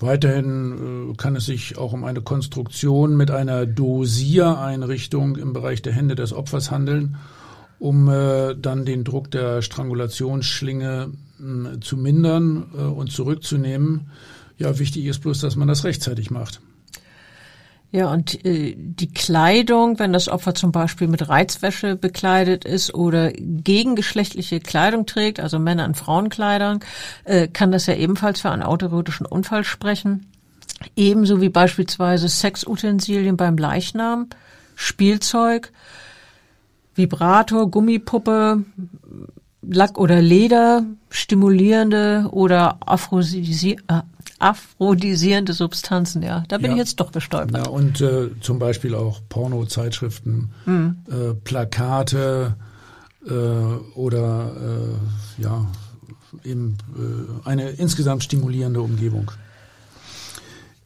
Weiterhin 0.00 1.10
äh, 1.12 1.16
kann 1.16 1.36
es 1.36 1.46
sich 1.46 1.76
auch 1.76 1.92
um 1.92 2.04
eine 2.04 2.22
Konstruktion 2.22 3.16
mit 3.16 3.30
einer 3.30 3.66
Dosiereinrichtung 3.66 5.36
im 5.36 5.52
Bereich 5.52 5.82
der 5.82 5.92
Hände 5.92 6.14
des 6.14 6.32
Opfers 6.32 6.70
handeln, 6.70 7.16
um 7.78 8.08
äh, 8.08 8.54
dann 8.56 8.86
den 8.86 9.04
Druck 9.04 9.30
der 9.30 9.60
Strangulationsschlinge 9.60 11.10
äh, 11.12 11.27
zu 11.80 11.96
mindern 11.96 12.70
äh, 12.74 12.80
und 12.82 13.12
zurückzunehmen. 13.12 14.10
Ja, 14.56 14.78
wichtig 14.78 15.06
ist 15.06 15.20
bloß, 15.20 15.40
dass 15.40 15.56
man 15.56 15.68
das 15.68 15.84
rechtzeitig 15.84 16.30
macht. 16.30 16.60
Ja, 17.90 18.12
und 18.12 18.44
äh, 18.44 18.74
die 18.76 19.10
Kleidung, 19.10 19.98
wenn 19.98 20.12
das 20.12 20.28
Opfer 20.28 20.54
zum 20.54 20.72
Beispiel 20.72 21.08
mit 21.08 21.28
Reizwäsche 21.28 21.96
bekleidet 21.96 22.66
ist 22.66 22.92
oder 22.92 23.32
gegengeschlechtliche 23.32 24.60
Kleidung 24.60 25.06
trägt, 25.06 25.40
also 25.40 25.58
Männer 25.58 25.86
in 25.86 25.94
Frauenkleidern, 25.94 26.80
äh, 27.24 27.48
kann 27.48 27.72
das 27.72 27.86
ja 27.86 27.94
ebenfalls 27.94 28.42
für 28.42 28.50
einen 28.50 28.62
autoerotischen 28.62 29.24
Unfall 29.24 29.64
sprechen. 29.64 30.26
Ebenso 30.96 31.40
wie 31.40 31.48
beispielsweise 31.48 32.28
Sexutensilien 32.28 33.38
beim 33.38 33.56
Leichnam, 33.56 34.28
Spielzeug, 34.74 35.72
Vibrator, 36.94 37.70
Gummipuppe, 37.70 38.64
Lack 39.70 39.98
oder 39.98 40.22
Leder, 40.22 40.84
stimulierende 41.10 42.28
oder 42.30 42.78
aphrodisi 42.80 43.78
äh, 43.88 44.00
aphrodisierende 44.38 45.52
Substanzen, 45.52 46.22
ja. 46.22 46.44
Da 46.48 46.58
bin 46.58 46.66
ja. 46.66 46.72
ich 46.72 46.78
jetzt 46.78 47.00
doch 47.00 47.10
bestolpert. 47.10 47.66
Ja, 47.66 47.70
und 47.70 48.00
äh, 48.00 48.30
zum 48.40 48.58
Beispiel 48.58 48.94
auch 48.94 49.20
Pornozeitschriften, 49.28 50.50
mhm. 50.64 50.96
äh, 51.10 51.34
Plakate 51.34 52.54
äh, 53.26 53.32
oder 53.32 54.52
äh, 55.38 55.42
ja 55.42 55.66
eben 56.44 56.78
äh, 56.96 57.48
eine 57.48 57.70
insgesamt 57.70 58.22
stimulierende 58.24 58.80
Umgebung. 58.80 59.30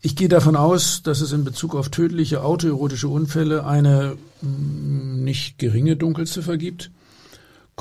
Ich 0.00 0.16
gehe 0.16 0.28
davon 0.28 0.56
aus, 0.56 1.02
dass 1.02 1.20
es 1.20 1.32
in 1.32 1.44
Bezug 1.44 1.76
auf 1.76 1.88
tödliche 1.88 2.42
autoerotische 2.42 3.08
Unfälle 3.08 3.66
eine 3.66 4.16
mh, 4.40 4.48
mm, 4.48 5.24
nicht 5.24 5.58
geringe 5.58 5.96
Dunkelziffer 5.96 6.56
gibt. 6.56 6.90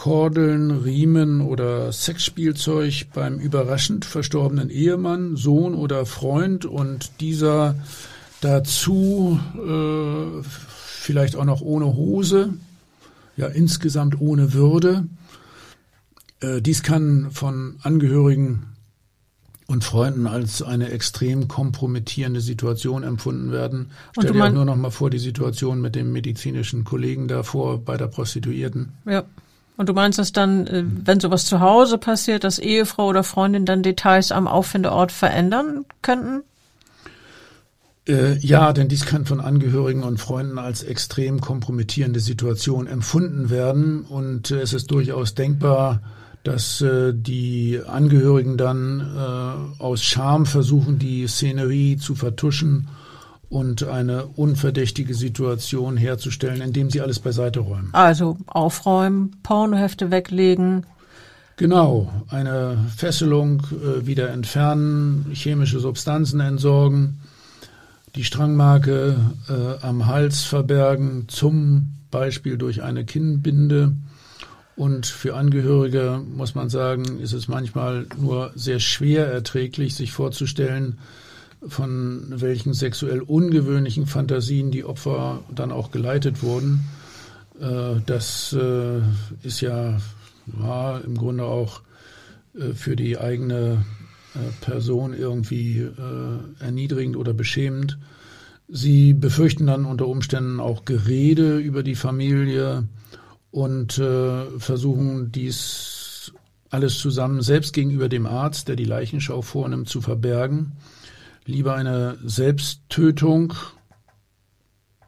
Kordeln, 0.02 0.72
Riemen 0.72 1.41
oder 1.41 1.91
Sexspielzeug 1.91 3.10
beim 3.14 3.38
überraschend 3.38 4.04
verstorbenen 4.04 4.72
Ehemann, 4.72 5.36
Sohn 5.36 5.76
oder 5.76 6.08
Freund 6.08 6.66
und 6.66 7.12
dieser 7.20 7.76
dazu 8.41 9.39
äh, 9.56 10.41
vielleicht 10.43 11.36
auch 11.36 11.45
noch 11.45 11.62
ohne 11.62 11.86
Hose, 11.86 12.56
ja 13.38 13.45
insgesamt 13.45 14.20
ohne 14.20 14.54
Würde. 14.54 15.06
Äh, 16.39 16.64
dies 16.64 16.82
kann 16.82 17.30
von 17.30 17.76
Angehörigen 17.84 18.74
und 19.68 19.84
Freunden 19.84 20.26
als 20.26 20.64
eine 20.64 20.89
extrem 20.89 21.47
kompromittierende 21.47 22.41
Situation 22.41 23.04
empfunden 23.04 23.52
werden. 23.52 23.91
Stell 24.14 24.34
dir 24.34 24.45
auch 24.45 24.52
nur 24.52 24.66
noch 24.66 24.78
mal 24.78 24.89
vor 24.89 25.12
die 25.12 25.20
Situation 25.20 25.80
mit 25.80 25.93
dem 25.93 26.12
medizinischen 26.12 26.86
Kollegen 26.86 27.28
davor 27.28 27.78
bei 27.86 27.97
der 27.97 28.08
Prostituierten. 28.08 28.93
Ja. 29.06 29.26
Und 29.78 29.90
du 29.90 29.94
meinst, 29.94 30.20
dass 30.20 30.32
dann, 30.32 30.68
äh, 30.68 30.84
wenn 30.86 31.20
sowas 31.20 31.46
zu 31.46 31.60
Hause 31.60 31.98
passiert, 31.98 32.44
dass 32.44 32.60
Ehefrau 32.60 33.08
oder 33.08 33.24
Freundin 33.24 33.66
dann 33.66 33.84
Details 33.84 34.32
am 34.32 34.48
Auffindeort 34.48 35.12
verändern 35.12 35.86
könnten? 36.02 36.44
Äh, 38.08 38.38
ja, 38.40 38.74
denn 38.74 38.90
dies 38.90 39.06
kann 39.06 39.26
von 39.26 39.40
Angehörigen 39.40 40.04
und 40.04 40.20
Freunden 40.20 40.58
als 40.58 40.84
extrem 40.84 41.40
kompromittierende 41.40 42.20
Situation 42.20 42.88
empfunden 42.88 43.50
werden. 43.50 44.02
Und 44.02 44.52
äh, 44.52 44.62
es 44.62 44.74
ist 44.74 44.92
durchaus 44.92 45.36
denkbar, 45.36 46.02
dass 46.44 46.82
äh, 46.82 47.14
die 47.16 47.80
Angehörigen 47.86 48.58
dann 48.58 49.00
äh, 49.00 49.82
aus 49.82 50.04
Scham 50.04 50.46
versuchen, 50.46 50.98
die 50.98 51.28
Szenerie 51.28 51.98
zu 51.98 52.16
vertuschen 52.16 52.88
und 53.52 53.84
eine 53.84 54.28
unverdächtige 54.28 55.14
Situation 55.14 55.97
herzustellen, 55.97 56.62
indem 56.62 56.89
sie 56.89 57.02
alles 57.02 57.20
beiseite 57.20 57.60
räumen. 57.60 57.89
Also 57.91 58.38
aufräumen, 58.47 59.36
Pornohefte 59.43 60.10
weglegen. 60.10 60.86
Genau, 61.58 62.10
eine 62.30 62.78
Fesselung 62.95 63.62
äh, 63.72 64.08
wieder 64.08 64.30
entfernen, 64.30 65.30
chemische 65.34 65.82
Substanzen 65.82 66.39
entsorgen, 66.39 67.20
die 68.16 68.24
Strangmarke 68.24 69.18
äh, 69.49 69.86
am 69.86 70.08
Hals 70.08 70.43
verbergen, 70.43 71.26
zum 71.28 71.97
Beispiel 72.10 72.58
durch 72.58 72.82
eine 72.82 73.04
Kinnbinde. 73.04 73.93
Und 74.78 75.06
für 75.06 75.36
Angehörige 75.36 76.22
muss 76.36 76.56
man 76.56 76.70
sagen, 76.70 77.20
ist 77.20 77.34
es 77.34 77.49
manchmal 77.49 78.08
nur 78.18 78.54
sehr 78.56 78.80
schwer 78.80 79.28
erträglich, 79.28 79.93
sich 79.93 80.14
vorzustellen, 80.14 80.97
von 81.68 82.26
welchen 82.30 82.74
sexuell 82.74 83.22
ungewöhnlichen 83.22 84.07
Fantasien 84.07 84.72
die 84.72 84.84
Opfer 84.84 85.41
dann 85.53 85.72
auch 85.72 85.91
geleitet 85.91 86.41
wurden. 86.41 86.86
Äh, 87.59 88.01
das 88.05 88.53
äh, 88.53 89.01
ist 89.43 89.62
ja, 89.62 89.99
ja 90.59 90.97
im 90.97 91.18
Grunde 91.18 91.43
auch 91.43 91.82
äh, 92.55 92.74
für 92.74 92.95
die 92.95 93.18
eigene 93.18 93.86
Person 94.62 95.14
irgendwie 95.14 95.86
erniedrigend 96.62 97.18
oder 97.18 97.34
beschämend. 97.34 97.97
Sie 98.70 99.12
befürchten 99.12 99.68
dann 99.68 99.84
unter 99.84 100.07
Umständen 100.07 100.62
auch 100.62 100.86
Gerede 100.86 101.57
über 101.57 101.84
die 101.84 101.95
Familie 101.95 102.88
und 103.51 104.01
versuchen 104.57 105.34
dies 105.34 106.32
alles 106.70 106.97
zusammen 106.97 107.41
selbst 107.41 107.74
gegenüber 107.74 108.07
dem 108.07 108.26
Arzt, 108.26 108.70
der 108.70 108.78
die 108.78 108.86
Leichenschau 108.86 109.41
vornimmt, 109.41 109.89
zu 109.89 109.99
verbergen. 109.99 110.72
Lieber 111.46 111.76
eine 111.76 112.18
Selbsttötung 112.24 113.54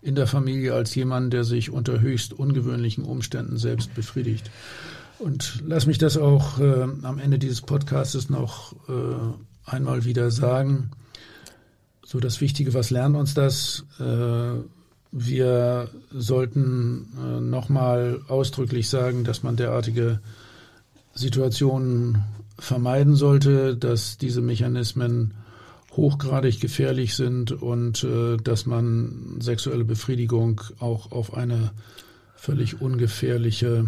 in 0.01 0.15
der 0.15 0.27
Familie 0.27 0.73
als 0.73 0.93
jemand, 0.95 1.31
der 1.31 1.43
sich 1.43 1.69
unter 1.69 2.01
höchst 2.01 2.33
ungewöhnlichen 2.33 3.05
Umständen 3.05 3.57
selbst 3.57 3.93
befriedigt. 3.93 4.51
Und 5.19 5.63
lass 5.65 5.85
mich 5.85 5.97
das 5.97 6.17
auch 6.17 6.59
äh, 6.59 6.83
am 7.03 7.19
Ende 7.19 7.39
dieses 7.39 7.61
Podcasts 7.61 8.29
noch 8.29 8.73
äh, 8.89 9.71
einmal 9.71 10.03
wieder 10.03 10.31
sagen. 10.31 10.91
So 12.05 12.19
das 12.19 12.41
Wichtige, 12.41 12.73
was 12.73 12.89
lernt 12.89 13.15
uns 13.15 13.33
das? 13.33 13.85
Äh, 13.99 14.59
wir 15.11 15.89
sollten 16.11 17.07
äh, 17.17 17.39
nochmal 17.39 18.21
ausdrücklich 18.27 18.89
sagen, 18.89 19.23
dass 19.23 19.43
man 19.43 19.55
derartige 19.55 20.19
Situationen 21.13 22.23
vermeiden 22.57 23.15
sollte, 23.15 23.77
dass 23.77 24.17
diese 24.17 24.41
Mechanismen 24.41 25.35
hochgradig 25.95 26.59
gefährlich 26.59 27.15
sind 27.15 27.51
und 27.51 28.03
äh, 28.03 28.37
dass 28.37 28.65
man 28.65 29.37
sexuelle 29.39 29.85
Befriedigung 29.85 30.61
auch 30.79 31.11
auf 31.11 31.35
eine 31.35 31.71
völlig 32.35 32.81
ungefährliche 32.81 33.87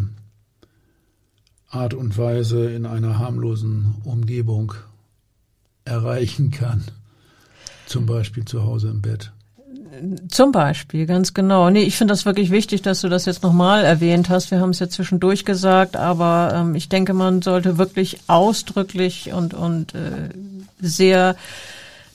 Art 1.70 1.94
und 1.94 2.18
Weise 2.18 2.70
in 2.72 2.86
einer 2.86 3.20
harmlosen 3.20 3.96
Umgebung 4.06 4.74
erreichen 5.84 6.52
kann. 6.52 6.84
Zum 7.86 8.06
Beispiel 8.06 8.46
zu 8.46 8.64
Hause 8.64 8.90
im 8.90 9.02
Bett. 9.02 9.32
Zum 10.28 10.52
Beispiel, 10.52 11.06
ganz 11.06 11.34
genau. 11.34 11.70
Nee, 11.70 11.84
ich 11.84 11.98
finde 11.98 12.12
das 12.12 12.26
wirklich 12.26 12.52
wichtig, 12.52 12.82
dass 12.82 13.02
du 13.02 13.10
das 13.10 13.26
jetzt 13.26 13.44
nochmal 13.44 13.84
erwähnt 13.84 14.30
hast. 14.30 14.52
Wir 14.52 14.60
haben 14.60 14.72
es 14.72 14.80
ja 14.80 14.90
zwischendurch 14.90 15.46
gesagt, 15.46 15.96
aber 15.96 16.52
ähm, 16.54 16.76
ich 16.76 16.90
denke, 16.90 17.14
man 17.14 17.42
sollte 17.42 17.78
wirklich 17.78 18.20
ausdrücklich 18.28 19.32
und, 19.32 19.54
und 19.54 19.96
äh, 19.96 20.30
sehr 20.82 21.36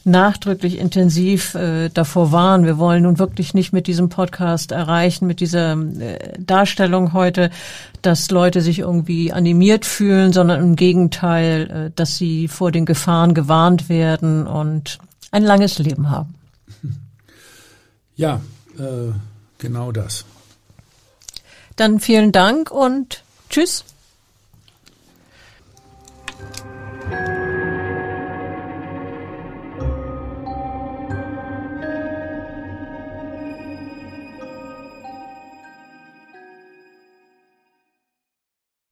nachdrücklich 0.04 0.78
intensiv 0.78 1.54
äh, 1.54 1.88
davor 1.90 2.32
warnen. 2.32 2.64
Wir 2.64 2.78
wollen 2.78 3.02
nun 3.02 3.18
wirklich 3.18 3.54
nicht 3.54 3.72
mit 3.72 3.86
diesem 3.86 4.08
Podcast 4.08 4.72
erreichen, 4.72 5.26
mit 5.26 5.40
dieser 5.40 5.72
äh, 5.72 6.32
Darstellung 6.38 7.12
heute, 7.12 7.50
dass 8.02 8.30
Leute 8.30 8.62
sich 8.62 8.78
irgendwie 8.78 9.32
animiert 9.32 9.84
fühlen, 9.84 10.32
sondern 10.32 10.60
im 10.60 10.76
Gegenteil, 10.76 11.70
äh, 11.70 11.90
dass 11.94 12.16
sie 12.16 12.48
vor 12.48 12.72
den 12.72 12.86
Gefahren 12.86 13.34
gewarnt 13.34 13.88
werden 13.88 14.46
und 14.46 14.98
ein 15.30 15.42
langes 15.42 15.78
Leben 15.78 16.10
haben. 16.10 16.34
Ja, 18.16 18.42
äh, 18.78 19.12
genau 19.56 19.92
das. 19.92 20.26
Dann 21.76 22.00
vielen 22.00 22.32
Dank 22.32 22.70
und 22.70 23.22
tschüss. 23.48 23.82